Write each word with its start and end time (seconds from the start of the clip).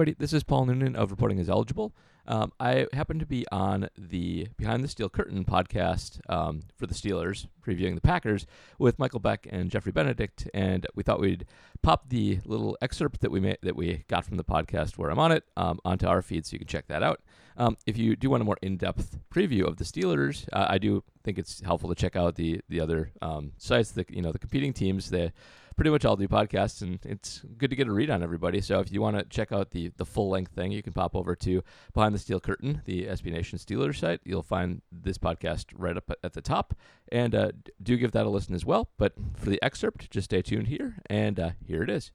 Everybody, 0.00 0.16
this 0.18 0.32
is 0.32 0.44
Paul 0.44 0.64
Noonan 0.64 0.96
of 0.96 1.10
Reporting 1.10 1.38
is 1.38 1.50
Eligible. 1.50 1.92
Um, 2.26 2.52
I 2.58 2.86
happen 2.94 3.18
to 3.18 3.26
be 3.26 3.44
on 3.52 3.90
the 3.98 4.48
Behind 4.56 4.82
the 4.82 4.88
Steel 4.88 5.10
Curtain 5.10 5.44
podcast 5.44 6.22
um, 6.26 6.62
for 6.74 6.86
the 6.86 6.94
Steelers, 6.94 7.48
previewing 7.62 7.96
the 7.96 8.00
Packers 8.00 8.46
with 8.78 8.98
Michael 8.98 9.20
Beck 9.20 9.46
and 9.50 9.70
Geoffrey 9.70 9.92
Benedict, 9.92 10.48
and 10.54 10.86
we 10.94 11.02
thought 11.02 11.20
we'd 11.20 11.44
pop 11.82 12.08
the 12.08 12.40
little 12.44 12.76
excerpt 12.82 13.20
that 13.20 13.30
we 13.30 13.40
made 13.40 13.58
that 13.62 13.76
we 13.76 14.04
got 14.08 14.24
from 14.24 14.36
the 14.36 14.44
podcast 14.44 14.98
where 14.98 15.10
I'm 15.10 15.18
on 15.18 15.32
it 15.32 15.44
um, 15.56 15.80
onto 15.84 16.06
our 16.06 16.22
feed, 16.22 16.46
so 16.46 16.54
you 16.54 16.58
can 16.58 16.68
check 16.68 16.86
that 16.88 17.02
out. 17.02 17.20
Um, 17.56 17.76
if 17.86 17.98
you 17.98 18.16
do 18.16 18.30
want 18.30 18.40
a 18.40 18.44
more 18.44 18.58
in-depth 18.62 19.18
preview 19.32 19.66
of 19.66 19.76
the 19.76 19.84
Steelers, 19.84 20.48
uh, 20.52 20.66
I 20.68 20.78
do 20.78 21.04
think 21.24 21.38
it's 21.38 21.60
helpful 21.60 21.88
to 21.88 21.94
check 21.94 22.16
out 22.16 22.36
the 22.36 22.60
the 22.68 22.80
other 22.80 23.12
um, 23.20 23.52
sites, 23.58 23.92
the 23.92 24.04
you 24.08 24.22
know 24.22 24.32
the 24.32 24.38
competing 24.38 24.72
teams. 24.72 25.10
They 25.10 25.32
pretty 25.76 25.90
much 25.90 26.04
all 26.04 26.16
do 26.16 26.28
podcasts, 26.28 26.82
and 26.82 26.98
it's 27.04 27.42
good 27.56 27.70
to 27.70 27.76
get 27.76 27.88
a 27.88 27.90
read 27.90 28.10
on 28.10 28.22
everybody. 28.22 28.60
So 28.60 28.80
if 28.80 28.92
you 28.92 29.00
want 29.00 29.18
to 29.18 29.24
check 29.24 29.50
out 29.50 29.70
the 29.70 29.90
the 29.96 30.04
full 30.04 30.28
length 30.28 30.52
thing, 30.52 30.72
you 30.72 30.82
can 30.82 30.92
pop 30.92 31.14
over 31.16 31.34
to 31.36 31.62
Behind 31.94 32.14
the 32.14 32.18
Steel 32.18 32.40
Curtain, 32.40 32.82
the 32.84 33.06
SB 33.06 33.32
Nation 33.32 33.58
Steelers 33.58 33.96
site. 33.96 34.20
You'll 34.24 34.42
find 34.42 34.82
this 34.92 35.18
podcast 35.18 35.66
right 35.74 35.96
up 35.96 36.10
at 36.22 36.34
the 36.34 36.42
top, 36.42 36.74
and 37.10 37.34
uh, 37.34 37.52
do 37.82 37.96
give 37.96 38.12
that 38.12 38.26
a 38.26 38.28
listen 38.28 38.54
as 38.54 38.64
well. 38.64 38.90
But 38.98 39.14
for 39.34 39.50
the 39.50 39.62
excerpt, 39.62 40.10
just 40.10 40.26
stay 40.26 40.42
tuned 40.42 40.68
here, 40.68 40.96
and 41.08 41.40
uh, 41.40 41.50
here 41.70 41.84
it 41.84 41.90
is. 41.90 42.10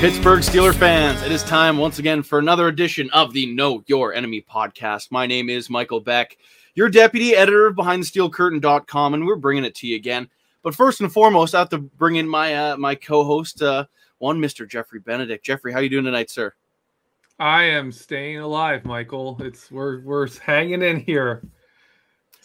Pittsburgh 0.00 0.42
Steeler 0.42 0.74
fans, 0.74 1.22
it 1.22 1.32
is 1.32 1.42
time 1.44 1.78
once 1.78 1.98
again 1.98 2.22
for 2.22 2.38
another 2.38 2.68
edition 2.68 3.08
of 3.14 3.32
the 3.32 3.46
Know 3.46 3.82
Your 3.86 4.12
Enemy 4.12 4.42
podcast. 4.42 5.10
My 5.10 5.26
name 5.26 5.48
is 5.48 5.70
Michael 5.70 6.00
Beck, 6.00 6.36
your 6.74 6.90
deputy 6.90 7.34
editor 7.34 7.68
of 7.68 7.76
BehindTheSteelCurtain.com, 7.76 9.14
and 9.14 9.24
we're 9.24 9.36
bringing 9.36 9.64
it 9.64 9.74
to 9.76 9.86
you 9.86 9.96
again. 9.96 10.28
But 10.62 10.74
first 10.74 11.00
and 11.00 11.10
foremost, 11.10 11.54
I 11.54 11.60
have 11.60 11.70
to 11.70 11.78
bring 11.78 12.16
in 12.16 12.28
my 12.28 12.54
uh, 12.54 12.76
my 12.76 12.94
co-host, 12.94 13.62
uh, 13.62 13.86
one 14.24 14.40
Mr. 14.40 14.66
Geoffrey 14.66 15.00
Benedict. 15.00 15.44
Geoffrey, 15.44 15.70
how 15.70 15.80
you 15.80 15.90
doing 15.90 16.04
tonight, 16.06 16.30
sir? 16.30 16.54
I 17.38 17.64
am 17.64 17.92
staying 17.92 18.38
alive, 18.38 18.86
Michael. 18.86 19.36
It's 19.40 19.70
we're 19.70 20.00
we're 20.00 20.26
hanging 20.40 20.80
in 20.80 21.00
here. 21.00 21.42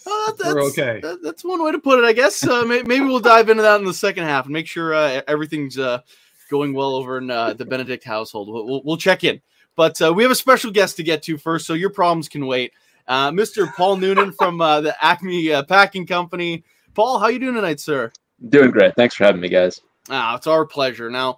Oh, 0.06 0.34
that's, 0.38 0.54
We're 0.54 0.64
okay. 0.66 1.00
that- 1.02 1.22
that's 1.24 1.44
one 1.46 1.64
way 1.64 1.72
to 1.72 1.80
put 1.80 2.00
it, 2.00 2.06
I 2.06 2.12
guess. 2.12 2.46
Uh, 2.46 2.64
may, 2.66 2.82
maybe 2.84 3.06
we'll 3.06 3.20
dive 3.20 3.50
into 3.50 3.64
that 3.64 3.80
in 3.80 3.86
the 3.86 3.94
second 3.94 4.26
half 4.26 4.46
and 4.46 4.54
make 4.54 4.68
sure 4.68 4.94
uh, 4.94 5.22
everything's 5.28 5.78
uh, 5.78 6.00
going 6.50 6.74
well 6.74 6.96
over 6.96 7.18
in 7.18 7.30
uh, 7.32 7.54
the 7.54 7.66
Benedict 7.66 8.04
household. 8.04 8.50
We'll, 8.52 8.66
we'll, 8.66 8.82
we'll 8.84 8.98
check 8.98 9.24
in. 9.24 9.40
But 9.76 10.02
uh, 10.02 10.14
we 10.14 10.24
have 10.24 10.32
a 10.32 10.36
special 10.36 10.72
guest 10.72 10.98
to 10.98 11.04
get 11.04 11.22
to 11.24 11.38
first, 11.38 11.66
so 11.68 11.74
your 11.76 11.92
problems 11.92 12.28
can 12.28 12.46
wait. 12.46 12.74
Uh, 13.08 13.32
Mr. 13.32 13.74
Paul 13.76 13.98
Noonan 13.98 14.32
from 14.34 14.60
uh, 14.60 14.82
the 14.82 14.96
Acme 15.04 15.52
uh, 15.54 15.64
Packing 15.64 16.06
Company. 16.08 16.64
Paul, 16.94 17.20
how 17.20 17.28
you 17.28 17.40
doing 17.40 17.56
tonight, 17.56 17.80
sir? 17.80 18.12
Doing 18.50 18.72
great. 18.72 18.96
Thanks 18.96 19.16
for 19.16 19.26
having 19.26 19.42
me, 19.42 19.48
guys. 19.50 19.80
Ah, 20.10 20.36
it's 20.36 20.48
our 20.48 20.66
pleasure. 20.66 21.10
Now, 21.12 21.38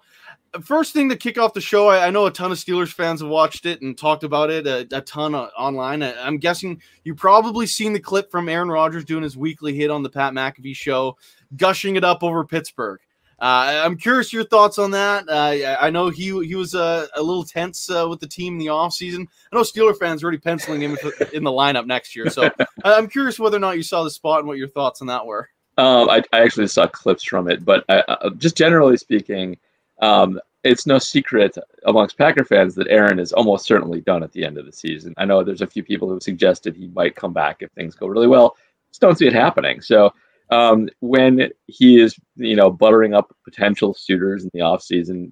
first 0.60 0.92
thing 0.92 1.08
to 1.08 1.16
kick 1.16 1.38
off 1.38 1.54
the 1.54 1.60
show, 1.60 1.88
I, 1.88 2.06
I 2.06 2.10
know 2.10 2.26
a 2.26 2.30
ton 2.30 2.52
of 2.52 2.58
Steelers 2.58 2.92
fans 2.92 3.20
have 3.20 3.30
watched 3.30 3.64
it 3.66 3.80
and 3.82 3.96
talked 3.96 4.22
about 4.24 4.50
it 4.50 4.66
a, 4.66 4.86
a 4.96 5.00
ton 5.00 5.34
uh, 5.34 5.48
online. 5.56 6.02
I, 6.02 6.14
I'm 6.24 6.38
guessing 6.38 6.82
you 7.04 7.14
probably 7.14 7.66
seen 7.66 7.92
the 7.92 8.00
clip 8.00 8.30
from 8.30 8.48
Aaron 8.48 8.68
Rodgers 8.68 9.04
doing 9.04 9.22
his 9.22 9.36
weekly 9.36 9.74
hit 9.74 9.90
on 9.90 10.02
the 10.02 10.10
Pat 10.10 10.32
McAfee 10.34 10.76
show, 10.76 11.16
gushing 11.56 11.96
it 11.96 12.04
up 12.04 12.22
over 12.22 12.44
Pittsburgh. 12.44 13.00
Uh, 13.40 13.82
I'm 13.84 13.96
curious 13.96 14.32
your 14.32 14.44
thoughts 14.44 14.78
on 14.78 14.92
that. 14.92 15.28
Uh, 15.28 15.32
I- 15.32 15.86
I 15.86 15.90
know 15.90 16.10
he 16.10 16.26
he 16.46 16.54
was 16.54 16.76
uh, 16.76 17.08
a 17.16 17.22
little 17.22 17.42
tense 17.42 17.90
uh, 17.90 18.06
with 18.08 18.20
the 18.20 18.28
team 18.28 18.52
in 18.52 18.58
the 18.58 18.66
offseason. 18.66 19.26
I 19.52 19.56
know 19.56 19.62
Steeler 19.62 19.98
fans 19.98 20.22
are 20.22 20.26
already 20.26 20.38
penciling 20.38 20.80
him 20.80 20.96
in 21.32 21.42
the 21.42 21.50
lineup 21.50 21.86
next 21.86 22.14
year. 22.14 22.30
So 22.30 22.50
I'm 22.84 23.08
curious 23.08 23.40
whether 23.40 23.56
or 23.56 23.60
not 23.60 23.76
you 23.76 23.82
saw 23.82 24.04
the 24.04 24.10
spot 24.10 24.38
and 24.40 24.46
what 24.48 24.58
your 24.58 24.68
thoughts 24.68 25.00
on 25.00 25.08
that 25.08 25.26
were. 25.26 25.48
Um, 25.76 26.08
I, 26.08 26.22
I 26.32 26.42
actually 26.42 26.68
saw 26.68 26.86
clips 26.86 27.24
from 27.24 27.50
it, 27.50 27.64
but 27.64 27.82
I, 27.88 28.00
uh, 28.06 28.30
just 28.36 28.56
generally 28.56 28.96
speaking, 28.96 29.56
um, 30.02 30.38
it's 30.64 30.86
no 30.86 30.98
secret 30.98 31.56
amongst 31.86 32.18
Packer 32.18 32.44
fans 32.44 32.74
that 32.74 32.88
Aaron 32.88 33.18
is 33.18 33.32
almost 33.32 33.66
certainly 33.66 34.00
done 34.00 34.22
at 34.22 34.32
the 34.32 34.44
end 34.44 34.58
of 34.58 34.66
the 34.66 34.72
season. 34.72 35.14
I 35.16 35.24
know 35.24 35.42
there's 35.42 35.62
a 35.62 35.66
few 35.66 35.82
people 35.82 36.08
who 36.08 36.20
suggested 36.20 36.76
he 36.76 36.88
might 36.88 37.16
come 37.16 37.32
back 37.32 37.56
if 37.60 37.70
things 37.72 37.94
go 37.94 38.06
really 38.06 38.28
well. 38.28 38.56
Just 38.90 39.00
don't 39.00 39.16
see 39.16 39.26
it 39.26 39.32
happening. 39.32 39.80
So 39.80 40.12
um, 40.50 40.88
when 41.00 41.50
he 41.66 42.00
is, 42.00 42.14
you 42.36 42.54
know, 42.54 42.70
buttering 42.70 43.14
up 43.14 43.34
potential 43.42 43.94
suitors 43.94 44.44
in 44.44 44.50
the 44.52 44.60
offseason, 44.60 45.30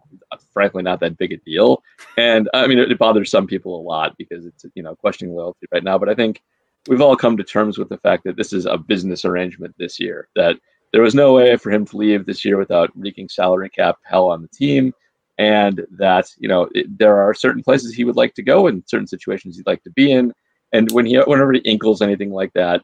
frankly, 0.53 0.83
not 0.83 0.99
that 1.01 1.19
big 1.19 1.33
a 1.33 1.37
deal. 1.37 1.83
And 2.17 2.49
I 2.55 2.67
mean, 2.67 2.79
it, 2.79 2.91
it 2.91 2.99
bothers 2.99 3.31
some 3.31 3.47
people 3.47 3.79
a 3.79 3.83
lot 3.83 4.17
because 4.17 4.47
it's, 4.47 4.65
you 4.75 4.83
know, 4.83 4.97
questioning 4.97 5.35
loyalty 5.35 5.67
right 5.73 5.85
now. 5.85 5.99
But 5.99 6.09
I 6.09 6.15
think 6.15 6.43
we've 6.89 7.03
all 7.03 7.17
come 7.17 7.37
to 7.37 7.45
terms 7.45 7.77
with 7.77 7.89
the 7.89 7.99
fact 7.99 8.25
that 8.25 8.37
this 8.37 8.53
is 8.53 8.67
a 8.67 8.79
business 8.79 9.25
arrangement 9.25 9.75
this 9.79 10.01
year, 10.01 10.29
that 10.37 10.57
there 10.93 11.03
was 11.03 11.15
no 11.15 11.33
way 11.35 11.57
for 11.57 11.71
him 11.71 11.85
to 11.87 11.97
leave 11.97 12.27
this 12.27 12.45
year 12.45 12.59
without 12.59 12.91
wreaking 12.97 13.29
salary 13.29 13.69
cap 13.69 13.97
hell 14.05 14.29
on 14.29 14.43
the 14.43 14.49
team. 14.49 14.93
And 15.39 15.87
that, 15.93 16.27
you 16.39 16.49
know, 16.49 16.69
it, 16.75 16.99
there 16.99 17.17
are 17.19 17.33
certain 17.33 17.63
places 17.63 17.95
he 17.95 18.05
would 18.05 18.17
like 18.17 18.35
to 18.35 18.43
go 18.43 18.67
and 18.67 18.83
certain 18.87 19.07
situations 19.07 19.57
he'd 19.57 19.67
like 19.67 19.83
to 19.85 19.91
be 19.91 20.13
in. 20.13 20.33
And 20.73 20.91
when 20.93 21.07
he, 21.07 21.17
whenever 21.19 21.53
he 21.53 21.61
inkles 21.61 22.03
anything 22.03 22.31
like 22.31 22.53
that, 22.53 22.83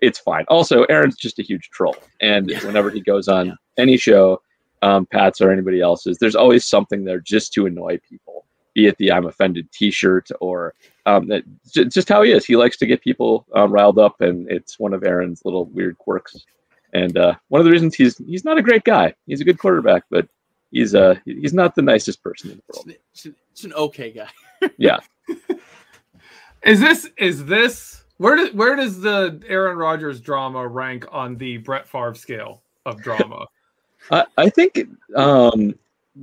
it's 0.00 0.18
fine. 0.18 0.44
Also, 0.48 0.84
Aaron's 0.84 1.16
just 1.16 1.38
a 1.40 1.42
huge 1.42 1.70
troll. 1.70 1.96
And 2.20 2.50
Yeah. 2.50 2.64
whenever 2.64 2.90
he 2.90 3.00
goes 3.00 3.26
on 3.28 3.46
Yeah. 3.48 3.54
any 3.78 3.96
show, 3.96 4.40
um, 4.82 5.06
Pat's 5.06 5.40
or 5.40 5.50
anybody 5.50 5.80
else's, 5.80 6.18
there's 6.18 6.36
always 6.36 6.64
something 6.64 7.04
there 7.04 7.20
just 7.20 7.52
to 7.54 7.66
annoy 7.66 7.98
people, 8.08 8.44
be 8.74 8.86
it 8.86 8.96
the 8.98 9.10
I'm 9.10 9.26
offended 9.26 9.68
t 9.72 9.90
shirt 9.90 10.28
or 10.40 10.74
um, 11.06 11.26
that, 11.28 11.42
just 11.72 12.08
how 12.08 12.22
he 12.22 12.30
is. 12.30 12.44
He 12.44 12.54
likes 12.56 12.76
to 12.76 12.86
get 12.86 13.00
people 13.02 13.44
uh, 13.56 13.66
riled 13.66 13.98
up, 13.98 14.20
and 14.20 14.48
it's 14.50 14.78
one 14.78 14.94
of 14.94 15.02
Aaron's 15.02 15.42
little 15.44 15.64
weird 15.64 15.98
quirks. 15.98 16.36
And 16.92 17.16
uh, 17.18 17.34
one 17.48 17.60
of 17.60 17.64
the 17.64 17.70
reasons 17.70 17.94
he's 17.94 18.16
he's 18.18 18.44
not 18.44 18.58
a 18.58 18.62
great 18.62 18.84
guy. 18.84 19.14
He's 19.26 19.40
a 19.40 19.44
good 19.44 19.58
quarterback, 19.58 20.04
but 20.10 20.26
he's 20.70 20.94
uh 20.94 21.16
he's 21.24 21.52
not 21.54 21.74
the 21.74 21.82
nicest 21.82 22.22
person 22.22 22.50
in 22.50 22.56
the 22.56 22.62
world. 22.74 22.90
it's, 23.12 23.26
it's 23.52 23.64
an 23.64 23.72
okay 23.74 24.10
guy. 24.10 24.28
Yeah. 24.76 24.98
Is 26.64 26.80
this 26.80 27.08
is 27.16 27.44
this 27.44 28.02
where 28.16 28.34
does 28.36 28.52
where 28.52 28.74
does 28.74 29.00
the 29.00 29.40
Aaron 29.46 29.76
Rodgers 29.78 30.20
drama 30.20 30.66
rank 30.66 31.06
on 31.12 31.36
the 31.36 31.58
Brett 31.58 31.86
Favre 31.88 32.14
scale 32.14 32.62
of 32.84 33.00
drama? 33.00 33.46
I, 34.10 34.24
I 34.36 34.50
think 34.50 34.80
um, 35.14 35.74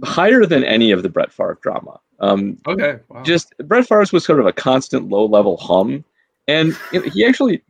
higher 0.03 0.45
than 0.45 0.63
any 0.63 0.91
of 0.91 1.03
the 1.03 1.09
Brett 1.09 1.31
Favre 1.31 1.57
drama. 1.61 1.99
Um, 2.19 2.57
Okay, 2.67 2.99
wow. 3.09 3.23
just 3.23 3.57
Brett 3.59 3.87
Favre 3.87 4.05
was 4.11 4.25
sort 4.25 4.39
of 4.41 4.45
a 4.45 4.53
constant 4.53 5.07
low 5.09 5.25
level 5.25 5.55
hum, 5.57 6.03
and 6.47 6.77
he 7.13 7.25
actually 7.25 7.61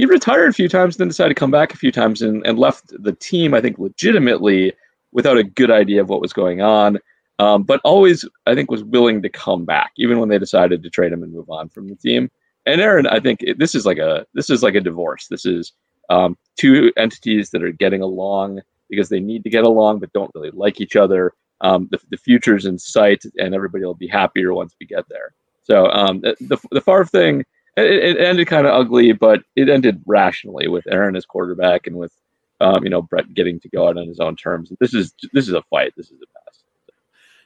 he 0.00 0.06
retired 0.06 0.48
a 0.48 0.54
few 0.54 0.66
times, 0.66 0.96
then 0.96 1.08
decided 1.08 1.34
to 1.34 1.38
come 1.38 1.50
back 1.50 1.74
a 1.74 1.76
few 1.76 1.92
times, 1.92 2.22
and, 2.22 2.44
and 2.46 2.58
left 2.58 2.90
the 3.02 3.12
team. 3.12 3.52
I 3.52 3.60
think 3.60 3.78
legitimately 3.78 4.72
without 5.12 5.36
a 5.36 5.44
good 5.44 5.70
idea 5.70 6.00
of 6.00 6.08
what 6.08 6.22
was 6.22 6.32
going 6.32 6.62
on, 6.62 6.98
um, 7.38 7.64
but 7.64 7.82
always 7.84 8.24
I 8.46 8.54
think 8.54 8.70
was 8.70 8.82
willing 8.82 9.20
to 9.20 9.28
come 9.28 9.66
back, 9.66 9.92
even 9.96 10.18
when 10.18 10.30
they 10.30 10.38
decided 10.38 10.82
to 10.82 10.88
trade 10.88 11.12
him 11.12 11.22
and 11.22 11.34
move 11.34 11.50
on 11.50 11.68
from 11.68 11.86
the 11.86 11.96
team. 11.96 12.30
And 12.64 12.80
Aaron, 12.80 13.06
I 13.08 13.20
think 13.20 13.42
it, 13.42 13.58
this 13.58 13.74
is 13.74 13.84
like 13.84 13.98
a 13.98 14.24
this 14.32 14.48
is 14.48 14.62
like 14.62 14.74
a 14.74 14.80
divorce. 14.80 15.26
This 15.28 15.44
is 15.44 15.72
um, 16.08 16.38
two 16.56 16.92
entities 16.96 17.50
that 17.50 17.62
are 17.62 17.72
getting 17.72 18.00
along 18.00 18.62
because 18.88 19.10
they 19.10 19.20
need 19.20 19.44
to 19.44 19.50
get 19.50 19.64
along, 19.64 19.98
but 19.98 20.14
don't 20.14 20.30
really 20.34 20.50
like 20.52 20.80
each 20.80 20.96
other. 20.96 21.34
Um, 21.60 21.88
the, 21.90 22.00
the 22.08 22.16
future's 22.16 22.64
in 22.64 22.78
sight, 22.78 23.22
and 23.36 23.54
everybody 23.54 23.84
will 23.84 23.94
be 23.94 24.08
happier 24.08 24.54
once 24.54 24.74
we 24.80 24.86
get 24.86 25.04
there. 25.10 25.34
So 25.62 25.90
um, 25.90 26.20
the 26.22 26.36
the, 26.40 26.56
the 26.72 26.80
Favre 26.80 27.04
thing, 27.04 27.44
it, 27.76 28.16
it 28.16 28.20
ended 28.20 28.46
kind 28.46 28.66
of 28.66 28.74
ugly, 28.74 29.12
but 29.12 29.42
it 29.56 29.68
ended 29.68 30.02
rationally 30.06 30.68
with 30.68 30.86
Aaron 30.88 31.16
as 31.16 31.26
quarterback 31.26 31.86
and 31.86 31.96
with 31.96 32.12
um, 32.60 32.84
you 32.84 32.90
know 32.90 33.02
Brett 33.02 33.32
getting 33.34 33.60
to 33.60 33.68
go 33.68 33.88
out 33.88 33.96
on 33.96 34.06
his 34.06 34.20
own 34.20 34.36
terms. 34.36 34.72
This 34.80 34.94
is 34.94 35.14
this 35.32 35.48
is 35.48 35.54
a 35.54 35.62
fight. 35.62 35.92
This 35.96 36.06
is 36.06 36.18
a 36.18 36.26
mess. 36.34 36.62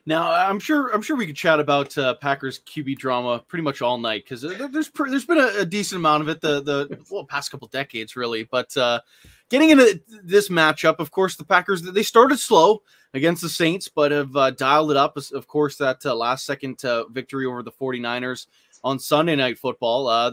Now, 0.07 0.31
I'm 0.31 0.61
sure 0.61 0.89
I'm 0.89 1.01
sure 1.01 1.17
we 1.17 1.27
could 1.27 1.37
chat 1.37 1.61
about 1.61 1.97
uh, 1.97 2.15
Packers 2.15 2.61
QB 2.61 2.99
drama 2.99 3.43
pretty 3.49 3.63
much 3.63 3.81
all 3.81 3.97
night 3.97 4.25
because 4.25 4.43
there's 4.43 4.91
there's 4.91 5.25
been 5.25 5.39
a, 5.39 5.61
a, 5.61 5.65
decent 5.65 5.99
amount 5.99 6.23
of 6.23 6.29
it 6.29 6.43
the 6.43 6.61
the 6.61 6.99
well, 7.11 7.25
past 7.25 7.51
couple 7.51 7.69
decades 7.69 8.15
really. 8.15 8.45
But 8.45 8.77
uh, 8.77 9.01
getting 9.49 9.71
into 9.71 10.03
this 10.23 10.51
matchup, 10.51 10.99
of 10.99 11.11
course, 11.11 11.37
the 11.37 11.45
Packers 11.45 11.81
they 11.81 12.03
started 12.03 12.39
slow 12.39 12.83
against 13.15 13.41
the 13.41 13.49
Saints, 13.49 13.89
but 13.89 14.13
have 14.13 14.37
uh, 14.37 14.51
dialed 14.51 14.91
it 14.91 14.99
up. 14.99 15.17
Of 15.17 15.47
course, 15.47 15.77
that 15.77 16.05
uh, 16.05 16.15
last 16.15 16.45
second 16.45 16.85
uh, 16.85 17.07
victory 17.09 17.47
over 17.47 17.63
the 17.63 17.73
49ers 17.73 18.47
on 18.85 19.01
Sunday 19.01 19.35
Night 19.35 19.59
Football. 19.59 20.07
Uh, 20.07 20.31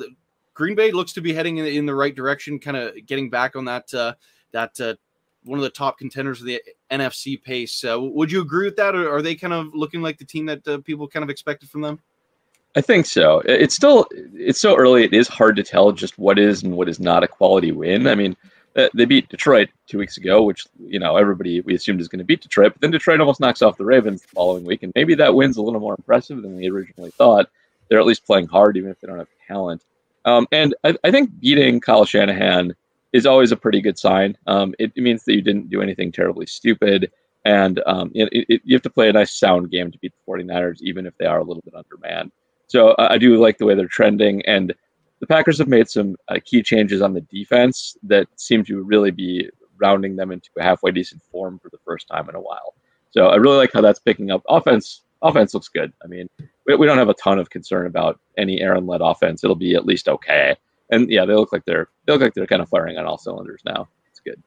Green 0.53 0.75
Bay 0.75 0.92
looks 0.92 1.13
to 1.13 1.21
be 1.21 1.33
heading 1.33 1.57
in, 1.57 1.65
in 1.65 1.86
the 1.88 1.95
right 1.95 2.13
direction, 2.13 2.59
kind 2.59 2.77
of 2.77 2.94
getting 3.07 3.31
back 3.31 3.56
on 3.56 3.65
that 3.65 3.89
that 4.51 4.98
one 5.44 5.57
of 5.57 5.63
the 5.63 5.69
top 5.69 5.98
contenders 5.98 6.39
of 6.39 6.45
the 6.45 6.62
NFC 6.92 7.42
pace. 7.42 7.83
Uh, 7.83 8.00
would 8.00 8.31
you 8.31 8.42
agree 8.42 8.65
with 8.65 8.75
that, 8.75 8.95
or 8.95 9.09
are 9.12 9.21
they 9.21 9.36
kind 9.36 9.53
of 9.53 9.74
looking 9.74 10.01
like 10.01 10.18
the 10.18 10.25
team 10.25 10.45
that 10.45 10.68
uh, 10.68 10.77
people 10.80 11.07
kind 11.07 11.24
of 11.24 11.30
expected 11.30 11.69
from 11.69 11.81
them? 11.81 12.00
I 12.75 12.81
think 12.81 13.06
so. 13.06 13.42
It's 13.45 13.75
still 13.75 14.07
it's 14.33 14.62
so 14.62 14.77
early. 14.77 15.03
It 15.03 15.13
is 15.13 15.27
hard 15.27 15.56
to 15.57 15.63
tell 15.63 15.92
just 15.92 16.18
what 16.18 16.39
is 16.39 16.63
and 16.63 16.75
what 16.75 16.88
is 16.88 17.00
not 17.00 17.24
a 17.24 17.27
quality 17.27 17.74
win. 17.74 18.07
I 18.07 18.15
mean, 18.15 18.38
uh, 18.77 18.88
they 18.94 19.03
beat 19.03 19.27
Detroit 19.27 19.69
two 19.88 19.98
weeks 19.98 20.18
ago, 20.18 20.44
which 20.44 20.65
you 20.80 21.00
know 21.00 21.18
everybody 21.18 21.59
we 21.62 21.75
assumed 21.75 22.00
is 22.00 22.07
going 22.07 22.19
to 22.19 22.25
beat 22.25 22.42
Detroit. 22.42 22.74
But 22.74 22.81
then 22.81 22.92
Detroit 22.92 23.19
almost 23.19 23.42
knocks 23.42 23.62
off 23.62 23.77
the 23.77 23.83
Ravens 23.83 24.21
the 24.21 24.30
following 24.30 24.63
week, 24.63 24.83
and 24.83 24.94
maybe 24.95 25.15
that 25.15 25.36
win's 25.36 25.57
a 25.57 25.62
little 25.62 25.81
more 25.81 25.95
impressive 25.98 26.42
than 26.42 26.56
we 26.56 26.69
originally 26.69 27.12
thought. 27.12 27.50
They're 27.91 27.99
at 27.99 28.05
least 28.05 28.25
playing 28.25 28.47
hard, 28.47 28.77
even 28.77 28.89
if 28.89 29.01
they 29.01 29.07
don't 29.09 29.17
have 29.17 29.27
talent. 29.45 29.83
Um, 30.23 30.47
and 30.53 30.73
I, 30.85 30.95
I 31.03 31.11
think 31.11 31.38
beating 31.41 31.81
Kyle 31.81 32.05
Shanahan 32.05 32.73
is 33.11 33.25
always 33.25 33.51
a 33.51 33.57
pretty 33.57 33.81
good 33.81 33.99
sign. 33.99 34.38
Um, 34.47 34.73
it, 34.79 34.93
it, 34.95 35.01
means 35.01 35.25
that 35.25 35.33
you 35.33 35.41
didn't 35.41 35.69
do 35.69 35.81
anything 35.81 36.09
terribly 36.09 36.45
stupid. 36.45 37.11
And 37.43 37.81
um, 37.85 38.09
it, 38.15 38.29
it, 38.31 38.61
you 38.63 38.73
have 38.73 38.81
to 38.83 38.89
play 38.89 39.09
a 39.09 39.13
nice 39.13 39.33
sound 39.33 39.71
game 39.71 39.91
to 39.91 39.97
beat 39.97 40.13
the 40.13 40.31
49ers, 40.31 40.81
even 40.81 41.05
if 41.05 41.17
they 41.17 41.25
are 41.25 41.39
a 41.39 41.43
little 41.43 41.63
bit 41.63 41.73
undermanned. 41.75 42.31
So 42.67 42.95
I 42.97 43.17
do 43.17 43.35
like 43.35 43.57
the 43.57 43.65
way 43.65 43.75
they're 43.75 43.88
trending. 43.88 44.41
And 44.45 44.73
the 45.19 45.27
Packers 45.27 45.57
have 45.57 45.67
made 45.67 45.89
some 45.89 46.15
uh, 46.29 46.38
key 46.45 46.63
changes 46.63 47.01
on 47.01 47.13
the 47.13 47.21
defense 47.21 47.97
that 48.03 48.27
seem 48.38 48.63
to 48.65 48.83
really 48.83 49.11
be 49.11 49.49
rounding 49.77 50.15
them 50.15 50.31
into 50.31 50.49
a 50.57 50.63
halfway 50.63 50.91
decent 50.91 51.21
form 51.23 51.59
for 51.59 51.69
the 51.69 51.79
first 51.83 52.07
time 52.07 52.29
in 52.29 52.35
a 52.35 52.39
while. 52.39 52.75
So 53.09 53.27
I 53.27 53.35
really 53.35 53.57
like 53.57 53.73
how 53.73 53.81
that's 53.81 53.99
picking 53.99 54.31
up. 54.31 54.43
Offense, 54.47 55.01
offense 55.21 55.53
looks 55.53 55.67
good. 55.67 55.91
I 56.01 56.07
mean, 56.07 56.29
we, 56.66 56.75
we 56.75 56.86
don't 56.86 56.98
have 56.98 57.10
a 57.10 57.13
ton 57.16 57.40
of 57.40 57.50
concern 57.50 57.86
about 57.86 58.19
any 58.38 58.62
Aaron-led 58.62 59.02
offense. 59.02 59.44
It'll 59.44 59.56
be 59.56 59.75
at 59.75 59.86
least 59.86 60.08
okay 60.08 60.56
and 60.92 61.10
yeah, 61.10 61.25
they 61.25 61.34
look 61.34 61.52
like 61.52 61.66
they're 61.66 61.88
they 62.06 62.13
look 62.13 62.22
like 62.22 62.34
they're 62.34 62.46
kind 62.46 62.62
of 62.62 62.69
firing 62.69 62.98
on 62.98 63.06
all 63.06 63.18
cylinders 63.18 63.62
now. 63.66 63.88
It's 64.10 64.19
good. 64.19 64.42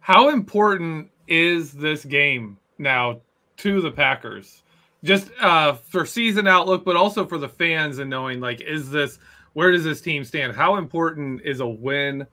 How 0.00 0.30
important 0.30 1.10
is 1.28 1.72
this 1.72 2.04
game 2.04 2.58
now 2.78 3.20
to 3.58 3.80
the 3.80 3.90
Packers? 3.90 4.62
Just 5.04 5.30
uh, 5.40 5.74
for 5.74 6.06
season 6.06 6.48
outlook, 6.48 6.84
but 6.84 6.96
also 6.96 7.26
for 7.26 7.38
the 7.38 7.48
fans 7.48 7.98
and 7.98 8.10
knowing 8.10 8.40
like, 8.40 8.60
is 8.62 8.90
this 8.90 9.18
where 9.52 9.70
does 9.70 9.84
this 9.84 10.00
team 10.00 10.24
stand? 10.24 10.56
How 10.56 10.76
important 10.76 11.42
is 11.44 11.60
a 11.60 11.66
win 11.66 12.26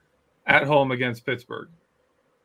at 0.48 0.64
home 0.64 0.92
against 0.92 1.26
Pittsburgh? 1.26 1.70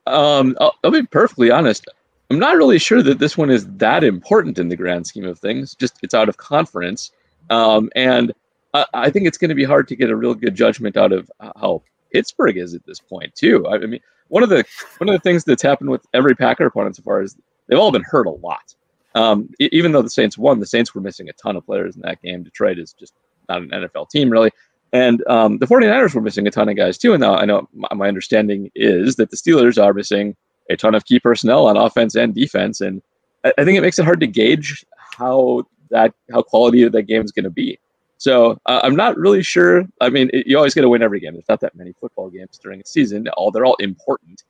Um, 0.06 0.56
I'll, 0.60 0.74
I'll 0.82 0.90
be 0.90 1.04
perfectly 1.04 1.50
honest. 1.50 1.86
I'm 2.30 2.38
not 2.38 2.56
really 2.56 2.78
sure 2.78 3.02
that 3.02 3.18
this 3.18 3.38
one 3.38 3.50
is 3.50 3.66
that 3.76 4.04
important 4.04 4.58
in 4.58 4.68
the 4.68 4.76
grand 4.76 5.06
scheme 5.06 5.24
of 5.24 5.38
things. 5.38 5.74
Just 5.74 5.98
it's 6.02 6.14
out 6.14 6.28
of 6.28 6.36
conference, 6.36 7.10
um, 7.50 7.90
and 7.96 8.32
I, 8.74 8.84
I 8.92 9.10
think 9.10 9.26
it's 9.26 9.38
going 9.38 9.48
to 9.48 9.54
be 9.54 9.64
hard 9.64 9.88
to 9.88 9.96
get 9.96 10.10
a 10.10 10.16
real 10.16 10.34
good 10.34 10.54
judgment 10.54 10.96
out 10.96 11.12
of 11.12 11.30
how 11.40 11.82
Pittsburgh 12.12 12.58
is 12.58 12.74
at 12.74 12.84
this 12.86 13.00
point 13.00 13.34
too. 13.34 13.66
I 13.66 13.78
mean, 13.78 14.00
one 14.28 14.42
of 14.42 14.50
the 14.50 14.64
one 14.98 15.08
of 15.08 15.14
the 15.14 15.20
things 15.20 15.44
that's 15.44 15.62
happened 15.62 15.90
with 15.90 16.06
every 16.12 16.34
Packer 16.34 16.66
opponent 16.66 16.96
so 16.96 17.02
far 17.02 17.22
is 17.22 17.36
they've 17.66 17.78
all 17.78 17.92
been 17.92 18.04
hurt 18.04 18.26
a 18.26 18.30
lot. 18.30 18.74
Um, 19.14 19.50
even 19.58 19.92
though 19.92 20.02
the 20.02 20.10
Saints 20.10 20.36
won, 20.36 20.60
the 20.60 20.66
Saints 20.66 20.94
were 20.94 21.00
missing 21.00 21.28
a 21.28 21.32
ton 21.32 21.56
of 21.56 21.64
players 21.64 21.96
in 21.96 22.02
that 22.02 22.22
game. 22.22 22.42
Detroit 22.42 22.78
is 22.78 22.92
just 22.92 23.14
not 23.48 23.62
an 23.62 23.70
NFL 23.70 24.10
team 24.10 24.30
really. 24.30 24.50
And 24.92 25.26
um, 25.28 25.58
the 25.58 25.66
49ers 25.66 26.14
were 26.14 26.20
missing 26.20 26.46
a 26.46 26.50
ton 26.50 26.68
of 26.68 26.76
guys 26.76 26.98
too. 26.98 27.12
And 27.12 27.20
now 27.20 27.34
I 27.34 27.44
know 27.44 27.68
my, 27.74 27.88
my, 27.94 28.08
understanding 28.08 28.70
is 28.74 29.16
that 29.16 29.30
the 29.30 29.36
Steelers 29.36 29.82
are 29.82 29.92
missing 29.92 30.34
a 30.68 30.76
ton 30.76 30.94
of 30.94 31.04
key 31.04 31.20
personnel 31.20 31.66
on 31.66 31.76
offense 31.76 32.14
and 32.14 32.34
defense. 32.34 32.80
And 32.80 33.02
I, 33.44 33.64
think 33.64 33.78
it 33.78 33.82
makes 33.82 33.98
it 33.98 34.04
hard 34.04 34.20
to 34.20 34.26
gauge 34.26 34.84
how 35.12 35.64
that 35.90 36.14
how 36.30 36.42
quality 36.42 36.86
that 36.88 37.02
game 37.02 37.22
is 37.22 37.32
going 37.32 37.44
to 37.44 37.50
be. 37.50 37.78
So 38.18 38.58
uh, 38.66 38.80
I'm 38.82 38.96
not 38.96 39.16
really 39.16 39.42
sure. 39.42 39.84
I 40.00 40.10
mean, 40.10 40.28
it, 40.32 40.46
you 40.46 40.56
always 40.56 40.74
get 40.74 40.82
to 40.82 40.88
win 40.88 41.02
every 41.02 41.20
game. 41.20 41.34
There's 41.34 41.48
not 41.48 41.60
that 41.60 41.76
many 41.76 41.92
football 41.92 42.30
games 42.30 42.58
during 42.58 42.80
a 42.80 42.86
season. 42.86 43.28
All 43.28 43.50
they're 43.50 43.64
all 43.64 43.76
important. 43.76 44.42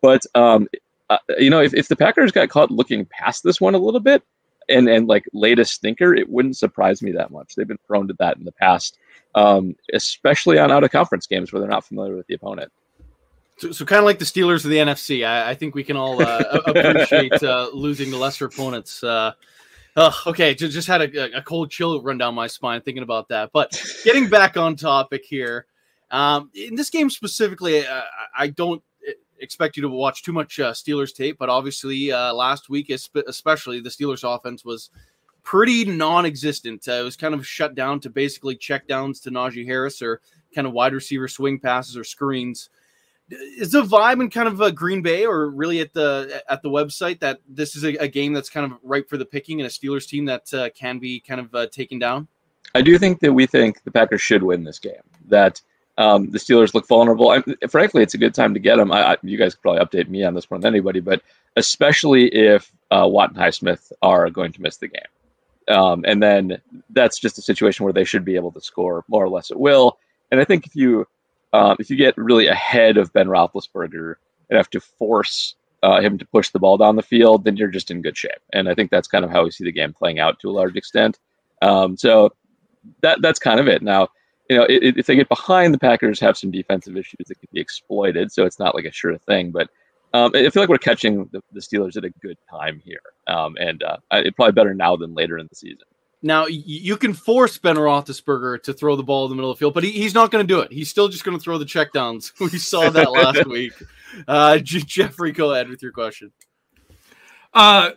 But 0.00 0.22
um, 0.34 0.68
uh, 1.10 1.18
you 1.38 1.50
know, 1.50 1.60
if, 1.60 1.74
if 1.74 1.88
the 1.88 1.96
Packers 1.96 2.32
got 2.32 2.48
caught 2.48 2.70
looking 2.70 3.04
past 3.06 3.42
this 3.42 3.60
one 3.60 3.74
a 3.74 3.78
little 3.78 4.00
bit 4.00 4.22
and 4.68 4.88
and 4.88 5.08
like 5.08 5.24
latest 5.32 5.74
stinker, 5.74 6.14
it 6.14 6.28
wouldn't 6.28 6.56
surprise 6.56 7.02
me 7.02 7.12
that 7.12 7.30
much. 7.30 7.54
They've 7.54 7.66
been 7.66 7.78
prone 7.86 8.08
to 8.08 8.14
that 8.20 8.36
in 8.36 8.44
the 8.44 8.52
past, 8.52 8.96
um, 9.34 9.74
especially 9.92 10.58
on 10.58 10.70
out 10.70 10.84
of 10.84 10.90
conference 10.90 11.26
games 11.26 11.52
where 11.52 11.60
they're 11.60 11.68
not 11.68 11.84
familiar 11.84 12.16
with 12.16 12.26
the 12.28 12.34
opponent. 12.34 12.72
So, 13.58 13.72
so 13.72 13.84
kind 13.84 14.00
of 14.00 14.04
like 14.04 14.18
the 14.18 14.24
Steelers 14.24 14.64
of 14.64 14.70
the 14.70 14.76
NFC, 14.76 15.26
I, 15.26 15.50
I 15.50 15.54
think 15.54 15.74
we 15.74 15.84
can 15.84 15.96
all 15.96 16.22
uh, 16.22 16.38
appreciate 16.66 17.42
uh, 17.42 17.70
losing 17.72 18.10
to 18.10 18.16
lesser 18.16 18.46
opponents. 18.46 19.02
Uh, 19.02 19.32
okay. 20.26 20.54
Just, 20.54 20.72
just 20.72 20.88
had 20.88 21.02
a, 21.02 21.38
a, 21.38 21.42
cold 21.42 21.70
chill 21.70 22.02
run 22.02 22.18
down 22.18 22.34
my 22.34 22.46
spine 22.46 22.82
thinking 22.82 23.02
about 23.02 23.28
that. 23.28 23.50
But 23.52 23.82
getting 24.04 24.28
back 24.28 24.56
on 24.56 24.76
topic 24.76 25.24
here, 25.24 25.66
um, 26.10 26.50
in 26.54 26.74
this 26.74 26.90
game 26.90 27.08
specifically, 27.08 27.86
uh, 27.86 28.02
I 28.36 28.48
don't 28.48 28.82
expect 29.40 29.76
you 29.76 29.82
to 29.82 29.88
watch 29.88 30.22
too 30.22 30.32
much 30.32 30.60
uh, 30.60 30.72
Steelers 30.72 31.14
tape, 31.14 31.38
but 31.38 31.48
obviously 31.48 32.12
uh, 32.12 32.32
last 32.32 32.68
week, 32.68 32.90
especially 32.90 33.80
the 33.80 33.90
Steelers 33.90 34.22
offense 34.22 34.64
was 34.64 34.90
pretty 35.42 35.84
non-existent. 35.84 36.86
Uh, 36.88 36.92
it 36.92 37.02
was 37.02 37.16
kind 37.16 37.34
of 37.34 37.46
shut 37.46 37.74
down 37.74 38.00
to 38.00 38.10
basically 38.10 38.56
checkdowns 38.56 39.22
to 39.22 39.30
Najee 39.30 39.66
Harris 39.66 40.02
or 40.02 40.20
kind 40.54 40.66
of 40.66 40.72
wide 40.72 40.92
receiver 40.92 41.28
swing 41.28 41.58
passes 41.58 41.96
or 41.96 42.04
screens 42.04 42.70
is 43.30 43.72
the 43.72 43.82
vibe 43.82 44.20
in 44.20 44.30
kind 44.30 44.48
of 44.48 44.60
a 44.60 44.70
Green 44.70 45.02
Bay 45.02 45.26
or 45.26 45.50
really 45.50 45.80
at 45.80 45.92
the 45.92 46.42
at 46.48 46.62
the 46.62 46.68
website 46.68 47.20
that 47.20 47.40
this 47.48 47.74
is 47.74 47.84
a, 47.84 47.94
a 47.96 48.08
game 48.08 48.32
that's 48.32 48.48
kind 48.48 48.70
of 48.70 48.78
ripe 48.82 49.08
for 49.08 49.16
the 49.16 49.24
picking 49.24 49.60
and 49.60 49.66
a 49.66 49.70
Steelers 49.70 50.06
team 50.08 50.24
that 50.26 50.52
uh, 50.54 50.70
can 50.70 50.98
be 50.98 51.20
kind 51.20 51.40
of 51.40 51.54
uh, 51.54 51.66
taken 51.66 51.98
down? 51.98 52.28
I 52.74 52.82
do 52.82 52.98
think 52.98 53.20
that 53.20 53.32
we 53.32 53.46
think 53.46 53.82
the 53.84 53.90
Packers 53.90 54.22
should 54.22 54.42
win 54.42 54.64
this 54.64 54.78
game. 54.78 54.94
That 55.28 55.60
um, 55.98 56.30
the 56.30 56.38
Steelers 56.38 56.74
look 56.74 56.86
vulnerable. 56.86 57.30
I, 57.30 57.42
frankly, 57.68 58.02
it's 58.02 58.14
a 58.14 58.18
good 58.18 58.34
time 58.34 58.54
to 58.54 58.60
get 58.60 58.76
them. 58.76 58.92
I, 58.92 59.12
I, 59.12 59.16
you 59.22 59.38
guys 59.38 59.54
could 59.54 59.62
probably 59.62 59.84
update 59.84 60.08
me 60.08 60.24
on 60.24 60.34
this 60.34 60.50
more 60.50 60.60
than 60.60 60.72
anybody, 60.72 61.00
but 61.00 61.22
especially 61.56 62.26
if 62.34 62.70
uh, 62.90 63.06
Watt 63.08 63.30
and 63.30 63.38
Highsmith 63.38 63.92
are 64.02 64.28
going 64.30 64.52
to 64.52 64.62
miss 64.62 64.76
the 64.76 64.88
game. 64.88 65.02
Um, 65.68 66.04
and 66.06 66.22
then 66.22 66.60
that's 66.90 67.18
just 67.18 67.38
a 67.38 67.42
situation 67.42 67.84
where 67.84 67.92
they 67.92 68.04
should 68.04 68.24
be 68.24 68.36
able 68.36 68.52
to 68.52 68.60
score 68.60 69.04
more 69.08 69.24
or 69.24 69.28
less 69.28 69.50
at 69.50 69.58
will. 69.58 69.98
And 70.30 70.40
I 70.40 70.44
think 70.44 70.66
if 70.66 70.76
you 70.76 71.06
um, 71.52 71.76
if 71.78 71.90
you 71.90 71.96
get 71.96 72.16
really 72.16 72.46
ahead 72.46 72.96
of 72.96 73.12
Ben 73.12 73.28
Roethlisberger 73.28 74.14
and 74.50 74.56
have 74.56 74.70
to 74.70 74.80
force 74.80 75.54
uh, 75.82 76.00
him 76.00 76.18
to 76.18 76.26
push 76.26 76.50
the 76.50 76.58
ball 76.58 76.76
down 76.76 76.96
the 76.96 77.02
field, 77.02 77.44
then 77.44 77.56
you're 77.56 77.68
just 77.68 77.90
in 77.90 78.02
good 78.02 78.16
shape. 78.16 78.32
And 78.52 78.68
I 78.68 78.74
think 78.74 78.90
that's 78.90 79.08
kind 79.08 79.24
of 79.24 79.30
how 79.30 79.44
we 79.44 79.50
see 79.50 79.64
the 79.64 79.72
game 79.72 79.92
playing 79.92 80.18
out 80.18 80.40
to 80.40 80.50
a 80.50 80.52
large 80.52 80.76
extent. 80.76 81.18
Um, 81.62 81.96
so 81.96 82.32
that 83.02 83.22
that's 83.22 83.38
kind 83.38 83.60
of 83.60 83.68
it. 83.68 83.82
Now, 83.82 84.08
you 84.48 84.56
know, 84.56 84.64
it, 84.64 84.96
if 84.96 85.06
they 85.06 85.16
get 85.16 85.28
behind, 85.28 85.74
the 85.74 85.78
Packers 85.78 86.20
have 86.20 86.36
some 86.36 86.50
defensive 86.50 86.96
issues 86.96 87.26
that 87.26 87.38
can 87.38 87.48
be 87.52 87.60
exploited. 87.60 88.32
So 88.32 88.44
it's 88.44 88.58
not 88.58 88.74
like 88.74 88.84
a 88.84 88.92
sure 88.92 89.16
thing. 89.18 89.50
But 89.50 89.68
um, 90.12 90.30
I 90.34 90.48
feel 90.50 90.62
like 90.62 90.68
we're 90.68 90.78
catching 90.78 91.28
the, 91.32 91.42
the 91.52 91.60
Steelers 91.60 91.96
at 91.96 92.04
a 92.04 92.10
good 92.22 92.38
time 92.48 92.80
here, 92.84 93.00
um, 93.26 93.56
and 93.58 93.82
uh, 93.82 93.98
it's 94.12 94.34
probably 94.36 94.52
better 94.52 94.72
now 94.72 94.96
than 94.96 95.14
later 95.14 95.36
in 95.36 95.46
the 95.48 95.54
season. 95.56 95.86
Now 96.26 96.46
you 96.46 96.96
can 96.96 97.14
force 97.14 97.56
Ben 97.56 97.76
Roethlisberger 97.76 98.62
to 98.64 98.72
throw 98.72 98.96
the 98.96 99.04
ball 99.04 99.24
in 99.26 99.30
the 99.30 99.36
middle 99.36 99.50
of 99.50 99.56
the 99.56 99.60
field, 99.60 99.74
but 99.74 99.84
he, 99.84 99.92
he's 99.92 100.12
not 100.12 100.32
going 100.32 100.46
to 100.46 100.54
do 100.54 100.60
it. 100.60 100.72
He's 100.72 100.90
still 100.90 101.08
just 101.08 101.24
going 101.24 101.36
to 101.36 101.42
throw 101.42 101.56
the 101.56 101.64
checkdowns. 101.64 102.32
We 102.40 102.58
saw 102.58 102.90
that 102.90 103.12
last 103.12 103.46
week. 103.48 103.72
Uh, 104.26 104.58
Geoffrey, 104.58 105.32
go 105.32 105.52
ahead 105.52 105.68
with 105.68 105.82
your 105.82 105.92
question. 105.92 106.32
Uh, 107.54 107.90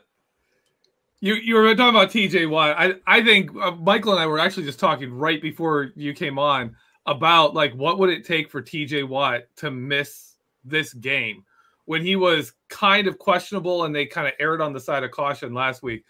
you 1.21 1.33
you 1.33 1.55
were 1.55 1.75
talking 1.75 1.89
about 1.89 2.11
T.J. 2.11 2.45
Watt. 2.45 2.75
I 2.77 2.93
I 3.07 3.23
think 3.23 3.49
uh, 3.55 3.71
Michael 3.71 4.13
and 4.13 4.21
I 4.21 4.27
were 4.27 4.39
actually 4.39 4.63
just 4.63 4.79
talking 4.79 5.11
right 5.11 5.41
before 5.41 5.91
you 5.95 6.13
came 6.13 6.37
on 6.37 6.75
about 7.07 7.55
like 7.55 7.73
what 7.73 7.97
would 7.97 8.09
it 8.09 8.25
take 8.25 8.49
for 8.49 8.61
T.J. 8.61 9.03
Watt 9.03 9.43
to 9.57 9.71
miss 9.71 10.35
this 10.63 10.93
game 10.93 11.43
when 11.85 12.03
he 12.03 12.15
was 12.15 12.53
kind 12.67 13.07
of 13.07 13.17
questionable 13.17 13.85
and 13.85 13.95
they 13.95 14.05
kind 14.05 14.27
of 14.27 14.33
erred 14.39 14.61
on 14.61 14.73
the 14.73 14.79
side 14.79 15.03
of 15.03 15.09
caution 15.11 15.53
last 15.53 15.81
week. 15.81 16.03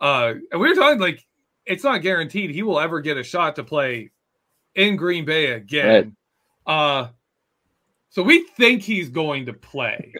Uh, 0.00 0.34
and 0.52 0.60
we 0.60 0.68
were 0.68 0.74
talking 0.74 1.00
like 1.00 1.26
it's 1.66 1.84
not 1.84 2.02
guaranteed 2.02 2.50
he 2.50 2.62
will 2.62 2.80
ever 2.80 3.00
get 3.00 3.16
a 3.16 3.22
shot 3.22 3.56
to 3.56 3.64
play 3.64 4.10
in 4.74 4.96
Green 4.96 5.24
Bay 5.24 5.52
again. 5.52 6.16
Right. 6.66 6.74
Uh, 6.74 7.08
so 8.10 8.22
we 8.22 8.44
think 8.56 8.82
he's 8.82 9.08
going 9.08 9.46
to 9.46 9.52
play. 9.52 10.14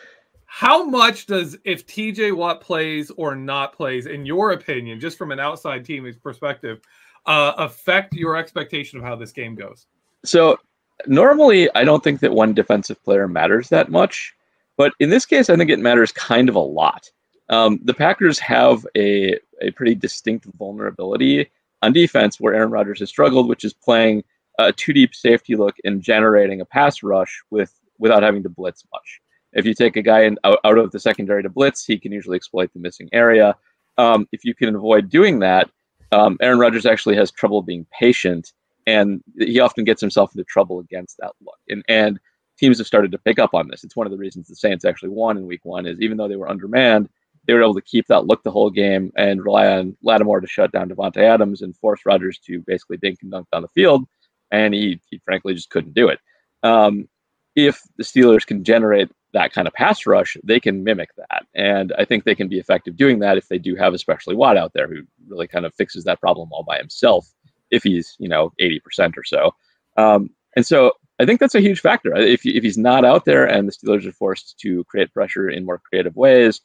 How 0.46 0.84
much 0.84 1.26
does 1.26 1.56
if 1.64 1.86
TJ 1.86 2.34
Watt 2.34 2.60
plays 2.60 3.10
or 3.16 3.36
not 3.36 3.74
plays, 3.74 4.06
in 4.06 4.24
your 4.24 4.52
opinion, 4.52 4.98
just 4.98 5.18
from 5.18 5.30
an 5.30 5.38
outside 5.38 5.84
team's 5.84 6.16
perspective, 6.16 6.80
uh, 7.26 7.52
affect 7.58 8.14
your 8.14 8.36
expectation 8.36 8.98
of 8.98 9.04
how 9.04 9.16
this 9.16 9.32
game 9.32 9.54
goes? 9.54 9.86
So 10.24 10.58
normally, 11.06 11.68
I 11.74 11.84
don't 11.84 12.02
think 12.02 12.20
that 12.20 12.32
one 12.32 12.54
defensive 12.54 13.02
player 13.04 13.28
matters 13.28 13.68
that 13.68 13.90
much, 13.90 14.34
but 14.76 14.94
in 14.98 15.10
this 15.10 15.26
case, 15.26 15.50
I 15.50 15.56
think 15.56 15.68
it 15.68 15.78
matters 15.78 16.10
kind 16.10 16.48
of 16.48 16.54
a 16.54 16.60
lot. 16.60 17.10
Um, 17.48 17.80
the 17.84 17.94
Packers 17.94 18.38
have 18.40 18.86
a, 18.96 19.38
a 19.60 19.70
pretty 19.72 19.94
distinct 19.94 20.46
vulnerability 20.58 21.48
on 21.82 21.92
defense 21.92 22.40
where 22.40 22.54
Aaron 22.54 22.70
Rodgers 22.70 23.00
has 23.00 23.08
struggled, 23.08 23.48
which 23.48 23.64
is 23.64 23.72
playing 23.72 24.24
a 24.58 24.72
two 24.72 24.92
deep 24.92 25.14
safety 25.14 25.54
look 25.54 25.76
and 25.84 26.02
generating 26.02 26.60
a 26.60 26.64
pass 26.64 27.02
rush 27.02 27.42
with 27.50 27.72
without 27.98 28.22
having 28.22 28.42
to 28.42 28.48
blitz 28.48 28.84
much. 28.92 29.20
If 29.52 29.64
you 29.64 29.74
take 29.74 29.96
a 29.96 30.02
guy 30.02 30.22
in, 30.22 30.38
out, 30.44 30.58
out 30.64 30.78
of 30.78 30.90
the 30.90 31.00
secondary 31.00 31.42
to 31.42 31.48
blitz, 31.48 31.84
he 31.84 31.98
can 31.98 32.12
usually 32.12 32.36
exploit 32.36 32.72
the 32.72 32.80
missing 32.80 33.08
area. 33.12 33.56
Um, 33.96 34.28
if 34.32 34.44
you 34.44 34.54
can 34.54 34.74
avoid 34.74 35.08
doing 35.08 35.38
that, 35.38 35.70
um, 36.12 36.36
Aaron 36.40 36.58
Rodgers 36.58 36.84
actually 36.84 37.16
has 37.16 37.30
trouble 37.30 37.62
being 37.62 37.86
patient, 37.98 38.52
and 38.86 39.22
he 39.38 39.60
often 39.60 39.84
gets 39.84 40.00
himself 40.00 40.34
into 40.34 40.44
trouble 40.44 40.80
against 40.80 41.16
that 41.18 41.32
look. 41.40 41.58
And 41.68 41.82
and 41.88 42.20
teams 42.58 42.78
have 42.78 42.86
started 42.86 43.12
to 43.12 43.18
pick 43.18 43.38
up 43.38 43.54
on 43.54 43.68
this. 43.68 43.84
It's 43.84 43.96
one 43.96 44.06
of 44.06 44.10
the 44.10 44.18
reasons 44.18 44.48
the 44.48 44.56
Saints 44.56 44.84
actually 44.84 45.10
won 45.10 45.36
in 45.36 45.46
Week 45.46 45.64
One 45.64 45.86
is 45.86 46.00
even 46.00 46.16
though 46.16 46.28
they 46.28 46.36
were 46.36 46.50
undermanned, 46.50 47.08
they 47.46 47.54
were 47.54 47.62
able 47.62 47.74
to 47.74 47.80
keep 47.80 48.06
that 48.08 48.26
look 48.26 48.42
the 48.42 48.50
whole 48.50 48.70
game 48.70 49.12
and 49.16 49.44
rely 49.44 49.68
on 49.68 49.96
Lattimore 50.02 50.40
to 50.40 50.46
shut 50.46 50.72
down 50.72 50.88
Davante 50.88 51.18
Adams 51.18 51.62
and 51.62 51.76
force 51.76 52.00
Rodgers 52.04 52.38
to 52.40 52.60
basically 52.66 52.96
dink 52.96 53.20
and 53.22 53.30
dunk 53.30 53.48
down 53.50 53.62
the 53.62 53.68
field, 53.68 54.04
and 54.50 54.74
he, 54.74 55.00
he 55.10 55.20
frankly 55.24 55.54
just 55.54 55.70
couldn't 55.70 55.94
do 55.94 56.08
it. 56.08 56.18
Um, 56.62 57.08
if 57.54 57.80
the 57.96 58.04
Steelers 58.04 58.46
can 58.46 58.64
generate 58.64 59.10
that 59.32 59.52
kind 59.52 59.66
of 59.66 59.74
pass 59.74 60.06
rush, 60.06 60.36
they 60.44 60.60
can 60.60 60.84
mimic 60.84 61.10
that, 61.16 61.46
and 61.54 61.92
I 61.98 62.04
think 62.04 62.24
they 62.24 62.34
can 62.34 62.48
be 62.48 62.58
effective 62.58 62.96
doing 62.96 63.20
that 63.20 63.38
if 63.38 63.48
they 63.48 63.58
do 63.58 63.76
have 63.76 63.94
especially 63.94 64.34
Watt 64.34 64.56
out 64.56 64.72
there 64.72 64.88
who 64.88 65.02
really 65.28 65.46
kind 65.46 65.64
of 65.64 65.74
fixes 65.74 66.04
that 66.04 66.20
problem 66.20 66.48
all 66.52 66.64
by 66.64 66.78
himself 66.78 67.28
if 67.70 67.82
he's 67.82 68.16
you 68.18 68.28
know 68.28 68.52
80% 68.60 69.16
or 69.16 69.24
so. 69.24 69.54
Um, 69.96 70.30
and 70.56 70.66
so 70.66 70.92
I 71.18 71.24
think 71.24 71.40
that's 71.40 71.54
a 71.54 71.60
huge 71.60 71.80
factor. 71.80 72.14
If, 72.14 72.44
if 72.44 72.62
he's 72.62 72.78
not 72.78 73.04
out 73.04 73.24
there 73.24 73.46
and 73.46 73.66
the 73.66 73.72
Steelers 73.72 74.06
are 74.06 74.12
forced 74.12 74.58
to 74.60 74.84
create 74.84 75.12
pressure 75.14 75.48
in 75.48 75.64
more 75.64 75.78
creative 75.78 76.14
ways, 76.16 76.60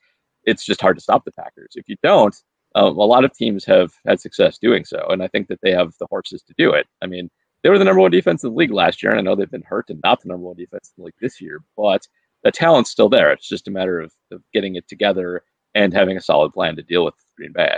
it's 0.46 0.66
just 0.66 0.82
hard 0.82 0.98
to 0.98 1.02
stop 1.02 1.26
the 1.26 1.32
Packers. 1.32 1.74
If 1.76 1.88
you 1.88 1.96
don't, 2.04 2.36
um, 2.76 2.98
a 2.98 3.06
lot 3.06 3.26
of 3.26 3.34
teams 3.34 3.66
have 3.66 3.92
had 4.06 4.20
success 4.20 4.58
doing 4.58 4.86
so, 4.86 5.06
and 5.10 5.22
I 5.22 5.28
think 5.28 5.48
that 5.48 5.60
they 5.62 5.72
have 5.72 5.94
the 6.00 6.08
horses 6.10 6.42
to 6.44 6.54
do 6.58 6.72
it. 6.72 6.88
I 7.02 7.08
mean, 7.08 7.30
they 7.64 7.70
were 7.70 7.78
the 7.78 7.86
number 7.86 8.02
one 8.02 8.12
defense 8.12 8.44
in 8.44 8.50
the 8.50 8.56
league 8.56 8.72
last 8.72 9.04
year, 9.04 9.12
and 9.12 9.20
I 9.20 9.24
know 9.24 9.36
they've 9.36 9.52
been 9.52 9.62
hurt 9.62 9.90
and 9.90 10.00
not 10.04 10.22
the 10.22 10.30
number 10.30 10.46
one 10.46 10.56
defense 10.56 10.92
in 10.96 11.02
the 11.02 11.06
league 11.06 11.14
this 11.22 11.42
year, 11.42 11.62
but 11.78 12.08
the 12.44 12.52
talent's 12.52 12.90
still 12.90 13.10
there. 13.10 13.32
It's 13.32 13.48
just 13.48 13.68
a 13.68 13.72
matter 13.72 14.00
of, 14.00 14.12
of 14.32 14.42
getting 14.54 14.76
it 14.76 14.88
together 14.88 15.44
and 15.76 15.94
having 15.94 16.18
a 16.18 16.22
solid 16.22 16.54
plan 16.54 16.76
to 16.76 16.82
deal 16.82 17.06
with 17.06 17.14
Green 17.38 17.52
Bay. 17.54 17.78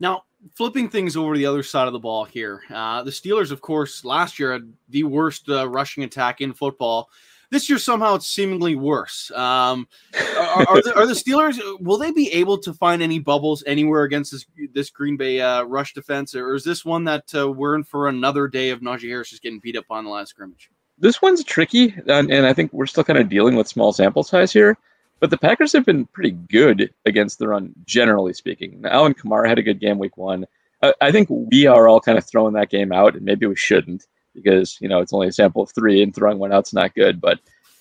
Now, 0.00 0.24
flipping 0.54 0.88
things 0.88 1.16
over 1.16 1.34
to 1.34 1.38
the 1.38 1.46
other 1.46 1.62
side 1.62 1.86
of 1.86 1.92
the 1.92 1.98
ball 1.98 2.24
here, 2.24 2.62
uh, 2.70 3.02
the 3.02 3.10
Steelers, 3.10 3.50
of 3.50 3.62
course, 3.62 4.04
last 4.04 4.38
year 4.38 4.52
had 4.52 4.72
the 4.88 5.04
worst 5.04 5.48
uh, 5.48 5.66
rushing 5.68 6.04
attack 6.04 6.40
in 6.40 6.52
football. 6.52 7.08
This 7.56 7.70
year, 7.70 7.78
somehow, 7.78 8.16
it's 8.16 8.26
seemingly 8.26 8.76
worse. 8.76 9.30
Um, 9.30 9.88
are, 10.14 10.68
are, 10.68 10.82
the, 10.82 10.92
are, 10.94 11.06
the, 11.06 11.14
Steelers? 11.14 11.58
Will 11.80 11.96
they 11.96 12.10
be 12.10 12.30
able 12.34 12.58
to 12.58 12.74
find 12.74 13.00
any 13.00 13.18
bubbles 13.18 13.64
anywhere 13.66 14.02
against 14.02 14.30
this 14.30 14.44
this 14.74 14.90
Green 14.90 15.16
Bay 15.16 15.40
uh, 15.40 15.62
rush 15.62 15.94
defense, 15.94 16.34
or 16.34 16.54
is 16.54 16.64
this 16.64 16.84
one 16.84 17.04
that 17.04 17.34
uh, 17.34 17.50
we're 17.50 17.74
in 17.74 17.82
for 17.82 18.08
another 18.08 18.46
day 18.46 18.68
of 18.68 18.80
Najee 18.80 19.08
Harris 19.08 19.30
just 19.30 19.42
getting 19.42 19.58
beat 19.58 19.74
up 19.74 19.86
on 19.88 20.04
the 20.04 20.10
last 20.10 20.28
scrimmage? 20.28 20.68
This 20.98 21.22
one's 21.22 21.42
tricky, 21.44 21.94
and, 22.06 22.30
and 22.30 22.44
I 22.44 22.52
think 22.52 22.74
we're 22.74 22.84
still 22.84 23.04
kind 23.04 23.18
of 23.18 23.30
dealing 23.30 23.56
with 23.56 23.68
small 23.68 23.90
sample 23.90 24.22
size 24.22 24.52
here. 24.52 24.76
But 25.20 25.30
the 25.30 25.38
Packers 25.38 25.72
have 25.72 25.86
been 25.86 26.04
pretty 26.04 26.32
good 26.32 26.92
against 27.06 27.38
the 27.38 27.48
run, 27.48 27.72
generally 27.86 28.34
speaking. 28.34 28.82
Now, 28.82 28.90
Alvin 28.90 29.14
Kamara 29.14 29.48
had 29.48 29.58
a 29.58 29.62
good 29.62 29.80
game 29.80 29.98
week 29.98 30.18
one. 30.18 30.44
I, 30.82 30.92
I 31.00 31.10
think 31.10 31.30
we 31.30 31.66
are 31.66 31.88
all 31.88 32.02
kind 32.02 32.18
of 32.18 32.26
throwing 32.26 32.52
that 32.52 32.68
game 32.68 32.92
out, 32.92 33.14
and 33.14 33.24
maybe 33.24 33.46
we 33.46 33.56
shouldn't 33.56 34.06
because 34.36 34.78
you 34.80 34.88
know 34.88 35.00
it's 35.00 35.12
only 35.12 35.26
a 35.26 35.32
sample 35.32 35.62
of 35.62 35.72
three, 35.74 36.02
and 36.02 36.14
throwing 36.14 36.38
one 36.38 36.52
out's 36.52 36.72
not 36.72 36.94
good. 36.94 37.20
But 37.20 37.40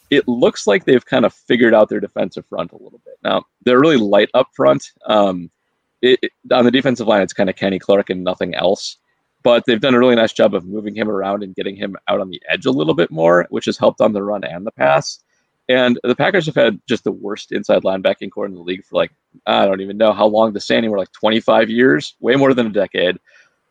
it 0.10 0.28
looks 0.28 0.66
like 0.66 0.86
they've 0.86 1.06
kind 1.06 1.26
of 1.26 1.34
figured 1.34 1.74
out 1.74 1.90
their 1.90 2.00
defensive 2.00 2.46
front 2.48 2.72
a 2.72 2.78
little 2.78 3.02
bit. 3.06 3.16
Now 3.24 3.44
they're 3.64 3.80
really 3.80 3.98
light 3.98 4.30
up 4.34 4.50
front. 4.56 4.92
Um, 5.06 5.52
it, 6.02 6.20
it, 6.22 6.32
on 6.52 6.66
the 6.66 6.72
defensive 6.72 7.08
line, 7.08 7.22
it's 7.22 7.34
kind 7.34 7.50
of 7.50 7.56
Kenny 7.56 7.80
Clark 7.80 8.10
and 8.10 8.24
nothing 8.24 8.56
else. 8.56 8.98
But 9.44 9.64
they've 9.66 9.80
done 9.80 9.94
a 9.94 10.00
really 10.00 10.16
nice 10.16 10.34
job 10.34 10.56
of 10.56 10.66
moving 10.66 10.96
him 10.96 11.10
around 11.10 11.44
and 11.44 11.54
getting 11.54 11.76
him 11.76 11.96
out 12.08 12.20
on 12.20 12.30
the 12.30 12.42
edge 12.50 12.66
a 12.66 12.72
little 12.72 12.96
bit 12.96 13.12
more, 13.12 13.46
which 13.52 13.66
has 13.66 13.78
helped 13.78 14.02
on 14.02 14.14
the 14.14 14.24
run 14.24 14.44
and 14.44 14.66
the 14.66 14.72
pass. 14.72 15.24
And 15.68 16.00
the 16.04 16.16
Packers 16.16 16.46
have 16.46 16.56
had 16.56 16.80
just 16.88 17.04
the 17.04 17.12
worst 17.12 17.52
inside 17.52 17.84
linebacking 17.84 18.32
core 18.32 18.46
in 18.46 18.54
the 18.54 18.62
league 18.62 18.84
for 18.86 18.96
like, 18.96 19.12
I 19.48 19.66
don't 19.66 19.82
even 19.82 19.98
know 19.98 20.14
how 20.14 20.28
long 20.28 20.54
the 20.54 20.60
standing 20.60 20.92
were 20.92 20.98
like 20.98 21.12
25 21.12 21.70
years, 21.70 22.16
way 22.20 22.36
more 22.36 22.54
than 22.54 22.68
a 22.68 22.72
decade. 22.72 23.18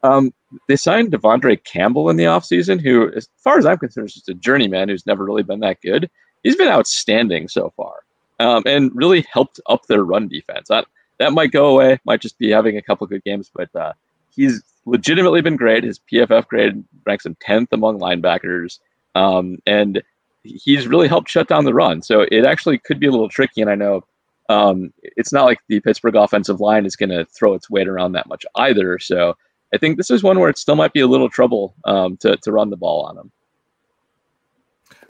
Um, 0.04 0.32
they 0.68 0.76
signed 0.76 1.12
De'Vondre 1.12 1.64
Campbell 1.64 2.11
in 2.11 2.16
the 2.16 2.25
offseason, 2.25 2.80
who, 2.80 3.11
as 3.14 3.28
far 3.38 3.58
as 3.58 3.64
I'm 3.64 3.78
concerned, 3.78 4.08
is 4.08 4.14
just 4.14 4.28
a 4.28 4.34
journeyman 4.34 4.88
who's 4.88 5.06
never 5.06 5.25
really 5.25 5.42
been 5.42 5.61
that 5.61 5.80
good. 5.80 6.11
He's 6.42 6.56
been 6.56 6.68
outstanding 6.68 7.49
so 7.49 7.73
far 7.75 8.04
um, 8.38 8.62
and 8.66 8.94
really 8.94 9.26
helped 9.32 9.61
up 9.66 9.87
their 9.87 10.04
run 10.04 10.28
defense. 10.28 10.68
That, 10.68 10.87
that 11.18 11.32
might 11.32 11.52
go 11.52 11.68
away, 11.68 11.99
might 12.04 12.20
just 12.20 12.38
be 12.38 12.50
having 12.50 12.76
a 12.76 12.82
couple 12.82 13.06
good 13.06 13.25
games, 13.25 13.50
but 13.54 13.75
uh, 13.75 13.94
he's 14.30 14.62
legitimately 14.84 15.40
been 15.40 15.56
great. 15.56 15.84
His 15.84 16.00
PFF 16.12 16.46
grade 16.49 16.84
ranks 17.06 17.25
him 17.25 17.37
10th 17.46 17.68
among 17.73 17.99
linebackers. 17.99 18.80
Um, 19.14 19.58
and 19.66 20.02
he's 20.42 20.87
really 20.87 21.08
helped 21.08 21.30
shut 21.30 21.49
down 21.49 21.64
the 21.64 21.73
run. 21.73 22.02
So 22.02 22.26
it 22.30 22.44
actually 22.44 22.78
could 22.78 23.00
be 23.00 23.06
a 23.06 23.11
little 23.11 23.30
tricky. 23.30 23.62
And 23.62 23.70
I 23.70 23.75
know 23.75 24.04
um, 24.50 24.92
it's 25.02 25.32
not 25.32 25.46
like 25.46 25.61
the 25.68 25.80
Pittsburgh 25.80 26.16
offensive 26.16 26.61
line 26.61 26.84
is 26.84 26.96
going 26.96 27.08
to 27.08 27.25
throw 27.25 27.54
its 27.54 27.70
weight 27.70 27.88
around 27.88 28.12
that 28.12 28.28
much 28.28 28.44
either. 28.56 28.99
So 28.99 29.34
I 29.75 29.78
think 29.78 29.97
this 29.97 30.11
is 30.11 30.23
one 30.23 30.38
where 30.38 30.49
it 30.49 30.57
still 30.57 30.76
might 30.76 30.93
be 30.93 31.00
a 31.00 31.07
little 31.07 31.28
trouble 31.28 31.75
um, 31.85 32.16
to, 32.19 32.37
to 32.37 32.52
run 32.52 32.71
the 32.71 32.76
ball 32.76 33.04
on 33.04 33.16
them. 33.16 33.33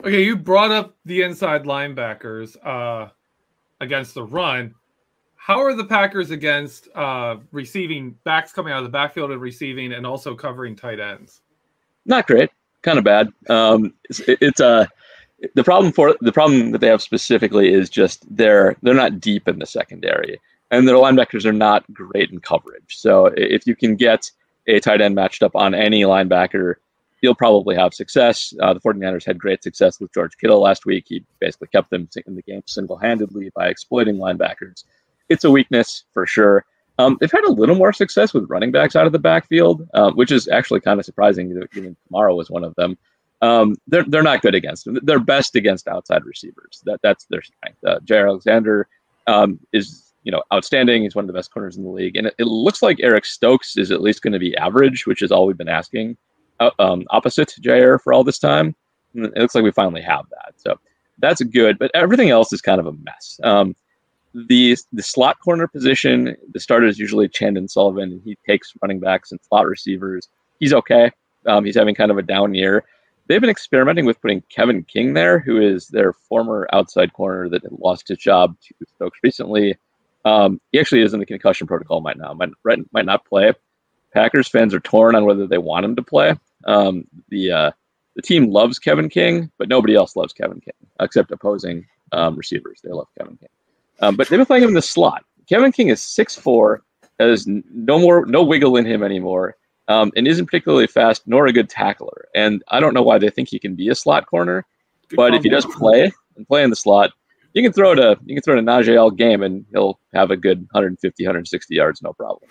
Okay, 0.03 0.23
you 0.23 0.35
brought 0.35 0.71
up 0.71 0.95
the 1.05 1.21
inside 1.21 1.63
linebackers 1.63 2.57
uh, 2.65 3.09
against 3.79 4.13
the 4.15 4.23
run. 4.23 4.73
How 5.35 5.61
are 5.61 5.75
the 5.75 5.85
Packers 5.85 6.31
against 6.31 6.87
uh, 6.95 7.37
receiving 7.51 8.17
backs 8.23 8.51
coming 8.51 8.73
out 8.73 8.79
of 8.79 8.83
the 8.83 8.89
backfield 8.89 9.31
and 9.31 9.39
receiving 9.39 9.93
and 9.93 10.05
also 10.05 10.33
covering 10.35 10.75
tight 10.75 10.99
ends? 10.99 11.41
Not 12.05 12.25
great, 12.25 12.49
kind 12.81 12.97
of 12.97 13.03
bad. 13.03 13.29
Um, 13.47 13.93
it's, 14.09 14.21
it's 14.27 14.59
a 14.59 14.65
uh, 14.65 14.85
the 15.53 15.63
problem 15.63 15.91
for 15.91 16.15
the 16.21 16.31
problem 16.31 16.71
that 16.71 16.79
they 16.79 16.87
have 16.87 17.01
specifically 17.01 17.71
is 17.71 17.89
just 17.89 18.25
they're 18.35 18.75
they're 18.81 18.93
not 18.93 19.19
deep 19.19 19.47
in 19.47 19.59
the 19.59 19.65
secondary, 19.65 20.39
and 20.71 20.87
their 20.87 20.95
linebackers 20.95 21.45
are 21.45 21.53
not 21.53 21.83
great 21.93 22.31
in 22.31 22.39
coverage. 22.39 22.97
So 22.97 23.27
if 23.37 23.67
you 23.67 23.75
can 23.75 23.95
get 23.95 24.31
a 24.67 24.79
tight 24.79 25.01
end 25.01 25.15
matched 25.15 25.43
up 25.43 25.55
on 25.55 25.73
any 25.73 26.01
linebacker, 26.01 26.75
you'll 27.21 27.35
probably 27.35 27.75
have 27.75 27.93
success. 27.93 28.53
Uh, 28.61 28.73
the 28.73 28.79
49ers 28.79 29.25
had 29.25 29.39
great 29.39 29.63
success 29.63 29.99
with 29.99 30.13
George 30.13 30.37
Kittle 30.37 30.61
last 30.61 30.85
week. 30.85 31.05
He 31.07 31.23
basically 31.39 31.67
kept 31.69 31.89
them 31.89 32.07
in 32.25 32.35
the 32.35 32.41
game 32.41 32.63
single 32.65 32.97
handedly 32.97 33.51
by 33.55 33.67
exploiting 33.67 34.17
linebackers. 34.17 34.83
It's 35.29 35.43
a 35.43 35.51
weakness 35.51 36.03
for 36.13 36.27
sure. 36.27 36.65
Um, 36.97 37.17
they've 37.19 37.31
had 37.31 37.43
a 37.43 37.51
little 37.51 37.75
more 37.75 37.91
success 37.91 38.33
with 38.33 38.49
running 38.49 38.71
backs 38.71 38.95
out 38.95 39.05
of 39.05 39.11
the 39.11 39.19
backfield, 39.19 39.87
uh, 39.93 40.11
which 40.11 40.31
is 40.31 40.47
actually 40.47 40.79
kind 40.79 40.99
of 40.99 41.05
surprising. 41.05 41.51
Even 41.75 41.97
Kamara 42.11 42.35
was 42.35 42.49
one 42.49 42.63
of 42.63 42.73
them. 42.75 42.97
Um, 43.41 43.75
they're 43.87 44.05
they're 44.05 44.23
not 44.23 44.41
good 44.41 44.55
against 44.55 44.85
them. 44.85 44.99
They're 45.03 45.19
best 45.19 45.55
against 45.55 45.87
outside 45.87 46.23
receivers. 46.23 46.81
That 46.85 47.01
that's 47.03 47.25
their 47.25 47.41
strength. 47.41 47.83
Uh, 47.85 47.99
Jaire 47.99 48.29
Alexander 48.29 48.87
um, 49.27 49.59
is 49.73 50.04
you 50.25 50.31
know 50.31 50.43
outstanding. 50.53 51.03
He's 51.03 51.15
one 51.15 51.23
of 51.23 51.27
the 51.27 51.33
best 51.33 51.51
corners 51.51 51.77
in 51.77 51.83
the 51.83 51.89
league, 51.89 52.17
and 52.17 52.27
it, 52.27 52.35
it 52.37 52.47
looks 52.47 52.81
like 52.81 52.99
Eric 52.99 53.25
Stokes 53.25 53.77
is 53.77 53.91
at 53.91 54.01
least 54.01 54.21
going 54.21 54.33
to 54.33 54.39
be 54.39 54.55
average, 54.57 55.07
which 55.07 55.21
is 55.21 55.31
all 55.31 55.47
we've 55.47 55.57
been 55.57 55.69
asking. 55.69 56.17
Uh, 56.59 56.71
um, 56.79 57.05
opposite 57.11 57.53
Jaire 57.61 58.01
for 58.01 58.11
all 58.11 58.23
this 58.23 58.39
time, 58.39 58.75
it 59.13 59.37
looks 59.37 59.55
like 59.55 59.63
we 59.63 59.71
finally 59.71 60.01
have 60.01 60.25
that. 60.29 60.53
So 60.57 60.77
that's 61.19 61.41
good, 61.43 61.77
but 61.79 61.91
everything 61.93 62.29
else 62.29 62.51
is 62.51 62.61
kind 62.61 62.79
of 62.79 62.87
a 62.87 62.91
mess. 62.91 63.39
Um, 63.43 63.75
the 64.33 64.77
the 64.91 65.03
slot 65.03 65.39
corner 65.39 65.67
position, 65.67 66.35
the 66.51 66.59
starter 66.59 66.87
is 66.87 66.99
usually 66.99 67.29
Chandon 67.29 67.69
Sullivan, 67.69 68.11
and 68.11 68.21
he 68.23 68.37
takes 68.45 68.73
running 68.81 68.99
backs 68.99 69.31
and 69.31 69.39
slot 69.47 69.65
receivers. 69.65 70.27
He's 70.59 70.73
okay. 70.73 71.11
Um, 71.45 71.63
he's 71.63 71.75
having 71.75 71.95
kind 71.95 72.11
of 72.11 72.17
a 72.17 72.23
down 72.23 72.53
year 72.53 72.83
they've 73.27 73.41
been 73.41 73.49
experimenting 73.49 74.05
with 74.05 74.21
putting 74.21 74.41
Kevin 74.49 74.83
King 74.83 75.13
there, 75.13 75.39
who 75.39 75.59
is 75.59 75.87
their 75.87 76.13
former 76.13 76.67
outside 76.73 77.13
corner 77.13 77.49
that 77.49 77.79
lost 77.79 78.07
his 78.07 78.17
job 78.17 78.55
to 78.61 78.73
Stokes 78.95 79.19
recently. 79.23 79.75
Um, 80.25 80.59
he 80.71 80.79
actually 80.79 81.03
is 81.03 81.13
in 81.13 81.19
the 81.19 81.25
concussion 81.25 81.67
protocol 81.67 82.01
right 82.01 82.17
now, 82.17 82.33
might, 82.33 82.51
might 82.91 83.05
not 83.05 83.25
play. 83.25 83.53
Packers 84.13 84.47
fans 84.47 84.73
are 84.73 84.79
torn 84.79 85.15
on 85.15 85.25
whether 85.25 85.45
they 85.45 85.57
want 85.57 85.85
him 85.85 85.95
to 85.95 86.01
play. 86.01 86.35
Um, 86.65 87.05
the 87.29 87.51
uh, 87.51 87.71
the 88.15 88.21
team 88.21 88.49
loves 88.49 88.79
Kevin 88.79 89.09
King, 89.09 89.51
but 89.57 89.69
nobody 89.69 89.93
else 89.93 90.15
loves 90.15 90.33
Kevin 90.33 90.61
King 90.61 90.73
except 90.99 91.31
opposing 91.31 91.85
um, 92.11 92.35
receivers. 92.35 92.79
They 92.83 92.91
love 92.91 93.07
Kevin 93.17 93.37
King, 93.37 93.49
um, 93.99 94.15
but 94.15 94.27
they've 94.27 94.39
been 94.39 94.45
playing 94.45 94.63
him 94.63 94.69
in 94.69 94.75
the 94.75 94.81
slot. 94.81 95.25
Kevin 95.47 95.71
King 95.71 95.89
is 95.89 96.01
six 96.01 96.33
four, 96.33 96.81
has 97.19 97.45
no 97.45 97.99
more 97.99 98.25
no 98.25 98.41
wiggle 98.41 98.77
in 98.77 98.85
him 98.85 99.03
anymore 99.03 99.57
um, 99.87 100.11
and 100.15 100.27
isn't 100.27 100.45
particularly 100.45 100.87
fast 100.87 101.27
nor 101.27 101.45
a 101.45 101.53
good 101.53 101.69
tackler. 101.69 102.27
And 102.33 102.63
I 102.69 102.79
don't 102.79 102.93
know 102.93 103.03
why 103.03 103.17
they 103.17 103.29
think 103.29 103.49
he 103.49 103.59
can 103.59 103.75
be 103.75 103.89
a 103.89 103.95
slot 103.95 104.25
corner, 104.27 104.65
good 105.09 105.17
but 105.17 105.33
if 105.33 105.43
he 105.43 105.49
does 105.49 105.65
play 105.65 106.11
and 106.35 106.47
play 106.47 106.63
in 106.63 106.69
the 106.69 106.75
slot, 106.75 107.11
you 107.55 107.63
can 107.63 107.73
throw 107.73 107.93
it 107.93 107.99
a 107.99 108.17
you 108.25 108.35
can 108.35 108.43
throw 108.43 108.55
it 108.55 108.59
a 108.59 108.63
Najee 108.63 109.01
all 109.01 109.09
game 109.09 109.41
and 109.41 109.65
he'll 109.71 109.99
have 110.13 110.29
a 110.29 110.37
good 110.37 110.59
150, 110.59 111.23
160 111.23 111.73
yards, 111.73 112.01
no 112.01 112.13
problem. 112.13 112.49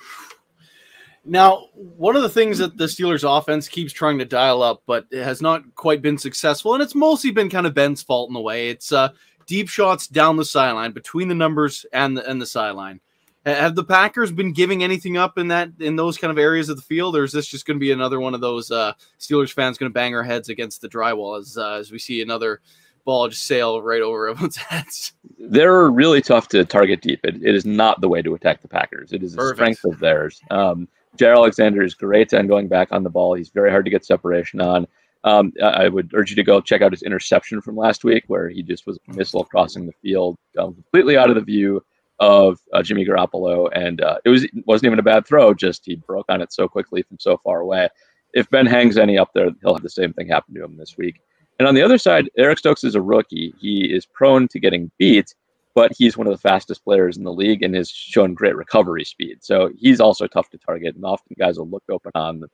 Now, 1.26 1.68
one 1.74 2.16
of 2.16 2.22
the 2.22 2.28
things 2.28 2.58
that 2.58 2.76
the 2.76 2.84
Steelers 2.84 3.24
offense 3.24 3.68
keeps 3.68 3.92
trying 3.92 4.18
to 4.18 4.26
dial 4.26 4.62
up, 4.62 4.82
but 4.86 5.06
it 5.10 5.22
has 5.22 5.40
not 5.40 5.74
quite 5.74 6.02
been 6.02 6.18
successful, 6.18 6.74
and 6.74 6.82
it's 6.82 6.94
mostly 6.94 7.30
been 7.30 7.48
kind 7.48 7.66
of 7.66 7.72
Ben's 7.72 8.02
fault 8.02 8.28
in 8.28 8.36
a 8.36 8.40
way. 8.40 8.68
It's 8.68 8.92
uh, 8.92 9.10
deep 9.46 9.68
shots 9.68 10.06
down 10.06 10.36
the 10.36 10.44
sideline 10.44 10.92
between 10.92 11.28
the 11.28 11.34
numbers 11.34 11.86
and 11.92 12.16
the 12.16 12.28
and 12.28 12.40
the 12.40 12.46
sideline. 12.46 13.00
Have 13.46 13.74
the 13.74 13.84
Packers 13.84 14.32
been 14.32 14.54
giving 14.54 14.82
anything 14.82 15.18
up 15.18 15.36
in 15.36 15.48
that 15.48 15.70
in 15.80 15.96
those 15.96 16.16
kind 16.16 16.30
of 16.30 16.38
areas 16.38 16.70
of 16.70 16.76
the 16.76 16.82
field, 16.82 17.14
or 17.14 17.24
is 17.24 17.32
this 17.32 17.46
just 17.46 17.66
going 17.66 17.78
to 17.78 17.84
be 17.84 17.92
another 17.92 18.20
one 18.20 18.34
of 18.34 18.40
those 18.40 18.70
uh, 18.70 18.94
Steelers 19.18 19.52
fans 19.52 19.76
going 19.76 19.90
to 19.90 19.94
bang 19.94 20.14
our 20.14 20.22
heads 20.22 20.48
against 20.48 20.80
the 20.80 20.88
drywall 20.88 21.38
as 21.38 21.58
uh, 21.58 21.72
as 21.72 21.90
we 21.90 21.98
see 21.98 22.22
another 22.22 22.60
ball 23.04 23.28
just 23.28 23.46
sail 23.46 23.80
right 23.82 24.02
over 24.02 24.28
everyone's 24.30 24.56
heads? 24.56 25.12
They're 25.38 25.90
really 25.90 26.20
tough 26.20 26.48
to 26.48 26.64
target 26.64 27.02
deep. 27.02 27.20
It, 27.24 27.36
it 27.36 27.54
is 27.54 27.64
not 27.64 28.00
the 28.00 28.08
way 28.08 28.22
to 28.22 28.34
attack 28.34 28.62
the 28.62 28.68
Packers. 28.68 29.12
It 29.12 29.22
is 29.22 29.36
a 29.36 29.54
strength 29.54 29.84
of 29.84 29.98
theirs. 30.00 30.40
Um, 30.50 30.88
Jaire 31.16 31.36
Alexander 31.36 31.82
is 31.82 31.94
great 31.94 32.32
and 32.32 32.48
going 32.48 32.68
back 32.68 32.88
on 32.90 33.02
the 33.02 33.10
ball. 33.10 33.34
He's 33.34 33.50
very 33.50 33.70
hard 33.70 33.84
to 33.84 33.90
get 33.90 34.04
separation 34.04 34.60
on. 34.60 34.86
Um, 35.22 35.52
I 35.62 35.88
would 35.88 36.10
urge 36.12 36.30
you 36.30 36.36
to 36.36 36.42
go 36.42 36.60
check 36.60 36.82
out 36.82 36.92
his 36.92 37.02
interception 37.02 37.62
from 37.62 37.76
last 37.76 38.04
week, 38.04 38.24
where 38.26 38.48
he 38.50 38.62
just 38.62 38.86
was 38.86 38.98
a 39.08 39.14
missile 39.14 39.44
crossing 39.44 39.86
the 39.86 39.94
field, 40.02 40.36
um, 40.58 40.74
completely 40.74 41.16
out 41.16 41.30
of 41.30 41.36
the 41.36 41.40
view 41.40 41.82
of 42.20 42.60
uh, 42.74 42.82
Jimmy 42.82 43.06
Garoppolo, 43.06 43.70
and 43.74 44.02
uh, 44.02 44.18
it 44.24 44.28
was 44.28 44.46
wasn't 44.66 44.86
even 44.86 44.98
a 44.98 45.02
bad 45.02 45.26
throw. 45.26 45.54
Just 45.54 45.86
he 45.86 45.96
broke 45.96 46.26
on 46.28 46.42
it 46.42 46.52
so 46.52 46.68
quickly 46.68 47.02
from 47.02 47.18
so 47.18 47.38
far 47.38 47.60
away. 47.60 47.88
If 48.34 48.50
Ben 48.50 48.66
hangs 48.66 48.98
any 48.98 49.16
up 49.16 49.30
there, 49.32 49.50
he'll 49.62 49.74
have 49.74 49.82
the 49.82 49.88
same 49.88 50.12
thing 50.12 50.28
happen 50.28 50.54
to 50.54 50.64
him 50.64 50.76
this 50.76 50.98
week. 50.98 51.20
And 51.58 51.68
on 51.68 51.74
the 51.74 51.82
other 51.82 51.98
side, 51.98 52.30
Eric 52.36 52.58
Stokes 52.58 52.84
is 52.84 52.94
a 52.94 53.02
rookie. 53.02 53.54
He 53.60 53.84
is 53.84 54.06
prone 54.06 54.48
to 54.48 54.58
getting 54.58 54.90
beat, 54.98 55.34
but 55.74 55.92
he's 55.96 56.16
one 56.16 56.26
of 56.26 56.32
the 56.32 56.38
fastest 56.38 56.84
players 56.84 57.16
in 57.16 57.24
the 57.24 57.32
league 57.32 57.62
and 57.62 57.74
has 57.74 57.90
shown 57.90 58.34
great 58.34 58.56
recovery 58.56 59.04
speed. 59.04 59.38
So 59.42 59.70
he's 59.76 60.00
also 60.00 60.26
tough 60.26 60.50
to 60.50 60.58
target, 60.58 60.96
and 60.96 61.04
often 61.04 61.36
guys 61.38 61.58
will 61.58 61.68
look 61.68 61.84
open 61.90 62.12
on 62.14 62.44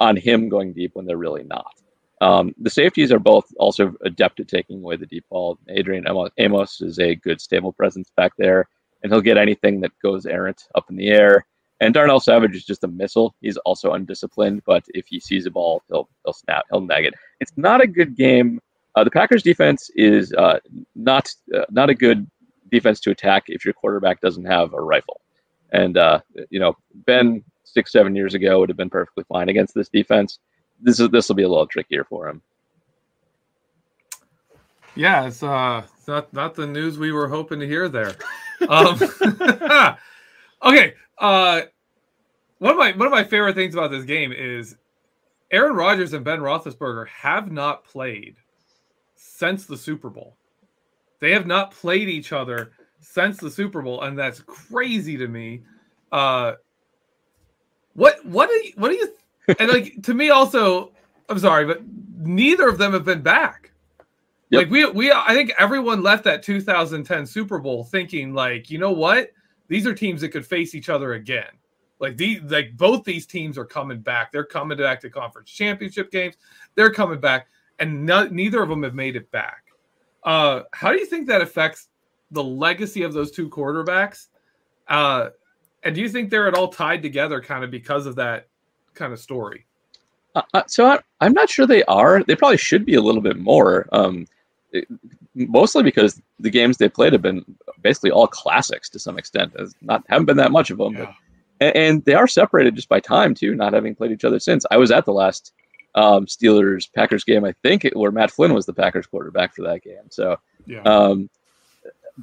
on 0.00 0.16
him 0.16 0.48
going 0.48 0.72
deep 0.72 0.92
when 0.94 1.06
they're 1.06 1.16
really 1.16 1.42
not. 1.42 1.74
Um, 2.20 2.54
the 2.58 2.70
safeties 2.70 3.12
are 3.12 3.18
both 3.18 3.46
also 3.58 3.94
adept 4.02 4.40
at 4.40 4.48
taking 4.48 4.78
away 4.78 4.96
the 4.96 5.06
deep 5.06 5.24
ball. 5.28 5.58
Adrian 5.68 6.06
Amos- 6.06 6.30
Amos 6.38 6.80
is 6.80 6.98
a 6.98 7.14
good 7.16 7.40
stable 7.40 7.72
presence 7.72 8.10
back 8.16 8.32
there, 8.38 8.68
and 9.02 9.12
he'll 9.12 9.20
get 9.20 9.36
anything 9.36 9.80
that 9.80 9.92
goes 10.02 10.26
errant 10.26 10.64
up 10.74 10.88
in 10.90 10.96
the 10.96 11.08
air. 11.08 11.46
And 11.80 11.94
Darnell 11.94 12.20
Savage 12.20 12.56
is 12.56 12.64
just 12.64 12.82
a 12.82 12.88
missile. 12.88 13.34
He's 13.40 13.56
also 13.58 13.92
undisciplined, 13.92 14.62
but 14.64 14.84
if 14.88 15.06
he 15.06 15.20
sees 15.20 15.46
a 15.46 15.50
ball, 15.50 15.82
he'll 15.88 16.08
he'll 16.24 16.32
snap, 16.32 16.64
he'll 16.70 16.80
nag 16.80 17.04
it. 17.04 17.14
It's 17.40 17.52
not 17.56 17.80
a 17.80 17.86
good 17.86 18.16
game. 18.16 18.60
Uh, 18.96 19.04
the 19.04 19.10
Packers 19.10 19.42
defense 19.42 19.90
is 19.94 20.32
uh, 20.32 20.58
not 20.96 21.28
uh, 21.54 21.66
not 21.70 21.88
a 21.88 21.94
good 21.94 22.28
defense 22.70 23.00
to 23.00 23.10
attack 23.10 23.44
if 23.46 23.64
your 23.64 23.74
quarterback 23.74 24.20
doesn't 24.20 24.44
have 24.44 24.72
a 24.74 24.80
rifle. 24.80 25.20
And 25.70 25.96
uh, 25.96 26.20
you 26.50 26.58
know, 26.58 26.76
Ben 26.94 27.44
six 27.64 27.92
seven 27.92 28.16
years 28.16 28.34
ago 28.34 28.58
would 28.58 28.68
have 28.68 28.76
been 28.76 28.90
perfectly 28.90 29.24
fine 29.28 29.48
against 29.48 29.74
this 29.74 29.88
defense. 29.88 30.40
This 30.80 30.98
is 30.98 31.10
this 31.10 31.28
will 31.28 31.36
be 31.36 31.44
a 31.44 31.48
little 31.48 31.66
trickier 31.66 32.04
for 32.04 32.28
him. 32.28 32.42
Yeah, 34.96 35.26
it's 35.26 35.44
uh 35.44 35.84
not 36.08 36.32
not 36.32 36.56
the 36.56 36.66
news 36.66 36.98
we 36.98 37.12
were 37.12 37.28
hoping 37.28 37.60
to 37.60 37.66
hear 37.68 37.88
there. 37.88 38.16
Um, 38.68 38.98
okay, 40.62 40.94
uh, 41.18 41.62
one 42.58 42.72
of 42.72 42.78
my 42.78 42.92
one 42.92 43.06
of 43.06 43.12
my 43.12 43.24
favorite 43.24 43.54
things 43.54 43.74
about 43.74 43.90
this 43.90 44.04
game 44.04 44.32
is 44.32 44.76
Aaron 45.50 45.74
Rodgers 45.74 46.12
and 46.12 46.24
Ben 46.24 46.40
Roethlisberger 46.40 47.08
have 47.08 47.50
not 47.50 47.84
played 47.84 48.36
since 49.14 49.66
the 49.66 49.76
Super 49.76 50.10
Bowl. 50.10 50.36
They 51.20 51.32
have 51.32 51.46
not 51.46 51.72
played 51.72 52.08
each 52.08 52.32
other 52.32 52.72
since 53.00 53.38
the 53.38 53.50
Super 53.50 53.82
Bowl, 53.82 54.02
and 54.02 54.18
that's 54.18 54.40
crazy 54.40 55.16
to 55.16 55.28
me. 55.28 55.62
Uh, 56.12 56.52
what 57.94 58.24
what 58.24 58.48
do 58.48 58.54
you, 58.54 58.72
what 58.76 58.90
do 58.90 58.96
you 58.96 59.14
and 59.58 59.70
like 59.70 59.94
to 60.02 60.14
me 60.14 60.30
also? 60.30 60.92
I'm 61.28 61.38
sorry, 61.38 61.66
but 61.66 61.82
neither 62.16 62.68
of 62.68 62.78
them 62.78 62.92
have 62.92 63.04
been 63.04 63.22
back. 63.22 63.72
Yep. 64.50 64.62
Like 64.62 64.70
we 64.70 64.84
we 64.90 65.12
I 65.12 65.34
think 65.34 65.52
everyone 65.58 66.02
left 66.02 66.24
that 66.24 66.42
2010 66.42 67.26
Super 67.26 67.58
Bowl 67.58 67.84
thinking 67.84 68.34
like, 68.34 68.70
you 68.70 68.78
know 68.78 68.92
what? 68.92 69.32
These 69.68 69.86
are 69.86 69.94
teams 69.94 70.20
that 70.22 70.30
could 70.30 70.46
face 70.46 70.74
each 70.74 70.88
other 70.88 71.14
again. 71.14 71.46
Like 72.00 72.16
these 72.16 72.40
like 72.42 72.76
both 72.76 73.04
these 73.04 73.26
teams 73.26 73.58
are 73.58 73.64
coming 73.64 74.00
back. 74.00 74.32
They're 74.32 74.44
coming 74.44 74.78
back 74.78 75.00
to 75.00 75.10
conference 75.10 75.50
championship 75.50 76.10
games. 76.10 76.36
They're 76.74 76.92
coming 76.92 77.20
back 77.20 77.48
and 77.78 78.06
no, 78.06 78.26
neither 78.26 78.62
of 78.62 78.68
them 78.68 78.82
have 78.82 78.94
made 78.94 79.16
it 79.16 79.30
back. 79.30 79.64
Uh 80.24 80.62
how 80.72 80.92
do 80.92 80.98
you 80.98 81.06
think 81.06 81.26
that 81.28 81.40
affects 81.40 81.88
the 82.30 82.42
legacy 82.42 83.02
of 83.02 83.12
those 83.12 83.30
two 83.30 83.48
quarterbacks? 83.48 84.28
Uh 84.86 85.30
and 85.82 85.94
do 85.94 86.00
you 86.00 86.08
think 86.08 86.30
they're 86.30 86.48
at 86.48 86.54
all 86.54 86.68
tied 86.68 87.02
together 87.02 87.40
kind 87.40 87.64
of 87.64 87.70
because 87.70 88.06
of 88.06 88.16
that 88.16 88.48
kind 88.94 89.12
of 89.12 89.18
story? 89.18 89.66
Uh, 90.34 90.42
uh, 90.54 90.62
so 90.66 90.86
I, 90.86 90.98
I'm 91.20 91.32
not 91.32 91.48
sure 91.48 91.66
they 91.66 91.84
are. 91.84 92.22
They 92.22 92.36
probably 92.36 92.58
should 92.58 92.84
be 92.84 92.94
a 92.94 93.00
little 93.00 93.22
bit 93.22 93.38
more. 93.38 93.88
Um, 93.92 94.26
it- 94.72 94.88
mostly 95.46 95.82
because 95.82 96.20
the 96.38 96.50
games 96.50 96.76
they 96.76 96.88
played 96.88 97.12
have 97.12 97.22
been 97.22 97.44
basically 97.82 98.10
all 98.10 98.26
classics 98.26 98.88
to 98.90 98.98
some 98.98 99.18
extent. 99.18 99.52
There's 99.54 99.74
not 99.80 100.04
haven't 100.08 100.26
been 100.26 100.36
that 100.38 100.52
much 100.52 100.70
of 100.70 100.78
them, 100.78 100.94
but 100.94 101.14
and, 101.60 101.76
and 101.76 102.04
they 102.04 102.14
are 102.14 102.26
separated 102.26 102.74
just 102.76 102.88
by 102.88 103.00
time 103.00 103.34
too, 103.34 103.54
not 103.54 103.72
having 103.72 103.94
played 103.94 104.12
each 104.12 104.24
other 104.24 104.40
since. 104.40 104.64
I 104.70 104.76
was 104.76 104.90
at 104.90 105.04
the 105.04 105.12
last 105.12 105.52
um, 105.94 106.26
Steelers 106.26 106.92
Packers 106.92 107.24
game, 107.24 107.44
I 107.44 107.52
think, 107.62 107.84
it, 107.84 107.96
where 107.96 108.10
Matt 108.10 108.30
Flynn 108.30 108.54
was 108.54 108.66
the 108.66 108.72
Packers 108.74 109.06
quarterback 109.06 109.54
for 109.54 109.62
that 109.62 109.82
game. 109.82 110.10
So, 110.10 110.36
Yeah. 110.66 110.82
um, 110.82 111.28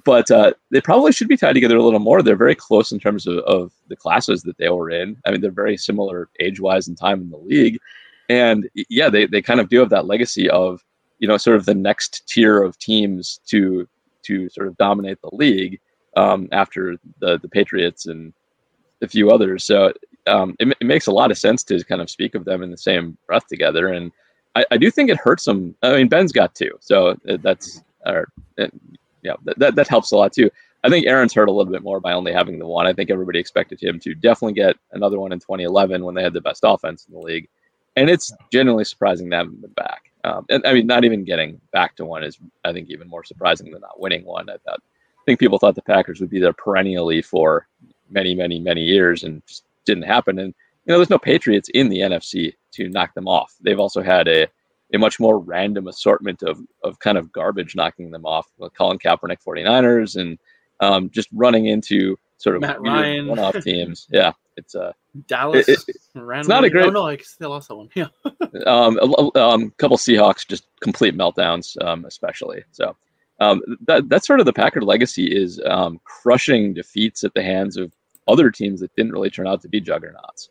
but 0.04 0.30
uh, 0.30 0.54
they 0.72 0.82
probably 0.82 1.12
should 1.14 1.28
be 1.30 1.38
tied 1.38 1.54
together 1.54 1.78
a 1.78 1.84
little 1.84 2.00
more. 2.00 2.22
They're 2.22 2.36
very 2.36 2.56
close 2.56 2.92
in 2.92 3.00
terms 3.00 3.28
of, 3.28 3.38
of 3.40 3.72
the 3.88 3.96
classes 3.96 4.44
that 4.44 4.58
they 4.58 4.70
were 4.70 4.90
in. 4.90 5.18
I 5.26 5.32
mean, 5.32 5.42
they're 5.42 5.52
very 5.52 5.78
similar 5.78 6.30
age 6.40 6.60
wise 6.60 6.88
and 6.88 6.98
time 6.98 7.22
in 7.22 7.30
the 7.30 7.38
league. 7.38 7.80
And 8.30 8.70
yeah, 8.90 9.10
they, 9.10 9.26
they 9.26 9.42
kind 9.42 9.60
of 9.60 9.70
do 9.70 9.80
have 9.80 9.90
that 9.92 10.06
legacy 10.06 10.50
of, 10.50 10.84
you 11.20 11.28
know, 11.28 11.38
sort 11.38 11.58
of 11.58 11.66
the 11.66 11.76
next 11.76 12.28
tier 12.28 12.62
of 12.62 12.78
teams 12.78 13.40
to 13.48 13.88
to 14.24 14.50
sort 14.50 14.68
of 14.68 14.78
dominate 14.78 15.22
the 15.22 15.30
league 15.34 15.80
um, 16.18 16.48
after 16.52 16.98
the 17.20 17.38
the 17.40 17.50
Patriots 17.50 18.06
and 18.06 18.34
a 19.02 19.08
few 19.08 19.32
others. 19.32 19.64
So 19.64 19.94
um, 20.28 20.56
it, 20.60 20.76
it 20.80 20.86
makes 20.86 21.08
a 21.08 21.12
lot 21.12 21.32
of 21.32 21.38
sense 21.38 21.64
to 21.66 21.84
kind 21.84 22.02
of 22.02 22.10
speak 22.10 22.36
of 22.36 22.46
them 22.46 22.64
in 22.64 22.72
the 22.72 22.78
same 22.78 23.18
breath 23.28 23.48
together. 23.48 23.88
And 23.90 24.12
I, 24.56 24.66
I 24.72 24.78
do 24.78 24.90
think 24.90 25.10
it 25.10 25.18
hurts 25.18 25.46
them. 25.46 25.76
I 25.84 25.98
mean, 25.98 26.08
Ben's 26.08 26.32
got 26.32 26.56
two, 26.56 26.72
so 26.80 27.18
that's 27.26 27.82
or, 28.06 28.28
uh, 28.60 28.68
yeah, 29.24 29.34
that, 29.58 29.76
that 29.76 29.88
helps 29.88 30.12
a 30.12 30.18
lot 30.18 30.34
too. 30.34 30.50
I 30.84 30.90
think 30.90 31.08
Aaron's 31.08 31.34
hurt 31.34 31.50
a 31.50 31.52
little 31.52 31.72
bit 31.72 31.82
more 31.82 32.00
by 32.00 32.14
only 32.14 32.32
having 32.32 32.60
the 32.60 32.68
one. 32.68 32.86
I 32.86 32.94
think 32.94 33.10
everybody 33.10 33.40
expected 33.40 33.82
him 33.82 34.00
to 34.02 34.14
definitely 34.14 34.54
get 34.54 34.76
another 34.92 35.20
one 35.20 35.32
in 35.32 35.40
2011 35.40 36.06
when 36.06 36.14
they 36.14 36.22
had 36.22 36.34
the 36.34 36.42
best 36.42 36.62
offense 36.64 37.08
in 37.08 37.14
the 37.16 37.20
league, 37.20 37.48
and 37.96 38.08
it's 38.10 38.32
genuinely 38.52 38.86
surprising 38.86 39.30
they 39.30 39.38
haven't 39.38 39.62
been 39.62 39.72
back. 39.72 40.05
Um, 40.26 40.46
and 40.50 40.66
I 40.66 40.74
mean, 40.74 40.88
not 40.88 41.06
even 41.06 41.24
getting 41.24 41.62
back 41.72 41.96
to 41.98 42.06
one 42.06 42.24
is, 42.24 42.40
I 42.64 42.74
think, 42.74 42.90
even 42.90 43.08
more 43.08 43.24
surprising 43.24 43.72
than 43.72 43.82
not 43.82 44.00
winning 44.00 44.26
one. 44.26 44.50
I 44.50 44.58
thought, 44.66 44.80
I 44.80 45.24
think 45.26 45.40
people 45.40 45.60
thought 45.60 45.76
the 45.76 45.84
Packers 45.84 46.20
would 46.20 46.32
be 46.32 46.40
there 46.40 46.54
perennially 46.54 47.22
for 47.22 47.68
many, 48.10 48.34
many, 48.34 48.60
many 48.60 48.82
years, 48.82 49.24
and 49.24 49.46
just 49.46 49.66
didn't 49.86 50.04
happen. 50.04 50.40
And 50.40 50.54
you 50.86 50.92
know, 50.92 50.98
there's 50.98 51.12
no 51.12 51.20
Patriots 51.20 51.70
in 51.76 51.90
the 51.90 52.00
NFC 52.00 52.54
to 52.72 52.90
knock 52.90 53.14
them 53.14 53.28
off. 53.28 53.54
They've 53.62 53.80
also 53.80 54.02
had 54.02 54.28
a 54.28 54.48
a 54.94 54.98
much 54.98 55.20
more 55.20 55.40
random 55.40 55.88
assortment 55.88 56.42
of 56.42 56.60
of 56.84 57.00
kind 57.00 57.18
of 57.18 57.32
garbage 57.32 57.76
knocking 57.76 58.10
them 58.10 58.26
off. 58.26 58.48
Colin 58.76 58.98
Kaepernick 58.98 59.44
49ers 59.46 60.20
and 60.20 60.40
um, 60.80 61.10
just 61.12 61.30
running 61.34 61.68
into 61.68 62.18
sort 62.38 62.56
of 62.56 62.62
Matt 62.62 62.82
Ryan. 62.82 63.28
one-off 63.28 63.64
teams. 63.64 64.08
Yeah, 64.12 64.32
it's 64.58 64.76
uh, 64.76 64.92
Dallas. 65.28 65.68
It- 65.68 65.80
it- 65.88 65.96
randomly- 66.16 66.54
not 66.56 66.64
a 66.64 66.70
great- 66.70 66.86
Oh 66.88 66.90
no, 66.90 67.08
I 67.08 67.18
they 67.40 67.46
lost 67.46 67.68
that 67.70 67.76
one. 67.76 67.90
Yeah. 67.96 68.08
um, 68.66 68.98
a, 69.00 69.40
um, 69.40 69.72
couple 69.78 69.98
Seahawks 69.98 70.48
just 70.48 70.68
complete 70.82 71.16
meltdowns, 71.16 71.82
um, 71.84 72.06
especially. 72.06 72.64
So 72.72 72.96
um, 73.40 73.62
that 73.88 74.08
that's 74.10 74.28
sort 74.28 74.40
of 74.40 74.46
the 74.46 74.54
Packer 74.54 74.82
legacy 74.82 75.26
is 75.28 75.62
um, 75.66 76.00
crushing 76.06 76.74
defeats 76.74 77.24
at 77.24 77.34
the 77.34 77.44
hands 77.44 77.78
of 77.78 77.92
other 78.28 78.50
teams 78.50 78.80
that 78.80 78.96
didn't 78.96 79.12
really 79.12 79.30
turn 79.30 79.48
out 79.48 79.62
to 79.62 79.68
be 79.70 79.80
juggernauts. 79.82 80.50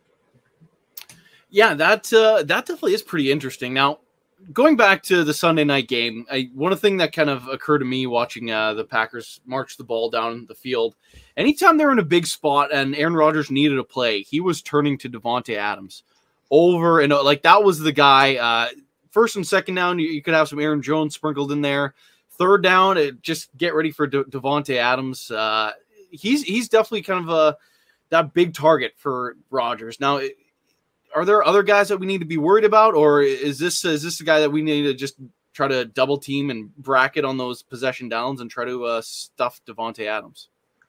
Yeah, 1.50 1.74
that 1.74 2.12
uh, 2.12 2.42
that 2.42 2.66
definitely 2.66 2.94
is 2.94 3.02
pretty 3.02 3.30
interesting. 3.30 3.72
Now, 3.74 4.00
going 4.52 4.76
back 4.76 5.02
to 5.04 5.24
the 5.24 5.34
Sunday 5.34 5.64
night 5.64 5.88
game, 5.88 6.26
I, 6.30 6.50
one 6.54 6.76
thing 6.76 6.98
that 6.98 7.12
kind 7.12 7.30
of 7.30 7.48
occurred 7.48 7.78
to 7.78 7.84
me 7.84 8.06
watching 8.06 8.50
uh, 8.50 8.74
the 8.74 8.84
Packers 8.84 9.40
march 9.46 9.76
the 9.76 9.84
ball 9.84 10.10
down 10.10 10.46
the 10.46 10.54
field, 10.54 10.94
anytime 11.36 11.76
they're 11.76 11.92
in 11.92 11.98
a 11.98 12.04
big 12.04 12.26
spot 12.26 12.72
and 12.72 12.94
Aaron 12.94 13.14
Rodgers 13.14 13.50
needed 13.50 13.78
a 13.78 13.84
play, 13.84 14.22
he 14.22 14.40
was 14.40 14.62
turning 14.62 14.98
to 14.98 15.10
Davante 15.10 15.56
Adams 15.56 16.02
over 16.50 17.00
and 17.00 17.12
like 17.12 17.42
that 17.42 17.64
was 17.64 17.80
the 17.80 17.92
guy. 17.92 18.36
Uh, 18.36 18.68
first 19.10 19.36
and 19.36 19.46
second 19.46 19.74
down, 19.76 19.98
you, 19.98 20.08
you 20.08 20.22
could 20.22 20.34
have 20.34 20.48
some 20.48 20.60
Aaron 20.60 20.82
Jones 20.82 21.14
sprinkled 21.14 21.52
in 21.52 21.62
there. 21.62 21.94
Third 22.32 22.62
down, 22.62 22.98
it, 22.98 23.22
just 23.22 23.56
get 23.56 23.74
ready 23.74 23.92
for 23.92 24.06
De- 24.06 24.24
Davante 24.24 24.76
Adams. 24.76 25.30
Uh, 25.30 25.72
he's 26.10 26.42
he's 26.42 26.68
definitely 26.68 27.02
kind 27.02 27.28
of 27.28 27.30
a 27.30 27.56
that 28.10 28.34
big 28.34 28.54
target 28.54 28.92
for 28.96 29.36
Rodgers. 29.50 30.00
Now, 30.00 30.18
it, 30.18 30.36
are 31.14 31.24
there 31.24 31.44
other 31.44 31.62
guys 31.62 31.88
that 31.88 31.98
we 31.98 32.06
need 32.06 32.18
to 32.18 32.26
be 32.26 32.38
worried 32.38 32.64
about, 32.64 32.94
or 32.94 33.22
is 33.22 33.58
this 33.58 33.84
is 33.84 34.02
this 34.02 34.20
a 34.20 34.24
guy 34.24 34.40
that 34.40 34.50
we 34.50 34.62
need 34.62 34.82
to 34.82 34.94
just 34.94 35.16
try 35.52 35.68
to 35.68 35.84
double 35.84 36.18
team 36.18 36.50
and 36.50 36.74
bracket 36.76 37.24
on 37.24 37.36
those 37.36 37.62
possession 37.62 38.08
downs 38.08 38.40
and 38.40 38.50
try 38.50 38.64
to 38.64 38.84
uh, 38.84 39.00
stuff 39.02 39.60
Davante 39.66 40.06
Adams? 40.06 40.48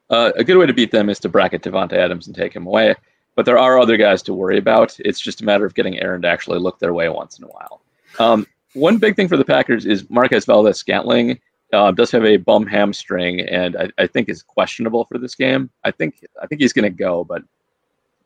Uh, 0.10 0.32
a 0.36 0.44
good 0.44 0.58
way 0.58 0.66
to 0.66 0.74
beat 0.74 0.92
them 0.92 1.10
is 1.10 1.20
to 1.20 1.30
bracket 1.30 1.62
Davante 1.62 1.94
Adams 1.94 2.28
and 2.28 2.36
take 2.36 2.56
him 2.56 2.66
away. 2.68 2.96
But 3.36 3.46
there 3.46 3.60
are 3.60 3.80
other 3.80 3.98
guys 3.98 4.22
to 4.24 4.34
worry 4.34 4.58
about. 4.58 4.98
It's 5.00 5.20
just 5.20 5.42
a 5.42 5.46
matter 5.46 5.66
of 5.66 5.76
getting 5.76 6.00
Aaron 6.00 6.22
to 6.22 6.28
actually 6.28 6.60
look 6.60 6.80
their 6.80 6.94
way 6.94 7.10
once 7.10 7.38
in 7.38 7.44
a 7.44 7.48
while. 7.48 7.82
Um, 8.18 8.48
one 8.74 8.98
big 8.98 9.16
thing 9.16 9.28
for 9.28 9.38
the 9.38 9.46
Packers 9.46 9.86
is 9.86 10.10
Marquez 10.10 10.46
Valdes 10.46 10.78
Scantling 10.78 11.40
uh, 11.74 11.92
does 11.92 12.12
have 12.12 12.24
a 12.24 12.38
bum 12.38 12.66
hamstring, 12.66 13.42
and 13.42 13.76
I, 13.76 13.90
I 13.98 14.08
think 14.08 14.30
is 14.30 14.42
questionable 14.42 15.06
for 15.06 15.18
this 15.18 15.36
game. 15.36 15.70
I 15.84 15.92
think 15.92 16.26
I 16.42 16.48
think 16.48 16.62
he's 16.62 16.74
going 16.74 16.84
to 16.84 16.90
go, 16.90 17.24
but 17.24 17.44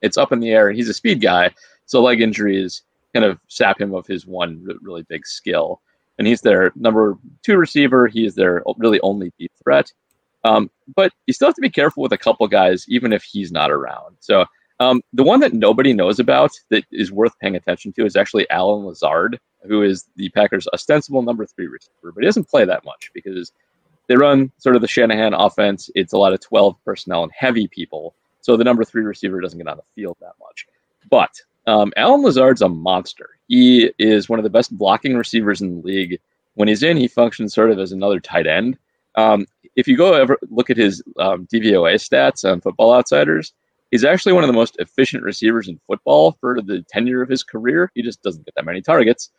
it's 0.01 0.17
up 0.17 0.31
in 0.31 0.39
the 0.39 0.51
air. 0.51 0.67
And 0.69 0.77
he's 0.77 0.89
a 0.89 0.93
speed 0.93 1.21
guy, 1.21 1.51
so 1.89 2.04
leg 2.04 2.21
injuries 2.21 2.84
kind 3.15 3.25
of 3.25 3.39
sap 3.47 3.82
him 3.82 3.95
of 3.95 4.06
his 4.06 4.28
one 4.28 4.63
really 4.82 5.02
big 5.10 5.25
skill. 5.25 5.82
And 6.19 6.28
he's 6.28 6.41
their 6.41 6.71
number 6.75 7.17
two 7.43 7.58
receiver. 7.58 8.08
He 8.08 8.25
is 8.25 8.36
their 8.36 8.62
really 8.78 8.99
only 9.02 9.34
deep 9.39 9.52
threat. 9.63 9.91
Um, 10.43 10.69
but 10.95 11.12
you 11.25 11.34
still 11.34 11.47
have 11.47 11.56
to 11.56 11.62
be 11.62 11.69
careful 11.69 12.04
with 12.04 12.13
a 12.13 12.17
couple 12.17 12.47
guys, 12.47 12.86
even 12.88 13.12
if 13.12 13.23
he's 13.23 13.52
not 13.52 13.71
around. 13.71 14.17
So 14.19 14.45
um, 14.80 15.02
the 15.13 15.23
one 15.23 15.39
that 15.39 15.54
nobody 15.54 15.91
knows 15.93 16.19
about 16.19 16.52
that 16.69 16.86
is 16.91 17.12
worth 17.12 17.38
paying 17.39 17.56
attention 17.56 17.91
to 17.93 18.06
is 18.06 18.15
actually 18.15 18.47
Allen 18.52 18.86
Lazard, 18.86 19.39
who 19.63 19.82
is 19.82 20.06
the 20.15 20.30
Packers' 20.30 20.67
ostensible 20.71 21.23
number 21.23 21.47
three 21.47 21.67
receiver, 21.67 22.12
but 22.13 22.21
he 22.21 22.28
doesn't 22.28 22.49
play 22.49 22.65
that 22.65 22.86
much 22.86 23.10
because 23.15 23.52
they 24.08 24.15
run 24.15 24.52
sort 24.60 24.75
of 24.75 24.84
the 24.84 24.88
Shanahan 24.88 25.34
offense. 25.34 25.89
It's 25.95 26.13
a 26.13 26.19
lot 26.19 26.34
of 26.34 26.39
12 26.41 26.75
personnel 26.86 27.23
and 27.23 27.32
heavy 27.36 27.67
people. 27.67 28.13
So 28.41 28.58
the 28.58 28.63
number 28.63 28.84
three 28.84 29.04
receiver 29.04 29.41
doesn't 29.41 29.58
get 29.58 29.67
on 29.67 29.78
the 29.78 29.84
field 29.95 30.17
that 30.21 30.34
much. 30.39 30.67
But 31.10 31.32
um, 31.67 31.93
Allen 31.98 32.22
Lazard's 32.22 32.62
a 32.62 32.69
monster. 32.69 33.30
He 33.48 33.91
is 34.00 34.30
one 34.30 34.39
of 34.39 34.43
the 34.43 34.50
best 34.50 34.78
blocking 34.78 35.15
receivers 35.15 35.62
in 35.62 35.76
the 35.76 35.88
league. 35.88 36.19
When 36.56 36.67
he's 36.67 36.84
in, 36.84 36.98
he 36.98 37.08
functions 37.08 37.54
sort 37.54 37.72
of 37.72 37.80
as 37.80 37.91
another 37.91 38.19
tight 38.19 38.48
end. 38.48 38.78
Um, 39.15 39.45
if 39.76 39.88
you 39.88 39.98
go 39.98 40.13
ever 40.13 40.38
look 40.50 40.69
at 40.69 40.78
his 40.78 41.02
um, 41.17 41.48
DVOA 41.52 41.95
stats 41.95 42.50
on 42.50 42.62
Football 42.62 42.93
Outsiders, 42.93 43.54
he's 43.91 44.04
actually 44.04 44.34
one 44.34 44.43
of 44.43 44.48
the 44.48 44.54
most 44.54 44.76
efficient 44.80 45.24
receivers 45.24 45.67
in 45.67 45.80
football 45.88 46.38
for 46.39 46.62
the 46.62 46.84
tenure 46.89 47.22
of 47.22 47.30
his 47.30 47.43
career. 47.43 47.91
He 47.95 48.02
just 48.02 48.22
doesn't 48.22 48.45
get 48.45 48.56
that 48.56 48.65
many 48.65 48.82
targets. 48.82 49.32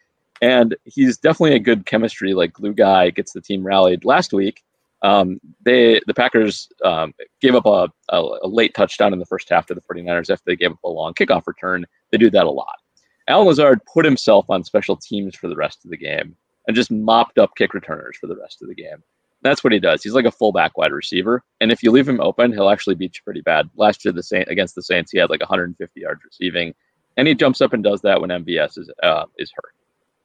And 0.43 0.77
he's 0.85 1.19
definitely 1.19 1.57
a 1.57 1.61
good 1.61 1.85
chemistry, 1.85 2.33
like 2.33 2.55
glue 2.55 2.73
guy, 2.73 3.11
gets 3.11 3.33
the 3.33 3.43
team 3.43 3.63
rallied. 3.63 4.05
Last 4.05 4.33
week, 4.33 4.63
um, 5.03 5.41
they 5.65 6.01
the 6.07 6.15
Packers 6.15 6.69
um, 6.85 7.15
gave 7.41 7.55
up 7.55 7.67
a, 7.67 7.89
a, 8.11 8.39
a, 8.43 8.49
late 8.49 8.75
touchdown 8.75 9.13
in 9.13 9.19
the 9.19 9.27
first 9.27 9.49
half 9.49 9.67
to 9.67 9.75
the 9.75 9.81
49ers 9.81 10.31
after 10.31 10.45
they 10.47 10.57
gave 10.57 10.73
up 10.73 10.83
a 10.85 10.89
long 10.89 11.15
kickoff 11.15 11.47
return. 11.47 11.87
They 12.11 12.19
do 12.19 12.31
that 12.31 12.47
a 12.47 12.51
lot. 12.51 12.77
Allen 13.29 13.47
Lazard 13.47 13.81
put 13.93 14.05
himself 14.05 14.47
on 14.49 14.65
special 14.65 14.97
teams 14.97 15.37
for 15.37 15.49
the 15.49 15.57
rest 15.57 15.85
of 15.85 15.91
the 15.91 15.97
game 15.97 16.37
and 16.67 16.77
just 16.77 16.91
mopped 16.91 17.39
up 17.39 17.51
kick 17.57 17.75
returners 17.75 18.17
for 18.17 18.27
the 18.27 18.37
rest 18.37 18.63
of 18.63 18.69
the 18.69 18.75
game. 18.75 19.03
That's 19.43 19.65
what 19.65 19.73
he 19.73 19.79
does. 19.79 20.03
He's 20.03 20.13
like 20.13 20.27
a 20.27 20.31
fullback 20.31 20.77
wide 20.77 20.93
receiver, 20.93 21.43
and 21.61 21.73
if 21.73 21.83
you 21.83 21.91
leave 21.91 22.09
him 22.09 22.21
open, 22.21 22.53
he'll 22.53 22.69
actually 22.69 22.97
beat 22.97 23.17
you 23.17 23.23
pretty 23.25 23.41
bad. 23.41 23.71
Last 23.77 24.05
year, 24.05 24.13
the 24.13 24.23
Saint 24.23 24.49
against 24.49 24.75
the 24.75 24.83
Saints, 24.83 25.11
he 25.11 25.19
had 25.19 25.31
like 25.31 25.41
150 25.41 26.01
yards 26.01 26.21
receiving, 26.25 26.75
and 27.17 27.27
he 27.27 27.35
jumps 27.35 27.63
up 27.63 27.73
and 27.73 27.83
does 27.83 28.03
that 28.03 28.21
when 28.21 28.31
MVS 28.31 28.79
is 28.79 28.91
uh, 29.03 29.25
is 29.39 29.51
hurt. 29.55 29.75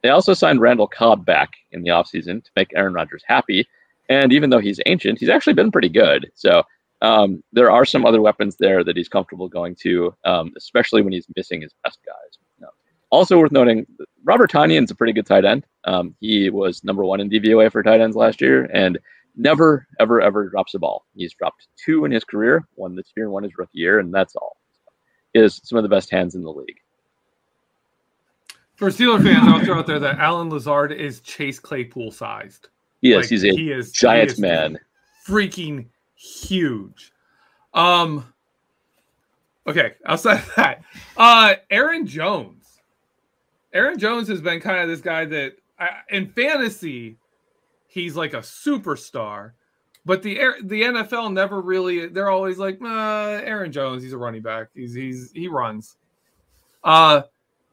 They 0.02 0.10
also 0.10 0.34
signed 0.34 0.60
Randall 0.60 0.86
Cobb 0.86 1.24
back 1.24 1.52
in 1.72 1.82
the 1.82 1.90
offseason 1.90 2.44
to 2.44 2.50
make 2.56 2.72
Aaron 2.74 2.92
Rodgers 2.92 3.24
happy, 3.26 3.66
and 4.10 4.32
even 4.32 4.50
though 4.50 4.58
he's 4.58 4.80
ancient, 4.84 5.18
he's 5.18 5.30
actually 5.30 5.54
been 5.54 5.72
pretty 5.72 5.88
good. 5.88 6.30
So 6.34 6.62
um, 7.06 7.42
there 7.52 7.70
are 7.70 7.84
some 7.84 8.04
other 8.04 8.20
weapons 8.20 8.56
there 8.58 8.82
that 8.82 8.96
he's 8.96 9.08
comfortable 9.08 9.48
going 9.48 9.76
to, 9.82 10.14
um, 10.24 10.52
especially 10.56 11.02
when 11.02 11.12
he's 11.12 11.26
missing 11.36 11.60
his 11.60 11.72
best 11.84 11.98
guys. 12.04 12.38
Also 13.10 13.38
worth 13.38 13.52
noting, 13.52 13.86
Robert 14.24 14.50
Tonyan's 14.50 14.90
a 14.90 14.94
pretty 14.94 15.12
good 15.12 15.26
tight 15.26 15.44
end. 15.44 15.64
Um, 15.84 16.16
he 16.20 16.50
was 16.50 16.82
number 16.82 17.04
one 17.04 17.20
in 17.20 17.30
DVOA 17.30 17.70
for 17.70 17.80
tight 17.82 18.00
ends 18.00 18.16
last 18.16 18.40
year, 18.40 18.64
and 18.74 18.98
never, 19.36 19.86
ever, 20.00 20.20
ever 20.20 20.48
drops 20.48 20.74
a 20.74 20.78
ball. 20.80 21.04
He's 21.14 21.32
dropped 21.32 21.68
two 21.76 22.04
in 22.04 22.10
his 22.10 22.24
career, 22.24 22.66
one 22.74 22.96
this 22.96 23.12
year 23.16 23.26
and 23.26 23.32
one 23.32 23.44
his 23.44 23.56
rookie 23.56 23.78
year, 23.78 24.00
and 24.00 24.12
that's 24.12 24.34
all. 24.34 24.56
He 25.32 25.38
has 25.38 25.60
some 25.62 25.78
of 25.78 25.84
the 25.84 25.88
best 25.88 26.10
hands 26.10 26.34
in 26.34 26.42
the 26.42 26.50
league. 26.50 26.80
For 28.74 28.88
Steeler 28.88 29.22
fans, 29.22 29.48
I'll 29.48 29.64
throw 29.64 29.78
out 29.78 29.86
there 29.86 30.00
that 30.00 30.18
Allen 30.18 30.50
Lazard 30.50 30.90
is 30.92 31.20
Chase 31.20 31.60
Claypool 31.60 32.10
sized. 32.10 32.68
He 33.02 33.12
is. 33.12 33.16
Like, 33.16 33.26
he's 33.28 33.44
a 33.44 33.50
he 33.50 33.70
is, 33.70 33.92
giant 33.92 34.30
he 34.30 34.34
is 34.34 34.40
man. 34.40 34.78
Freaking 35.26 35.86
huge. 36.16 37.12
Um. 37.72 38.32
Okay, 39.68 39.94
outside 40.04 40.38
of 40.38 40.54
that, 40.56 40.82
uh, 41.16 41.54
Aaron 41.70 42.06
Jones. 42.06 42.80
Aaron 43.72 43.98
Jones 43.98 44.28
has 44.28 44.40
been 44.40 44.60
kind 44.60 44.78
of 44.78 44.88
this 44.88 45.00
guy 45.00 45.24
that, 45.26 45.54
uh, 45.78 45.88
in 46.08 46.28
fantasy, 46.28 47.18
he's 47.88 48.16
like 48.16 48.32
a 48.32 48.38
superstar, 48.38 49.52
but 50.04 50.22
the 50.22 50.38
the 50.62 50.82
NFL 50.82 51.32
never 51.32 51.60
really. 51.60 52.06
They're 52.06 52.30
always 52.30 52.58
like, 52.58 52.78
uh, 52.80 53.40
Aaron 53.44 53.72
Jones. 53.72 54.02
He's 54.02 54.12
a 54.12 54.18
running 54.18 54.42
back. 54.42 54.68
He's 54.74 54.94
he's 54.94 55.32
he 55.32 55.48
runs. 55.48 55.96
Uh, 56.84 57.22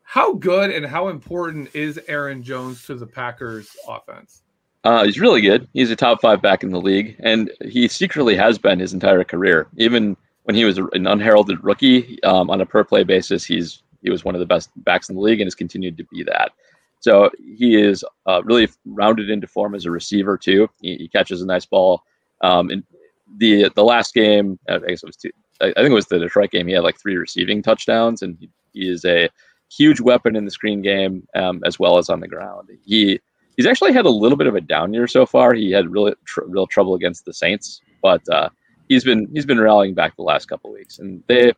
how 0.02 0.34
good 0.34 0.72
and 0.72 0.86
how 0.86 1.08
important 1.08 1.70
is 1.76 2.00
Aaron 2.08 2.44
Jones 2.44 2.86
to 2.88 2.96
the 2.96 3.08
Packers 3.08 3.70
offense? 3.88 4.44
Uh, 4.84 5.06
he's 5.06 5.20
really 5.20 5.42
good. 5.42 5.68
He's 5.74 5.92
a 5.92 5.96
top 5.96 6.22
five 6.22 6.42
back 6.42 6.64
in 6.64 6.72
the 6.72 6.82
league, 6.82 7.16
and 7.20 7.50
he 7.66 7.88
secretly 7.88 8.36
has 8.36 8.58
been 8.58 8.80
his 8.80 8.94
entire 8.94 9.24
career. 9.24 9.68
Even 9.78 10.18
when 10.44 10.56
he 10.56 10.66
was 10.66 10.78
an 10.78 11.08
unheralded 11.08 11.64
rookie 11.64 12.22
um, 12.24 12.50
on 12.50 12.60
a 12.60 12.66
per 12.66 12.84
play 12.84 13.04
basis, 13.04 13.46
he's 13.46 13.82
he 14.02 14.10
was 14.10 14.26
one 14.26 14.36
of 14.36 14.40
the 14.40 14.46
best 14.46 14.70
backs 14.84 15.08
in 15.08 15.16
the 15.16 15.22
league 15.22 15.40
and 15.40 15.48
has 15.48 15.56
continued 15.56 15.96
to 15.98 16.04
be 16.06 16.24
that. 16.24 16.52
So 17.00 17.30
he 17.58 17.76
is 17.82 18.04
uh, 18.26 18.42
really 18.44 18.68
rounded 18.86 19.30
into 19.30 19.48
form 19.48 19.76
as 19.76 19.86
a 19.86 19.92
receiver 19.92 20.38
too. 20.38 20.70
He, 20.82 20.98
he 20.98 21.08
catches 21.08 21.42
a 21.42 21.46
nice 21.46 21.66
ball. 21.66 22.04
Um, 22.42 22.70
in 22.70 22.84
the 23.38 23.70
the 23.76 23.84
last 23.84 24.14
game, 24.14 24.60
I 24.70 24.80
guess 24.80 25.04
it 25.04 25.08
was 25.08 25.16
two. 25.16 25.32
I 25.62 25.68
think 25.68 25.92
it 25.92 25.94
was 25.94 26.08
the 26.08 26.20
Detroit 26.20 26.52
game. 26.52 26.68
He 26.68 26.74
had 26.74 26.84
like 26.84 27.00
three 27.00 27.16
receiving 27.16 27.62
touchdowns, 27.62 28.22
and 28.22 28.38
he, 28.38 28.50
he 28.74 28.90
is 28.90 29.06
a 29.06 29.30
huge 29.72 30.02
weapon 30.02 30.36
in 30.36 30.44
the 30.44 30.52
screen 30.52 30.82
game 30.82 31.26
um, 31.36 31.62
as 31.66 31.80
well 31.80 31.98
as 31.98 32.10
on 32.10 32.20
the 32.20 32.28
ground. 32.28 32.70
He 32.86 33.22
he's 33.58 33.66
actually 33.66 33.94
had 33.94 34.06
a 34.06 34.10
little 34.10 34.38
bit 34.38 34.48
of 34.48 34.56
a 34.56 34.62
down 34.62 34.94
year 34.94 35.08
so 35.08 35.26
far. 35.26 35.54
He 35.54 35.72
had 35.72 35.92
really 35.92 36.14
tr- 36.26 36.46
real 36.46 36.68
trouble 36.68 36.96
against 36.96 37.26
the 37.26 37.34
Saints, 37.34 37.82
but 38.02 38.28
uh, 38.30 38.50
he's 38.90 39.04
been 39.04 39.28
he's 39.34 39.46
been 39.46 39.60
rallying 39.60 39.94
back 39.94 40.16
the 40.16 40.24
last 40.24 40.48
couple 40.48 40.72
weeks, 40.72 41.00
and 41.00 41.24
they. 41.28 41.54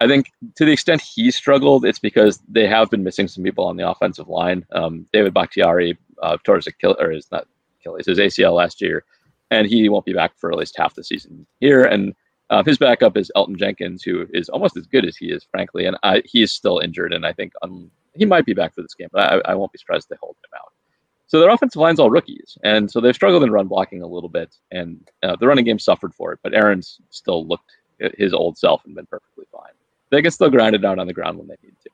I 0.00 0.08
think 0.08 0.32
to 0.56 0.64
the 0.64 0.72
extent 0.72 1.00
he 1.00 1.30
struggled, 1.30 1.84
it's 1.84 2.00
because 2.00 2.40
they 2.48 2.66
have 2.66 2.90
been 2.90 3.04
missing 3.04 3.28
some 3.28 3.44
people 3.44 3.64
on 3.64 3.76
the 3.76 3.88
offensive 3.88 4.26
line. 4.26 4.66
Um, 4.72 5.06
David 5.12 5.32
Bakhtiari 5.32 5.96
uh, 6.22 6.38
his 6.44 6.66
Achilles, 6.66 6.96
or 6.98 7.10
his 7.10 7.30
not 7.30 7.46
Achilles, 7.80 8.06
his 8.06 8.18
ACL 8.18 8.54
last 8.54 8.80
year, 8.80 9.04
and 9.50 9.66
he 9.66 9.88
won't 9.88 10.04
be 10.04 10.12
back 10.12 10.32
for 10.36 10.50
at 10.50 10.58
least 10.58 10.76
half 10.76 10.94
the 10.94 11.04
season 11.04 11.46
here. 11.60 11.84
And 11.84 12.14
uh, 12.50 12.62
his 12.64 12.78
backup 12.78 13.16
is 13.16 13.30
Elgton 13.36 13.56
Jenkins, 13.56 14.02
who 14.02 14.26
is 14.32 14.48
almost 14.48 14.76
as 14.76 14.86
good 14.86 15.04
as 15.04 15.16
he 15.16 15.26
is, 15.26 15.44
frankly, 15.50 15.84
and 15.86 15.96
I, 16.02 16.22
he 16.24 16.42
is 16.42 16.52
still 16.52 16.78
injured, 16.78 17.12
and 17.12 17.26
I 17.26 17.32
think 17.32 17.52
um, 17.62 17.90
he 18.14 18.24
might 18.24 18.46
be 18.46 18.54
back 18.54 18.74
for 18.74 18.82
this 18.82 18.94
game, 18.94 19.08
but 19.12 19.22
I, 19.22 19.52
I 19.52 19.54
won't 19.54 19.72
be 19.72 19.78
surprised 19.78 20.06
if 20.06 20.10
they 20.10 20.20
hold 20.20 20.36
him 20.36 20.58
out. 20.58 20.72
So 21.32 21.40
their 21.40 21.48
offensive 21.48 21.80
line's 21.80 21.98
all 21.98 22.10
rookies, 22.10 22.58
and 22.62 22.90
so 22.90 23.00
they've 23.00 23.14
struggled 23.14 23.42
in 23.42 23.50
run 23.50 23.66
blocking 23.66 24.02
a 24.02 24.06
little 24.06 24.28
bit, 24.28 24.54
and 24.70 25.00
uh, 25.22 25.34
the 25.36 25.46
running 25.46 25.64
game 25.64 25.78
suffered 25.78 26.14
for 26.14 26.30
it. 26.30 26.40
But 26.42 26.52
Aaron's 26.52 27.00
still 27.08 27.46
looked 27.46 27.72
his 28.18 28.34
old 28.34 28.58
self 28.58 28.84
and 28.84 28.94
been 28.94 29.06
perfectly 29.06 29.46
fine. 29.50 29.72
They 30.10 30.20
can 30.20 30.30
still 30.30 30.50
grind 30.50 30.74
it 30.74 30.84
out 30.84 30.98
on 30.98 31.06
the 31.06 31.14
ground 31.14 31.38
when 31.38 31.48
they 31.48 31.56
need 31.62 31.74
to. 31.84 31.90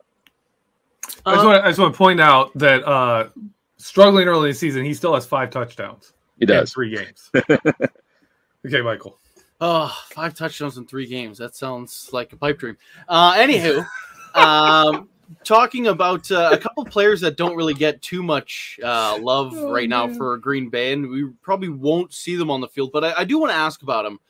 I 1.25 1.35
just, 1.35 1.47
want 1.47 1.57
to, 1.57 1.65
I 1.65 1.69
just 1.69 1.79
want 1.79 1.95
to 1.95 1.99
point 1.99 2.21
out 2.21 2.51
that 2.59 2.85
uh, 2.85 3.29
struggling 3.77 4.27
early 4.27 4.49
in 4.49 4.55
the 4.55 4.59
season, 4.59 4.85
he 4.85 4.93
still 4.93 5.15
has 5.15 5.25
five 5.25 5.51
touchdowns. 5.51 6.15
He 6.41 6.45
does 6.45 6.73
three 6.73 6.97
games. 6.97 7.31
okay, 8.67 8.83
Michael. 8.83 9.21
Oh, 9.61 9.97
five 10.11 10.35
touchdowns 10.35 10.79
in 10.79 10.85
three 10.85 11.07
games. 11.07 11.39
That 11.39 11.55
sounds 11.55 12.11
like 12.13 12.33
a 12.33 12.37
pipe 12.37 12.59
dream. 12.59 12.77
Uh, 13.09 13.35
anywho, 13.35 13.87
um, 14.35 15.09
talking 15.45 15.87
about 15.89 16.31
uh, 16.31 16.51
a 16.53 16.59
couple 16.59 16.85
players 16.85 17.21
that 17.21 17.37
don't 17.37 17.57
really 17.57 17.75
get 17.75 18.01
too 18.03 18.23
much 18.23 18.79
uh, 18.83 19.19
love 19.21 19.55
oh, 19.57 19.73
right 19.73 19.89
man. 19.89 20.09
now 20.11 20.15
for 20.17 20.37
Green 20.39 20.69
Bay, 20.69 20.93
and 20.93 21.09
we 21.09 21.27
probably 21.43 21.69
won't 21.69 22.13
see 22.13 22.37
them 22.37 22.51
on 22.51 22.61
the 22.61 22.69
field. 22.69 22.91
But 22.93 23.05
I, 23.05 23.15
I 23.19 23.25
do 23.25 23.39
want 23.39 23.53
to 23.53 23.57
ask 23.57 23.83
about 23.83 24.05
them. 24.05 24.21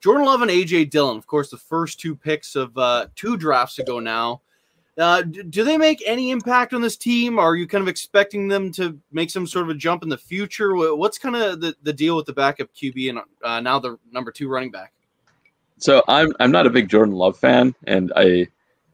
Jordan 0.00 0.26
Love 0.26 0.42
and 0.42 0.50
AJ 0.50 0.90
Dillon, 0.90 1.16
of 1.16 1.26
course, 1.26 1.50
the 1.50 1.56
first 1.56 1.98
two 1.98 2.14
picks 2.14 2.54
of 2.54 2.76
uh, 2.78 3.06
two 3.16 3.36
drafts 3.36 3.78
ago 3.78 3.98
now. 3.98 4.42
Uh, 4.96 5.22
do 5.22 5.62
they 5.62 5.78
make 5.78 6.02
any 6.04 6.30
impact 6.30 6.74
on 6.74 6.80
this 6.80 6.96
team? 6.96 7.38
Are 7.38 7.54
you 7.54 7.68
kind 7.68 7.82
of 7.82 7.88
expecting 7.88 8.48
them 8.48 8.72
to 8.72 8.98
make 9.12 9.30
some 9.30 9.46
sort 9.46 9.64
of 9.64 9.70
a 9.70 9.74
jump 9.74 10.02
in 10.02 10.08
the 10.08 10.18
future? 10.18 10.74
What's 10.96 11.18
kind 11.18 11.36
of 11.36 11.60
the, 11.60 11.76
the 11.82 11.92
deal 11.92 12.16
with 12.16 12.26
the 12.26 12.32
backup 12.32 12.68
QB 12.74 13.10
and 13.10 13.18
uh, 13.44 13.60
now 13.60 13.78
the 13.78 13.96
number 14.10 14.32
two 14.32 14.48
running 14.48 14.72
back? 14.72 14.92
So 15.78 16.02
I'm 16.08 16.32
I'm 16.40 16.50
not 16.50 16.66
a 16.66 16.70
big 16.70 16.88
Jordan 16.88 17.14
Love 17.14 17.38
fan, 17.38 17.76
and 17.86 18.12
I 18.16 18.48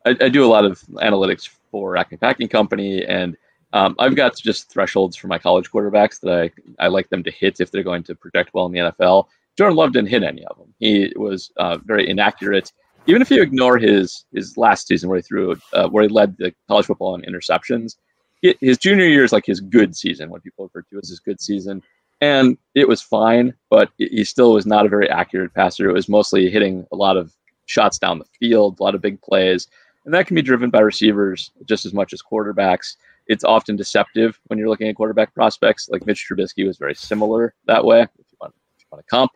I, 0.04 0.16
I 0.20 0.28
do 0.28 0.44
a 0.44 0.46
lot 0.46 0.64
of 0.64 0.80
analytics 0.94 1.48
for 1.70 1.96
Acme 1.96 2.18
Packing 2.18 2.48
Company, 2.48 3.04
and 3.04 3.36
um, 3.72 3.96
I've 3.98 4.14
got 4.14 4.36
just 4.36 4.70
thresholds 4.70 5.16
for 5.16 5.26
my 5.26 5.38
college 5.38 5.70
quarterbacks 5.70 6.20
that 6.20 6.50
I, 6.78 6.84
I 6.84 6.88
like 6.88 7.08
them 7.08 7.22
to 7.24 7.30
hit 7.30 7.60
if 7.60 7.70
they're 7.70 7.82
going 7.82 8.04
to 8.04 8.14
project 8.14 8.50
well 8.54 8.66
in 8.66 8.72
the 8.72 8.78
NFL. 8.78 9.26
Jordan 9.56 9.76
Love 9.76 9.92
didn't 9.92 10.08
hit 10.08 10.22
any 10.22 10.44
of 10.44 10.56
them. 10.58 10.72
He 10.78 11.12
was 11.16 11.50
uh, 11.56 11.78
very 11.78 12.08
inaccurate. 12.08 12.72
Even 13.06 13.20
if 13.20 13.30
you 13.30 13.42
ignore 13.42 13.78
his 13.78 14.24
his 14.32 14.56
last 14.56 14.86
season 14.86 15.08
where 15.08 15.18
he 15.18 15.22
threw 15.22 15.56
uh, 15.72 15.88
where 15.88 16.04
he 16.04 16.08
led 16.08 16.36
the 16.38 16.54
college 16.68 16.86
football 16.86 17.14
in 17.14 17.22
interceptions, 17.22 17.96
his 18.40 18.78
junior 18.78 19.06
year 19.06 19.24
is 19.24 19.32
like 19.32 19.46
his 19.46 19.60
good 19.60 19.96
season, 19.96 20.30
what 20.30 20.42
people 20.42 20.64
refer 20.64 20.82
to 20.90 20.98
as 20.98 21.08
his 21.08 21.20
good 21.20 21.40
season, 21.40 21.82
and 22.20 22.56
it 22.74 22.88
was 22.88 23.02
fine. 23.02 23.54
But 23.70 23.90
he 23.98 24.24
still 24.24 24.52
was 24.52 24.66
not 24.66 24.86
a 24.86 24.88
very 24.88 25.08
accurate 25.10 25.52
passer. 25.54 25.88
It 25.88 25.94
was 25.94 26.08
mostly 26.08 26.48
hitting 26.48 26.86
a 26.92 26.96
lot 26.96 27.16
of 27.16 27.34
shots 27.66 27.98
down 27.98 28.18
the 28.18 28.24
field, 28.38 28.78
a 28.78 28.82
lot 28.82 28.94
of 28.94 29.02
big 29.02 29.20
plays 29.20 29.68
and 30.04 30.14
that 30.14 30.26
can 30.26 30.34
be 30.34 30.42
driven 30.42 30.70
by 30.70 30.80
receivers 30.80 31.50
just 31.64 31.86
as 31.86 31.94
much 31.94 32.12
as 32.12 32.22
quarterbacks. 32.22 32.96
it's 33.26 33.44
often 33.44 33.76
deceptive 33.76 34.38
when 34.46 34.58
you're 34.58 34.68
looking 34.68 34.88
at 34.88 34.96
quarterback 34.96 35.32
prospects. 35.34 35.88
Like 35.88 36.06
Mitch 36.06 36.26
Trubisky 36.28 36.66
was 36.66 36.76
very 36.76 36.94
similar 36.94 37.54
that 37.66 37.84
way. 37.84 38.02
If 38.02 38.10
you 38.30 38.36
want, 38.40 38.54
if 38.76 38.82
you 38.82 38.86
want 38.90 39.06
to 39.06 39.10
comp, 39.10 39.32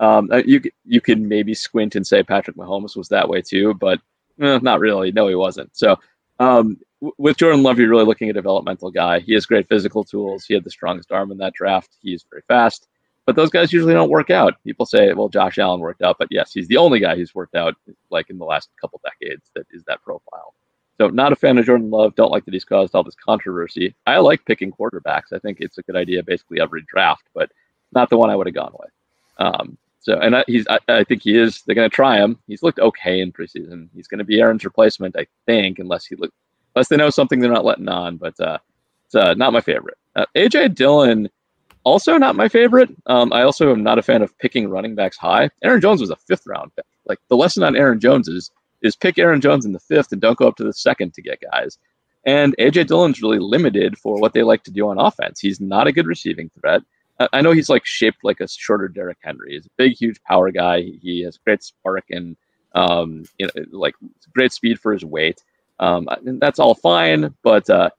um, 0.00 0.30
uh, 0.32 0.42
you 0.44 0.60
you 0.84 1.00
could 1.00 1.20
maybe 1.20 1.54
squint 1.54 1.96
and 1.96 2.06
say 2.06 2.22
Patrick 2.22 2.56
Mahomes 2.56 2.96
was 2.96 3.08
that 3.08 3.28
way 3.28 3.42
too, 3.42 3.74
but 3.74 4.00
eh, 4.40 4.58
not 4.62 4.80
really. 4.80 5.12
No, 5.12 5.28
he 5.28 5.34
wasn't. 5.34 5.76
So 5.76 5.98
um, 6.38 6.78
with 7.18 7.36
Jordan 7.36 7.62
Love, 7.62 7.78
you're 7.78 7.88
really 7.88 8.04
looking 8.04 8.28
at 8.28 8.36
a 8.36 8.40
developmental 8.40 8.90
guy. 8.90 9.20
He 9.20 9.34
has 9.34 9.46
great 9.46 9.68
physical 9.68 10.04
tools. 10.04 10.44
He 10.44 10.54
had 10.54 10.64
the 10.64 10.70
strongest 10.70 11.12
arm 11.12 11.32
in 11.32 11.38
that 11.38 11.54
draft. 11.54 11.96
He's 12.00 12.24
very 12.30 12.42
fast. 12.48 12.86
But 13.24 13.36
those 13.36 13.50
guys 13.50 13.72
usually 13.72 13.94
don't 13.94 14.10
work 14.10 14.30
out. 14.30 14.54
People 14.64 14.84
say, 14.84 15.12
well, 15.12 15.28
Josh 15.28 15.58
Allen 15.58 15.80
worked 15.80 16.02
out, 16.02 16.16
but 16.18 16.28
yes, 16.30 16.52
he's 16.52 16.66
the 16.66 16.76
only 16.76 16.98
guy 16.98 17.14
who's 17.14 17.34
worked 17.34 17.54
out 17.54 17.76
like 18.10 18.30
in 18.30 18.38
the 18.38 18.44
last 18.44 18.70
couple 18.80 19.00
decades 19.04 19.50
that 19.54 19.66
is 19.70 19.84
that 19.84 20.02
profile. 20.02 20.54
So 20.98 21.08
not 21.08 21.32
a 21.32 21.36
fan 21.36 21.58
of 21.58 21.64
Jordan 21.64 21.90
Love. 21.90 22.14
Don't 22.14 22.30
like 22.30 22.44
that 22.44 22.54
he's 22.54 22.64
caused 22.64 22.94
all 22.94 23.04
this 23.04 23.14
controversy. 23.14 23.94
I 24.06 24.18
like 24.18 24.44
picking 24.44 24.72
quarterbacks. 24.72 25.32
I 25.32 25.38
think 25.38 25.58
it's 25.60 25.78
a 25.78 25.82
good 25.82 25.96
idea 25.96 26.22
basically 26.22 26.60
every 26.60 26.82
draft, 26.82 27.24
but 27.34 27.50
not 27.92 28.10
the 28.10 28.18
one 28.18 28.30
I 28.30 28.36
would 28.36 28.46
have 28.46 28.54
gone 28.54 28.74
with. 28.78 28.90
Um, 29.38 29.78
so 30.00 30.18
and 30.18 30.36
I, 30.36 30.44
he's 30.46 30.66
I, 30.68 30.78
I, 30.88 31.04
think 31.04 31.22
he 31.22 31.38
is. 31.38 31.62
They're 31.62 31.76
going 31.76 31.88
to 31.88 31.94
try 31.94 32.16
him. 32.18 32.38
He's 32.48 32.62
looked 32.62 32.80
okay 32.80 33.20
in 33.20 33.32
preseason. 33.32 33.88
He's 33.94 34.08
going 34.08 34.18
to 34.18 34.24
be 34.24 34.40
Aaron's 34.40 34.64
replacement, 34.64 35.16
I 35.16 35.26
think, 35.46 35.78
unless 35.78 36.04
he 36.06 36.16
look 36.16 36.32
unless 36.74 36.88
they 36.88 36.96
know 36.96 37.10
something 37.10 37.38
they're 37.38 37.52
not 37.52 37.64
letting 37.64 37.88
on. 37.88 38.16
But 38.16 38.38
uh, 38.40 38.58
it's 39.06 39.14
uh, 39.14 39.34
not 39.34 39.52
my 39.52 39.60
favorite. 39.60 39.96
Uh, 40.16 40.26
AJ 40.36 40.74
Dillon 40.74 41.30
also 41.84 42.18
not 42.18 42.36
my 42.36 42.48
favorite. 42.48 42.90
Um, 43.06 43.32
I 43.32 43.42
also 43.42 43.72
am 43.72 43.82
not 43.82 43.98
a 43.98 44.02
fan 44.02 44.22
of 44.22 44.36
picking 44.38 44.68
running 44.68 44.94
backs 44.94 45.16
high. 45.16 45.50
Aaron 45.62 45.80
Jones 45.80 46.00
was 46.00 46.10
a 46.10 46.16
fifth 46.16 46.46
round 46.46 46.74
pick. 46.76 46.84
Like 47.06 47.18
the 47.28 47.36
lesson 47.36 47.62
on 47.62 47.76
Aaron 47.76 48.00
Jones 48.00 48.28
is 48.28 48.50
is 48.82 48.96
pick 48.96 49.18
Aaron 49.18 49.40
Jones 49.40 49.64
in 49.64 49.72
the 49.72 49.80
fifth 49.80 50.12
and 50.12 50.20
don't 50.20 50.38
go 50.38 50.48
up 50.48 50.56
to 50.56 50.64
the 50.64 50.72
second 50.72 51.14
to 51.14 51.22
get 51.22 51.42
guys. 51.52 51.78
And 52.24 52.56
AJ 52.58 52.86
Dillon's 52.86 53.22
really 53.22 53.38
limited 53.38 53.98
for 53.98 54.20
what 54.20 54.32
they 54.32 54.42
like 54.42 54.62
to 54.64 54.70
do 54.70 54.88
on 54.88 54.98
offense. 54.98 55.40
He's 55.40 55.60
not 55.60 55.86
a 55.86 55.92
good 55.92 56.06
receiving 56.06 56.50
threat. 56.60 56.82
I 57.32 57.40
know 57.40 57.52
he's 57.52 57.68
like 57.68 57.84
shaped 57.84 58.24
like 58.24 58.40
a 58.40 58.48
shorter 58.48 58.88
Derrick 58.88 59.18
Henry. 59.20 59.52
He's 59.52 59.66
a 59.66 59.70
big, 59.76 59.92
huge 59.92 60.20
power 60.24 60.50
guy. 60.50 60.82
He 61.00 61.22
has 61.22 61.38
great 61.38 61.62
spark 61.62 62.04
and 62.10 62.36
um, 62.74 63.24
you 63.38 63.46
know, 63.46 63.64
like 63.70 63.94
great 64.34 64.52
speed 64.52 64.80
for 64.80 64.92
his 64.92 65.04
weight. 65.04 65.42
Um, 65.78 66.08
that's 66.24 66.58
all 66.58 66.74
fine, 66.74 67.34
but 67.42 67.68
uh, 67.68 67.90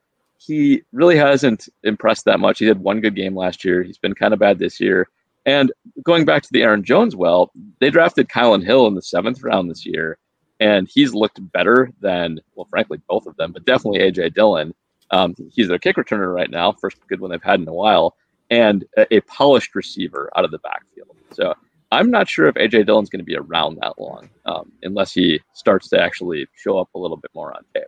he 0.45 0.83
really 0.91 1.15
hasn't 1.15 1.69
impressed 1.83 2.25
that 2.25 2.39
much. 2.39 2.59
He 2.59 2.65
had 2.65 2.79
one 2.79 2.99
good 2.99 3.15
game 3.15 3.35
last 3.35 3.63
year. 3.63 3.81
He's 3.81 3.97
been 3.97 4.13
kind 4.13 4.33
of 4.33 4.39
bad 4.39 4.59
this 4.59 4.79
year. 4.79 5.07
And 5.45 5.71
going 6.03 6.25
back 6.25 6.43
to 6.43 6.49
the 6.51 6.63
Aaron 6.63 6.83
Jones 6.83 7.15
well, 7.15 7.51
they 7.79 7.89
drafted 7.89 8.29
Kylin 8.29 8.63
Hill 8.63 8.87
in 8.87 8.95
the 8.95 9.01
seventh 9.01 9.41
round 9.43 9.69
this 9.69 9.85
year, 9.85 10.17
and 10.59 10.87
he's 10.91 11.13
looked 11.13 11.39
better 11.51 11.91
than, 12.01 12.39
well, 12.55 12.67
frankly, 12.69 12.99
both 13.07 13.25
of 13.25 13.35
them, 13.37 13.51
but 13.51 13.65
definitely 13.65 13.99
AJ 13.99 14.33
Dillon. 14.33 14.73
Um, 15.11 15.35
he's 15.51 15.67
their 15.67 15.79
kick 15.79 15.97
returner 15.97 16.33
right 16.33 16.49
now, 16.49 16.71
first 16.71 16.97
good 17.07 17.19
one 17.19 17.31
they've 17.31 17.43
had 17.43 17.59
in 17.59 17.67
a 17.67 17.73
while, 17.73 18.15
and 18.49 18.85
a, 18.97 19.15
a 19.15 19.21
polished 19.21 19.75
receiver 19.75 20.29
out 20.35 20.45
of 20.45 20.51
the 20.51 20.59
backfield. 20.59 21.15
So 21.31 21.53
I'm 21.91 22.09
not 22.09 22.29
sure 22.29 22.47
if 22.47 22.55
AJ 22.55 22.85
Dillon's 22.85 23.09
going 23.09 23.19
to 23.19 23.25
be 23.25 23.35
around 23.35 23.77
that 23.81 23.99
long 23.99 24.29
um, 24.45 24.71
unless 24.81 25.13
he 25.13 25.39
starts 25.53 25.89
to 25.89 26.01
actually 26.01 26.47
show 26.55 26.79
up 26.79 26.89
a 26.95 26.99
little 26.99 27.17
bit 27.17 27.31
more 27.35 27.53
on 27.53 27.63
tape. 27.75 27.83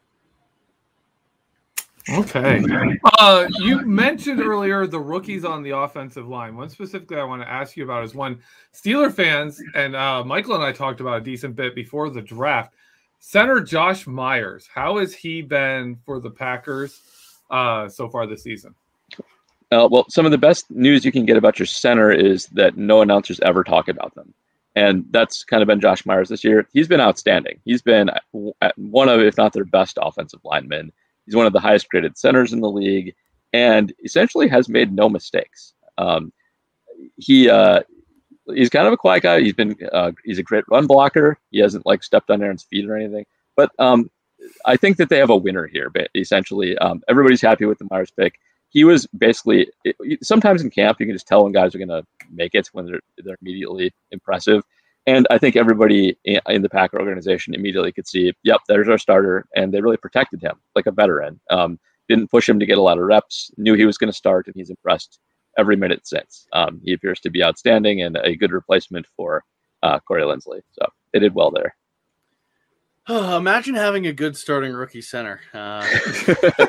Okay. 2.08 2.64
Uh, 3.18 3.48
you 3.60 3.82
mentioned 3.86 4.40
earlier 4.40 4.86
the 4.86 5.00
rookies 5.00 5.44
on 5.44 5.64
the 5.64 5.72
offensive 5.72 6.28
line. 6.28 6.56
One 6.56 6.70
specifically 6.70 7.18
I 7.18 7.24
want 7.24 7.42
to 7.42 7.50
ask 7.50 7.76
you 7.76 7.84
about 7.84 8.04
is 8.04 8.14
one 8.14 8.40
Steeler 8.74 9.12
fans, 9.12 9.60
and 9.74 9.96
uh, 9.96 10.24
Michael 10.24 10.56
and 10.56 10.64
I 10.64 10.72
talked 10.72 11.02
about 11.02 11.18
a 11.18 11.22
decent 11.22 11.56
bit 11.56 11.74
before 11.74 12.10
the 12.10 12.22
draft. 12.22 12.74
Center 13.20 13.60
Josh 13.60 14.06
Myers, 14.06 14.70
how 14.72 14.98
has 14.98 15.16
he 15.16 15.42
been 15.42 15.98
for 16.06 16.20
the 16.20 16.30
Packers 16.30 17.02
uh, 17.50 17.90
so 17.90 18.08
far 18.08 18.28
this 18.28 18.44
season? 18.44 18.76
Uh, 19.72 19.88
well, 19.90 20.06
some 20.10 20.26
of 20.26 20.32
the 20.32 20.38
best 20.38 20.70
news 20.70 21.04
you 21.04 21.12
can 21.12 21.26
get 21.26 21.38
about 21.38 21.58
your 21.58 21.66
center 21.66 22.12
is 22.12 22.46
that 22.48 22.78
no 22.78 23.02
announcers 23.02 23.40
ever 23.40 23.64
talk 23.64 23.88
about 23.88 24.14
them. 24.14 24.32
And 24.76 25.06
that's 25.10 25.44
kind 25.44 25.64
of 25.64 25.68
been 25.68 25.80
Josh 25.80 26.06
Myers 26.06 26.30
this 26.30 26.44
year. 26.44 26.68
He's 26.72 26.88
been 26.88 27.02
outstanding. 27.02 27.60
He's 27.66 27.82
been 27.82 28.12
one 28.76 29.10
of, 29.10 29.22
if 29.22 29.38
not 29.38 29.54
their 29.54 29.66
best 29.66 29.98
offensive 30.00 30.42
linemen 30.44 30.92
He's 31.26 31.36
one 31.36 31.46
of 31.46 31.54
the 31.54 31.60
highest 31.60 31.90
graded 31.90 32.18
centers 32.18 32.54
in 32.54 32.62
the 32.62 32.70
league, 32.70 33.14
and 33.54 33.94
essentially 34.04 34.48
has 34.48 34.70
made 34.70 34.92
no 34.94 35.10
mistakes. 35.10 35.74
Um, 35.98 36.32
he 37.18 37.50
uh, 37.50 37.82
he's 38.54 38.70
kind 38.70 38.88
of 38.88 38.94
a 38.94 38.98
quiet 38.98 39.24
guy. 39.24 39.42
He's 39.42 39.54
been 39.54 39.76
uh, 39.92 40.12
he's 40.24 40.40
a 40.40 40.44
great 40.44 40.66
run 40.70 40.88
blocker. 40.88 41.38
He 41.52 41.60
hasn't 41.60 41.86
like 41.86 42.04
stepped 42.04 42.30
on 42.30 42.42
Aaron's 42.42 42.64
feet 42.64 42.90
or 42.90 42.96
anything. 42.96 43.26
But 43.56 43.72
um, 43.80 44.10
I 44.66 44.76
think 44.76 44.98
that 44.98 45.10
they 45.10 45.18
have 45.18 45.30
a 45.30 45.38
winner 45.38 45.68
here. 45.68 45.90
But 45.90 46.10
essentially, 46.16 46.78
um, 46.78 47.02
everybody's 47.08 47.42
happy 47.42 47.66
with 47.66 47.80
the 47.80 47.88
Myers 47.90 48.12
pick. 48.12 48.40
He 48.70 48.84
was 48.84 49.08
basically 49.08 49.68
sometimes 50.22 50.62
in 50.62 50.70
camp 50.70 51.00
you 51.00 51.06
can 51.06 51.16
just 51.16 51.28
tell 51.28 51.44
when 51.44 51.54
guys 51.54 51.74
are 51.74 51.78
going 51.78 51.88
to 51.88 52.06
make 52.30 52.56
it 52.56 52.68
when 52.74 52.86
they're 52.86 53.02
they're 53.18 53.38
immediately 53.42 53.94
impressive. 54.12 54.64
And 55.08 55.28
I 55.30 55.38
think 55.38 55.56
everybody 55.56 56.18
in 56.26 56.62
the 56.62 56.70
Packer 56.70 57.00
organization 57.00 57.54
immediately 57.54 57.92
could 57.92 58.08
see, 58.08 58.34
yep, 58.44 58.62
there's 58.68 58.90
our 58.90 58.98
starter, 58.98 59.46
and 59.56 59.72
they 59.72 59.82
really 59.82 59.98
protected 59.98 60.42
him 60.42 60.56
like 60.76 60.88
a 60.88 60.92
veteran. 60.92 61.40
Um, 61.52 61.80
didn't 62.10 62.32
push 62.32 62.50
him 62.50 62.60
to 62.60 62.66
get 62.66 62.78
a 62.78 62.82
lot 62.82 62.98
of 62.98 63.04
reps. 63.04 63.52
Knew 63.58 63.76
he 63.76 63.86
was 63.86 63.98
going 63.98 64.12
to 64.12 64.18
start, 64.18 64.48
and 64.48 64.56
he's 64.56 64.70
impressed 64.70 65.20
every 65.58 65.76
minute 65.76 66.08
since. 66.08 66.48
Um, 66.54 66.82
he 66.84 66.94
appears 66.94 67.20
to 67.22 67.30
be 67.30 67.44
outstanding 67.44 68.02
and 68.02 68.18
a 68.18 68.36
good 68.36 68.52
replacement 68.52 69.06
for 69.16 69.44
uh, 69.84 70.00
Corey 70.00 70.24
Linsley. 70.24 70.62
So 70.72 70.88
they 71.14 71.20
did 71.20 71.36
well 71.36 71.52
there. 71.52 71.76
Oh, 73.08 73.38
imagine 73.38 73.76
having 73.76 74.08
a 74.08 74.14
good 74.14 74.36
starting 74.36 74.74
rookie 74.74 75.02
center. 75.02 75.42
Uh... 75.54 75.82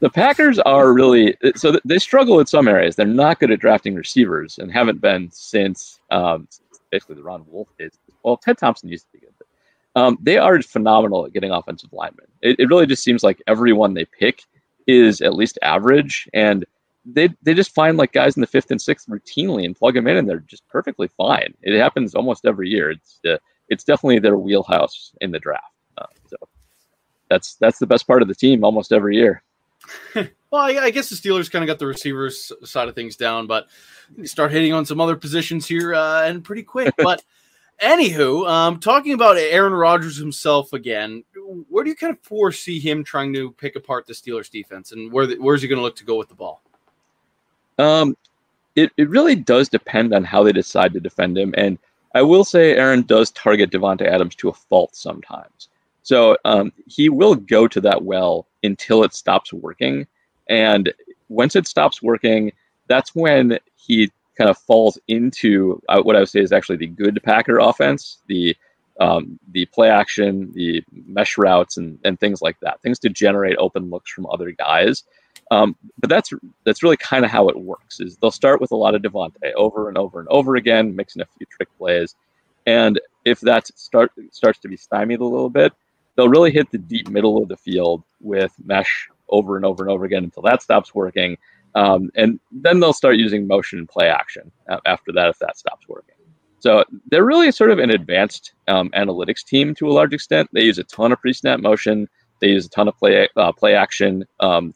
the 0.00 0.10
Packers 0.10 0.58
are 0.60 0.92
really 0.92 1.36
so 1.54 1.78
they 1.84 1.98
struggle 1.98 2.40
in 2.40 2.46
some 2.46 2.68
areas. 2.68 2.96
They're 2.96 3.06
not 3.06 3.40
good 3.40 3.50
at 3.50 3.60
drafting 3.60 3.94
receivers 3.94 4.58
and 4.58 4.70
haven't 4.70 5.00
been 5.00 5.30
since 5.32 6.00
um, 6.10 6.48
basically 6.96 7.16
the 7.16 7.22
Ron 7.22 7.44
Wolf 7.46 7.68
is. 7.78 7.98
Well, 8.22 8.38
Ted 8.38 8.56
Thompson 8.56 8.88
used 8.88 9.04
to 9.04 9.12
be 9.12 9.18
good, 9.18 9.34
but 9.38 10.00
um, 10.00 10.16
they 10.22 10.38
are 10.38 10.62
phenomenal 10.62 11.26
at 11.26 11.34
getting 11.34 11.50
offensive 11.50 11.92
linemen. 11.92 12.26
It, 12.40 12.58
it 12.58 12.68
really 12.68 12.86
just 12.86 13.04
seems 13.04 13.22
like 13.22 13.42
everyone 13.46 13.92
they 13.92 14.06
pick 14.06 14.44
is 14.86 15.20
at 15.20 15.34
least 15.34 15.58
average, 15.60 16.26
and 16.32 16.64
they 17.04 17.28
they 17.42 17.52
just 17.52 17.74
find 17.74 17.98
like 17.98 18.12
guys 18.12 18.36
in 18.36 18.40
the 18.40 18.46
fifth 18.46 18.70
and 18.70 18.80
sixth 18.80 19.08
routinely 19.08 19.66
and 19.66 19.76
plug 19.76 19.92
them 19.92 20.06
in, 20.06 20.16
and 20.16 20.26
they're 20.26 20.40
just 20.40 20.66
perfectly 20.68 21.08
fine. 21.08 21.52
It 21.62 21.78
happens 21.78 22.14
almost 22.14 22.46
every 22.46 22.70
year. 22.70 22.92
It's 22.92 23.20
uh, 23.28 23.36
it's 23.68 23.84
definitely 23.84 24.20
their 24.20 24.38
wheelhouse 24.38 25.12
in 25.20 25.32
the 25.32 25.38
draft. 25.38 25.64
Uh, 25.98 26.06
so 26.30 26.36
that's 27.28 27.56
that's 27.56 27.78
the 27.78 27.86
best 27.86 28.06
part 28.06 28.22
of 28.22 28.28
the 28.28 28.34
team 28.34 28.64
almost 28.64 28.90
every 28.90 29.16
year. 29.16 29.42
well, 30.14 30.62
I, 30.62 30.76
I, 30.76 30.90
guess 30.90 31.08
the 31.08 31.16
Steelers 31.16 31.50
kind 31.50 31.62
of 31.62 31.66
got 31.66 31.78
the 31.78 31.86
receivers 31.86 32.52
side 32.64 32.88
of 32.88 32.94
things 32.94 33.16
down, 33.16 33.46
but 33.46 33.68
start 34.24 34.52
hitting 34.52 34.72
on 34.72 34.86
some 34.86 35.00
other 35.00 35.16
positions 35.16 35.66
here 35.66 35.94
uh, 35.94 36.22
and 36.24 36.44
pretty 36.44 36.62
quick. 36.62 36.94
But 37.02 37.22
anywho, 37.82 38.48
um, 38.48 38.80
talking 38.80 39.12
about 39.12 39.36
Aaron 39.36 39.72
Rodgers 39.72 40.16
himself 40.16 40.72
again, 40.72 41.24
where 41.68 41.84
do 41.84 41.90
you 41.90 41.96
kind 41.96 42.12
of 42.12 42.20
foresee 42.22 42.80
him 42.80 43.04
trying 43.04 43.32
to 43.34 43.52
pick 43.52 43.76
apart 43.76 44.06
the 44.06 44.12
Steelers 44.12 44.50
defense, 44.50 44.92
and 44.92 45.12
where 45.12 45.26
the, 45.26 45.36
where's 45.36 45.62
he 45.62 45.68
going 45.68 45.78
to 45.78 45.82
look 45.82 45.96
to 45.96 46.04
go 46.04 46.16
with 46.16 46.28
the 46.28 46.34
ball? 46.34 46.62
Um, 47.78 48.16
it 48.74 48.90
it 48.96 49.08
really 49.08 49.34
does 49.36 49.68
depend 49.68 50.14
on 50.14 50.24
how 50.24 50.42
they 50.42 50.52
decide 50.52 50.92
to 50.94 51.00
defend 51.00 51.36
him, 51.36 51.54
and 51.56 51.78
I 52.14 52.22
will 52.22 52.44
say 52.44 52.74
Aaron 52.74 53.02
does 53.02 53.30
target 53.32 53.70
Davante 53.70 54.06
Adams 54.06 54.34
to 54.36 54.48
a 54.48 54.52
fault 54.54 54.96
sometimes. 54.96 55.68
So 56.06 56.36
um, 56.44 56.72
he 56.86 57.08
will 57.08 57.34
go 57.34 57.66
to 57.66 57.80
that 57.80 58.04
well 58.04 58.46
until 58.62 59.02
it 59.02 59.12
stops 59.12 59.52
working. 59.52 60.06
And 60.48 60.94
once 61.28 61.56
it 61.56 61.66
stops 61.66 62.00
working, 62.00 62.52
that's 62.86 63.12
when 63.16 63.58
he 63.74 64.12
kind 64.38 64.48
of 64.48 64.56
falls 64.56 65.00
into 65.08 65.82
uh, 65.88 66.00
what 66.00 66.14
I 66.14 66.20
would 66.20 66.28
say 66.28 66.38
is 66.38 66.52
actually 66.52 66.76
the 66.76 66.86
good 66.86 67.20
Packer 67.24 67.58
offense, 67.58 68.18
the 68.28 68.56
um, 69.00 69.40
the 69.50 69.66
play 69.66 69.90
action, 69.90 70.52
the 70.52 70.84
mesh 70.92 71.36
routes, 71.36 71.76
and, 71.76 71.98
and 72.04 72.20
things 72.20 72.40
like 72.40 72.60
that, 72.60 72.80
things 72.82 73.00
to 73.00 73.08
generate 73.08 73.56
open 73.58 73.90
looks 73.90 74.12
from 74.12 74.26
other 74.26 74.52
guys. 74.52 75.02
Um, 75.50 75.74
but 75.98 76.08
that's 76.08 76.32
that's 76.62 76.84
really 76.84 76.98
kind 76.98 77.24
of 77.24 77.32
how 77.32 77.48
it 77.48 77.58
works. 77.58 77.98
Is 77.98 78.16
they'll 78.18 78.30
start 78.30 78.60
with 78.60 78.70
a 78.70 78.76
lot 78.76 78.94
of 78.94 79.02
Davante 79.02 79.52
over 79.56 79.88
and 79.88 79.98
over 79.98 80.20
and 80.20 80.28
over 80.28 80.54
again, 80.54 80.94
mixing 80.94 81.20
a 81.20 81.26
few 81.36 81.48
trick 81.50 81.68
plays, 81.78 82.14
and 82.64 83.00
if 83.24 83.40
that 83.40 83.66
start 83.76 84.12
starts 84.30 84.60
to 84.60 84.68
be 84.68 84.76
stymied 84.76 85.18
a 85.18 85.24
little 85.24 85.50
bit, 85.50 85.72
they'll 86.16 86.28
really 86.28 86.50
hit 86.50 86.70
the 86.70 86.78
deep 86.78 87.08
middle 87.08 87.42
of 87.42 87.48
the 87.48 87.56
field 87.56 88.02
with 88.20 88.52
mesh 88.64 89.08
over 89.28 89.56
and 89.56 89.64
over 89.64 89.82
and 89.82 89.90
over 89.90 90.04
again 90.04 90.24
until 90.24 90.42
that 90.42 90.62
stops 90.62 90.94
working. 90.94 91.36
Um, 91.74 92.10
and 92.14 92.40
then 92.50 92.80
they'll 92.80 92.92
start 92.92 93.16
using 93.16 93.46
motion 93.46 93.78
and 93.78 93.88
play 93.88 94.08
action 94.08 94.50
after 94.86 95.12
that 95.12 95.28
if 95.28 95.38
that 95.40 95.58
stops 95.58 95.86
working. 95.88 96.14
So 96.58 96.84
they're 97.10 97.24
really 97.24 97.52
sort 97.52 97.70
of 97.70 97.78
an 97.78 97.90
advanced 97.90 98.52
um, 98.66 98.90
analytics 98.90 99.44
team 99.44 99.74
to 99.76 99.88
a 99.88 99.92
large 99.92 100.14
extent. 100.14 100.48
They 100.52 100.62
use 100.62 100.78
a 100.78 100.84
ton 100.84 101.12
of 101.12 101.20
pre-snap 101.20 101.60
motion. 101.60 102.08
They 102.40 102.48
use 102.48 102.66
a 102.66 102.70
ton 102.70 102.88
of 102.88 102.96
play 102.98 103.28
uh, 103.36 103.52
play 103.52 103.74
action. 103.74 104.24
Um, 104.40 104.74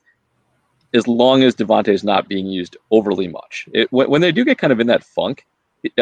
as 0.93 1.09
long 1.09 1.43
as 1.43 1.55
Davante 1.55 1.89
is 1.89 2.05
not 2.05 2.29
being 2.29 2.47
used 2.47 2.77
overly 2.91 3.29
much, 3.29 3.69
it, 3.73 3.91
when, 3.93 4.11
when, 4.11 4.21
they 4.21 4.33
do 4.33 4.45
get 4.45 4.59
kind 4.59 4.73
of 4.73 4.81
in 4.81 4.89
that 4.89 5.05
funk, 5.05 5.47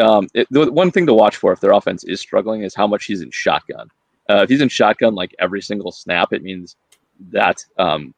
um, 0.01 0.27
it, 0.33 0.47
the 0.51 0.71
one 0.71 0.91
thing 0.91 1.05
to 1.05 1.13
watch 1.13 1.37
for 1.37 1.53
if 1.53 1.59
their 1.59 1.71
offense 1.71 2.03
is 2.03 2.19
struggling 2.19 2.63
is 2.63 2.75
how 2.75 2.87
much 2.87 3.05
he's 3.05 3.21
in 3.21 3.31
shotgun. 3.31 3.89
Uh, 4.29 4.43
if 4.43 4.49
he's 4.49 4.61
in 4.61 4.69
shotgun 4.69 5.15
like 5.15 5.35
every 5.39 5.61
single 5.61 5.91
snap, 5.91 6.31
it 6.31 6.43
means 6.43 6.75
that 7.31 7.65
um, 7.77 8.13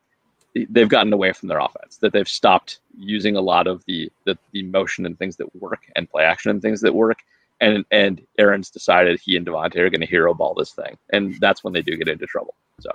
they've 0.70 0.90
gotten 0.90 1.14
away 1.14 1.32
from 1.32 1.48
their 1.48 1.60
offense. 1.60 1.98
That 1.98 2.12
they've 2.12 2.28
stopped 2.28 2.80
using 2.98 3.38
a 3.38 3.42
lot 3.42 3.68
of 3.68 3.84
the 3.86 4.12
the, 4.26 4.38
the 4.52 4.64
motion 4.64 5.06
and 5.06 5.18
things 5.18 5.38
that 5.38 5.56
work 5.56 5.88
and 5.96 6.10
play 6.10 6.24
action 6.24 6.52
and 6.52 6.62
things 6.62 6.82
that 6.82 6.94
work. 6.94 7.20
And 7.62 7.86
and 7.92 8.22
Aaron's 8.38 8.70
decided 8.70 9.20
he 9.20 9.38
and 9.38 9.46
Davante 9.46 9.78
are 9.78 9.90
going 9.90 10.02
to 10.02 10.08
hero 10.08 10.34
ball 10.34 10.54
this 10.54 10.72
thing, 10.72 10.98
and 11.12 11.40
that's 11.40 11.64
when 11.64 11.74
they 11.74 11.82
do 11.82 11.96
get 11.96 12.08
into 12.08 12.26
trouble. 12.26 12.56
So 12.80 12.92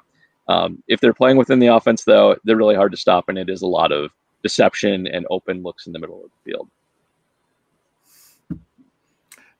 um, 0.48 0.83
if 0.88 1.00
they're 1.00 1.14
playing 1.14 1.37
within 1.37 1.59
the 1.59 1.68
offense, 1.68 2.05
though, 2.05 2.37
they're 2.44 2.57
really 2.57 2.74
hard 2.74 2.92
to 2.92 2.98
stop, 2.98 3.29
and 3.29 3.38
it 3.38 3.48
is 3.48 3.62
a 3.62 3.66
lot 3.66 3.92
of 3.92 4.11
deception 4.42 5.07
and 5.07 5.26
open 5.31 5.62
looks 5.62 5.87
in 5.87 5.92
the 5.92 5.98
middle 5.98 6.24
of 6.24 6.31
the 6.31 6.50
field. 6.50 6.68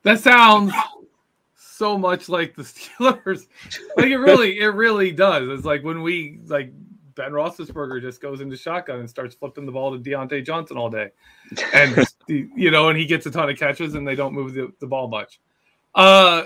That 0.03 0.21
sounds 0.21 0.73
so 1.77 1.99
much 1.99 2.29
like 2.29 2.55
the 2.57 2.63
Steelers. 2.63 3.47
like 3.97 4.07
it 4.07 4.19
really, 4.19 4.59
it 4.59 4.67
really 4.67 5.13
does. 5.13 5.49
It's 5.49 5.67
like 5.67 5.85
when 5.85 6.03
we 6.03 6.41
like 6.47 6.73
Ben 7.15 7.33
Roethlisberger 7.33 8.01
just 8.01 8.21
goes 8.21 8.41
into 8.41 8.57
shotgun 8.57 9.01
and 9.01 9.11
starts 9.11 9.35
flipping 9.35 9.67
the 9.67 9.73
ball 9.73 9.93
to 9.93 9.99
Diontae 9.99 10.45
Johnson 10.45 10.77
all 10.77 10.91
day, 10.91 11.11
and 11.75 12.07
you 12.29 12.71
know, 12.71 12.89
and 12.89 12.99
he 12.99 13.07
gets 13.07 13.27
a 13.27 13.31
ton 13.31 13.51
of 13.51 13.59
catches, 13.59 13.95
and 13.95 14.07
they 14.07 14.15
don't 14.15 14.35
move 14.35 14.55
the, 14.55 14.73
the 14.81 14.87
ball 14.87 15.09
much. 15.09 15.41
Uh, 15.95 16.45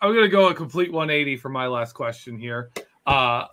I'm 0.00 0.14
gonna 0.14 0.28
go 0.28 0.48
a 0.48 0.54
complete 0.54 0.92
180 0.92 1.36
for 1.36 1.48
my 1.48 1.66
last 1.66 1.94
question 1.94 2.38
here. 2.38 2.70
Uh, 3.06 3.46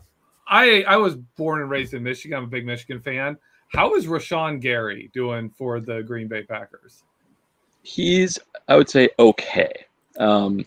I 0.48 0.84
I 0.88 0.98
was 0.98 1.16
born 1.16 1.62
and 1.62 1.70
raised 1.70 1.94
in 1.94 2.04
Michigan. 2.04 2.38
I'm 2.38 2.44
a 2.44 2.48
big 2.48 2.66
Michigan 2.66 3.00
fan. 3.00 3.38
How 3.70 3.96
is 3.96 4.06
Rashan 4.06 4.60
Gary 4.60 5.10
doing 5.14 5.50
for 5.50 5.80
the 5.80 6.04
Green 6.04 6.28
Bay 6.28 6.44
Packers? 6.44 7.04
He's, 7.84 8.38
I 8.68 8.76
would 8.76 8.90
say, 8.90 9.10
okay. 9.18 9.72
Um, 10.20 10.66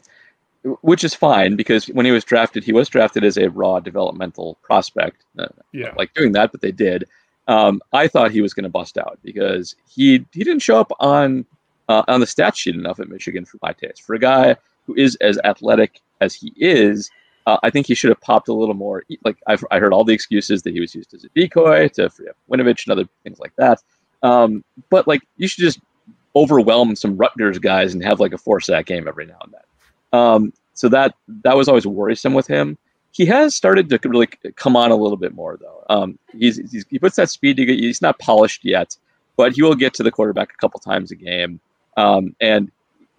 which 0.80 1.04
is 1.04 1.14
fine 1.14 1.56
because 1.56 1.86
when 1.88 2.06
he 2.06 2.12
was 2.12 2.24
drafted, 2.24 2.64
he 2.64 2.72
was 2.72 2.88
drafted 2.88 3.24
as 3.24 3.36
a 3.36 3.50
raw 3.50 3.80
developmental 3.80 4.56
prospect. 4.62 5.24
Uh, 5.38 5.46
yeah, 5.72 5.92
like 5.96 6.12
doing 6.14 6.32
that, 6.32 6.52
but 6.52 6.60
they 6.60 6.72
did. 6.72 7.04
Um, 7.46 7.82
I 7.92 8.08
thought 8.08 8.30
he 8.30 8.40
was 8.40 8.54
going 8.54 8.64
to 8.64 8.70
bust 8.70 8.96
out 8.96 9.18
because 9.22 9.76
he 9.88 10.24
he 10.32 10.44
didn't 10.44 10.60
show 10.60 10.78
up 10.78 10.92
on 11.00 11.44
uh, 11.88 12.02
on 12.08 12.20
the 12.20 12.26
stat 12.26 12.56
sheet 12.56 12.74
enough 12.74 12.98
at 13.00 13.08
Michigan 13.08 13.44
for 13.44 13.58
my 13.62 13.72
taste. 13.72 14.02
For 14.02 14.14
a 14.14 14.18
guy 14.18 14.56
who 14.86 14.94
is 14.94 15.16
as 15.16 15.38
athletic 15.44 16.00
as 16.20 16.34
he 16.34 16.52
is, 16.56 17.10
uh, 17.46 17.58
I 17.62 17.70
think 17.70 17.86
he 17.86 17.94
should 17.94 18.10
have 18.10 18.20
popped 18.20 18.48
a 18.48 18.54
little 18.54 18.74
more. 18.74 19.04
Like 19.22 19.36
I've 19.46 19.64
I 19.70 19.78
heard 19.78 19.92
all 19.92 20.04
the 20.04 20.14
excuses 20.14 20.62
that 20.62 20.72
he 20.72 20.80
was 20.80 20.94
used 20.94 21.12
as 21.12 21.24
a 21.24 21.28
decoy 21.34 21.88
to 21.88 22.08
free 22.08 22.28
up 22.28 22.36
Winovich 22.50 22.86
and 22.86 22.92
other 22.92 23.08
things 23.22 23.38
like 23.38 23.54
that. 23.56 23.82
Um, 24.22 24.64
but 24.88 25.06
like 25.06 25.20
you 25.36 25.46
should 25.46 25.62
just 25.62 25.80
overwhelm 26.34 26.96
some 26.96 27.16
Rutgers 27.16 27.58
guys 27.58 27.92
and 27.92 28.02
have 28.02 28.20
like 28.20 28.32
a 28.32 28.38
four 28.38 28.60
sack 28.60 28.86
game 28.86 29.06
every 29.06 29.26
now 29.26 29.38
and 29.42 29.52
then. 29.52 29.60
Um, 30.14 30.52
so 30.74 30.88
that 30.88 31.14
that 31.42 31.56
was 31.56 31.68
always 31.68 31.86
worrisome 31.86 32.34
with 32.34 32.46
him. 32.46 32.78
He 33.10 33.26
has 33.26 33.54
started 33.54 33.88
to 33.90 34.08
really 34.08 34.28
come 34.56 34.76
on 34.76 34.90
a 34.90 34.96
little 34.96 35.16
bit 35.16 35.34
more 35.34 35.56
though. 35.60 35.84
Um, 35.88 36.18
he's, 36.36 36.56
he's, 36.70 36.84
he 36.88 36.98
puts 36.98 37.16
that 37.16 37.30
speed 37.30 37.56
to 37.56 37.64
get. 37.64 37.78
He's 37.78 38.02
not 38.02 38.18
polished 38.18 38.64
yet, 38.64 38.96
but 39.36 39.54
he 39.54 39.62
will 39.62 39.74
get 39.74 39.94
to 39.94 40.02
the 40.02 40.10
quarterback 40.10 40.52
a 40.52 40.56
couple 40.56 40.80
times 40.80 41.10
a 41.10 41.16
game. 41.16 41.60
Um, 41.96 42.34
and 42.40 42.70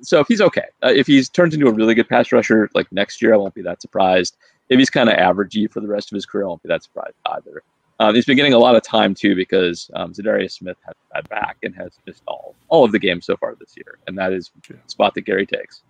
so 0.02 0.20
if 0.20 0.28
he's 0.28 0.42
okay, 0.42 0.66
uh, 0.84 0.92
if 0.94 1.08
he's 1.08 1.30
turns 1.30 1.54
into 1.54 1.68
a 1.68 1.74
really 1.74 1.96
good 1.96 2.10
pass 2.10 2.32
rusher 2.32 2.70
like 2.74 2.92
next 2.92 3.22
year, 3.22 3.34
I 3.34 3.38
won't 3.38 3.54
be 3.54 3.62
that 3.62 3.82
surprised. 3.82 4.36
If 4.70 4.80
he's 4.80 4.90
kind 4.90 5.10
of 5.10 5.16
averagey 5.16 5.72
for 5.72 5.80
the 5.80 5.88
rest 5.88 6.12
of 6.12 6.16
his 6.16 6.26
career, 6.26 6.46
I 6.46 6.48
won't 6.48 6.64
be 6.64 6.70
that 6.70 6.84
surprised 6.84 7.16
either. 7.28 7.62
Um, 8.00 8.14
he's 8.14 8.26
been 8.26 8.36
getting 8.36 8.54
a 8.54 8.60
lot 8.60 8.76
of 8.76 8.84
time 8.84 9.16
too 9.16 9.36
because 9.36 9.90
um, 9.94 10.12
Za'Darius 10.12 10.52
Smith 10.52 10.78
has 10.86 10.96
bad 11.14 11.30
back 11.30 11.58
and 11.64 11.74
has 11.76 11.92
missed 12.06 12.24
all 12.28 12.56
all 12.68 12.84
of 12.84 12.92
the 12.92 13.00
games 13.00 13.26
so 13.26 13.38
far 13.38 13.56
this 13.56 13.74
year, 13.78 13.98
and 14.08 14.18
that 14.18 14.34
is 14.34 14.52
the 14.68 14.76
spot 14.88 15.14
that 15.16 15.22
Gary 15.22 15.46
takes. 15.46 15.82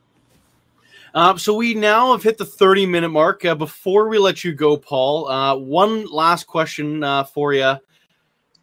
Uh, 1.15 1.37
so 1.37 1.53
we 1.53 1.73
now 1.73 2.11
have 2.11 2.21
hit 2.21 2.37
the 2.37 2.45
30 2.45 2.85
minute 2.85 3.09
mark. 3.09 3.45
Uh, 3.45 3.55
before 3.55 4.09
we 4.09 4.17
let 4.17 4.43
you 4.43 4.53
go, 4.53 4.75
Paul, 4.75 5.29
uh, 5.29 5.55
one 5.55 6.05
last 6.07 6.45
question 6.45 7.03
uh, 7.03 7.23
for 7.23 7.53
you. 7.53 7.75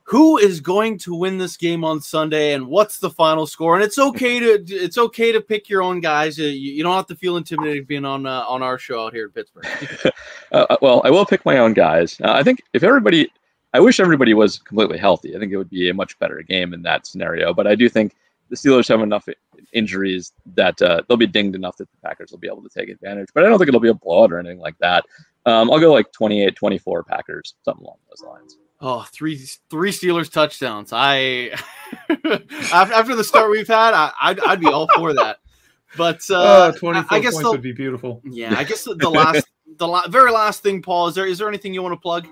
Who 0.04 0.36
is 0.36 0.60
going 0.60 0.98
to 0.98 1.14
win 1.14 1.38
this 1.38 1.56
game 1.56 1.82
on 1.82 2.02
Sunday, 2.02 2.52
and 2.52 2.66
what's 2.66 2.98
the 2.98 3.08
final 3.08 3.46
score? 3.46 3.76
And 3.76 3.82
it's 3.82 3.98
okay 3.98 4.38
to 4.40 4.62
it's 4.68 4.98
okay 4.98 5.32
to 5.32 5.40
pick 5.40 5.70
your 5.70 5.80
own 5.80 6.00
guys. 6.00 6.38
Uh, 6.38 6.42
you, 6.42 6.72
you 6.72 6.82
don't 6.82 6.94
have 6.94 7.06
to 7.06 7.16
feel 7.16 7.38
intimidated 7.38 7.86
being 7.86 8.04
on 8.04 8.26
uh, 8.26 8.44
on 8.46 8.62
our 8.62 8.78
show 8.78 9.06
out 9.06 9.14
here 9.14 9.26
in 9.26 9.30
Pittsburgh. 9.30 10.12
well, 10.82 11.00
I 11.04 11.10
will 11.10 11.24
pick 11.24 11.46
my 11.46 11.56
own 11.56 11.72
guys. 11.72 12.20
I 12.22 12.42
think 12.42 12.62
if 12.74 12.82
everybody, 12.82 13.32
I 13.72 13.80
wish 13.80 13.98
everybody 13.98 14.34
was 14.34 14.58
completely 14.58 14.98
healthy. 14.98 15.34
I 15.34 15.38
think 15.38 15.52
it 15.52 15.56
would 15.56 15.70
be 15.70 15.88
a 15.88 15.94
much 15.94 16.18
better 16.18 16.42
game 16.42 16.74
in 16.74 16.82
that 16.82 17.06
scenario. 17.06 17.54
But 17.54 17.66
I 17.66 17.74
do 17.76 17.88
think 17.88 18.14
the 18.50 18.56
Steelers 18.56 18.88
have 18.88 19.00
enough 19.00 19.26
injuries 19.72 20.32
that 20.54 20.80
uh, 20.82 21.02
they'll 21.08 21.16
be 21.16 21.26
dinged 21.26 21.54
enough 21.54 21.76
that 21.76 21.90
the 21.90 21.96
Packers 22.02 22.30
will 22.30 22.38
be 22.38 22.48
able 22.48 22.62
to 22.62 22.68
take 22.68 22.88
advantage. 22.88 23.28
But 23.34 23.44
I 23.44 23.48
don't 23.48 23.58
think 23.58 23.68
it'll 23.68 23.80
be 23.80 23.88
a 23.88 23.94
blowout 23.94 24.32
or 24.32 24.38
anything 24.38 24.60
like 24.60 24.78
that. 24.78 25.04
Um, 25.46 25.70
I'll 25.70 25.80
go 25.80 25.92
like 25.92 26.12
28 26.12 26.54
24 26.54 27.04
Packers, 27.04 27.54
something 27.64 27.84
along 27.84 27.96
those 28.08 28.26
lines. 28.28 28.58
Oh, 28.80 29.06
three 29.12 29.36
three 29.70 29.92
Steelers 29.92 30.30
touchdowns. 30.30 30.92
I 30.92 31.50
after 32.72 33.14
the 33.14 33.24
start 33.24 33.50
we've 33.50 33.68
had, 33.68 33.94
I, 33.94 34.12
I'd, 34.20 34.40
I'd 34.40 34.60
be 34.60 34.66
all 34.66 34.88
for 34.96 35.12
that. 35.14 35.38
But 35.96 36.22
uh, 36.30 36.72
oh, 36.74 36.78
24 36.78 36.94
I, 36.94 37.16
I 37.16 37.20
guess 37.20 37.34
points 37.34 37.44
the, 37.44 37.50
would 37.52 37.62
be 37.62 37.72
beautiful. 37.72 38.22
Yeah, 38.24 38.54
I 38.56 38.64
guess 38.64 38.84
the, 38.84 38.94
the 38.94 39.10
last 39.10 39.46
the 39.78 39.86
la- 39.86 40.08
very 40.08 40.32
last 40.32 40.62
thing, 40.62 40.82
Paul, 40.82 41.08
is 41.08 41.14
there 41.14 41.26
is 41.26 41.38
there 41.38 41.48
anything 41.48 41.74
you 41.74 41.82
want 41.82 41.92
to 41.92 42.00
plug? 42.00 42.26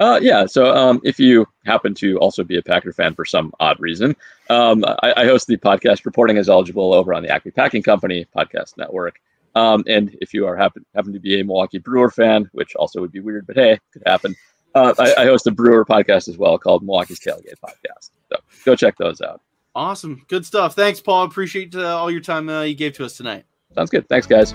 Uh, 0.00 0.18
yeah. 0.22 0.46
So 0.46 0.74
um, 0.74 1.00
if 1.02 1.18
you 1.18 1.46
happen 1.64 1.94
to 1.94 2.18
also 2.18 2.44
be 2.44 2.56
a 2.56 2.62
Packer 2.62 2.92
fan 2.92 3.14
for 3.14 3.24
some 3.24 3.52
odd 3.58 3.80
reason, 3.80 4.14
um, 4.48 4.84
I, 4.84 5.14
I, 5.16 5.24
host 5.24 5.48
the 5.48 5.56
podcast 5.56 6.06
Reporting 6.06 6.38
as 6.38 6.48
Eligible 6.48 6.94
over 6.94 7.12
on 7.12 7.22
the 7.22 7.28
Acme 7.28 7.50
Packing 7.50 7.82
Company 7.82 8.26
podcast 8.36 8.76
network. 8.76 9.20
Um, 9.54 9.82
and 9.88 10.16
if 10.20 10.32
you 10.32 10.46
are 10.46 10.56
happen 10.56 10.84
happen 10.94 11.12
to 11.12 11.18
be 11.18 11.40
a 11.40 11.44
Milwaukee 11.44 11.78
Brewer 11.78 12.10
fan, 12.10 12.48
which 12.52 12.76
also 12.76 13.00
would 13.00 13.10
be 13.10 13.20
weird, 13.20 13.46
but 13.46 13.56
hey, 13.56 13.78
could 13.92 14.02
happen. 14.06 14.36
Uh, 14.74 14.94
I, 14.98 15.22
I, 15.22 15.24
host 15.24 15.46
a 15.46 15.50
Brewer 15.50 15.84
podcast 15.84 16.28
as 16.28 16.38
well 16.38 16.58
called 16.58 16.84
Milwaukee's 16.84 17.18
Tailgate 17.18 17.58
Podcast. 17.64 18.10
So 18.30 18.38
go 18.64 18.76
check 18.76 18.96
those 18.98 19.20
out. 19.20 19.40
Awesome, 19.74 20.24
good 20.28 20.46
stuff. 20.46 20.74
Thanks, 20.74 21.00
Paul. 21.00 21.24
Appreciate 21.24 21.74
uh, 21.74 21.98
all 21.98 22.10
your 22.10 22.20
time 22.20 22.48
uh, 22.48 22.62
you 22.62 22.74
gave 22.74 22.92
to 22.94 23.04
us 23.04 23.16
tonight. 23.16 23.46
Sounds 23.74 23.90
good. 23.90 24.08
Thanks, 24.08 24.26
guys. 24.26 24.54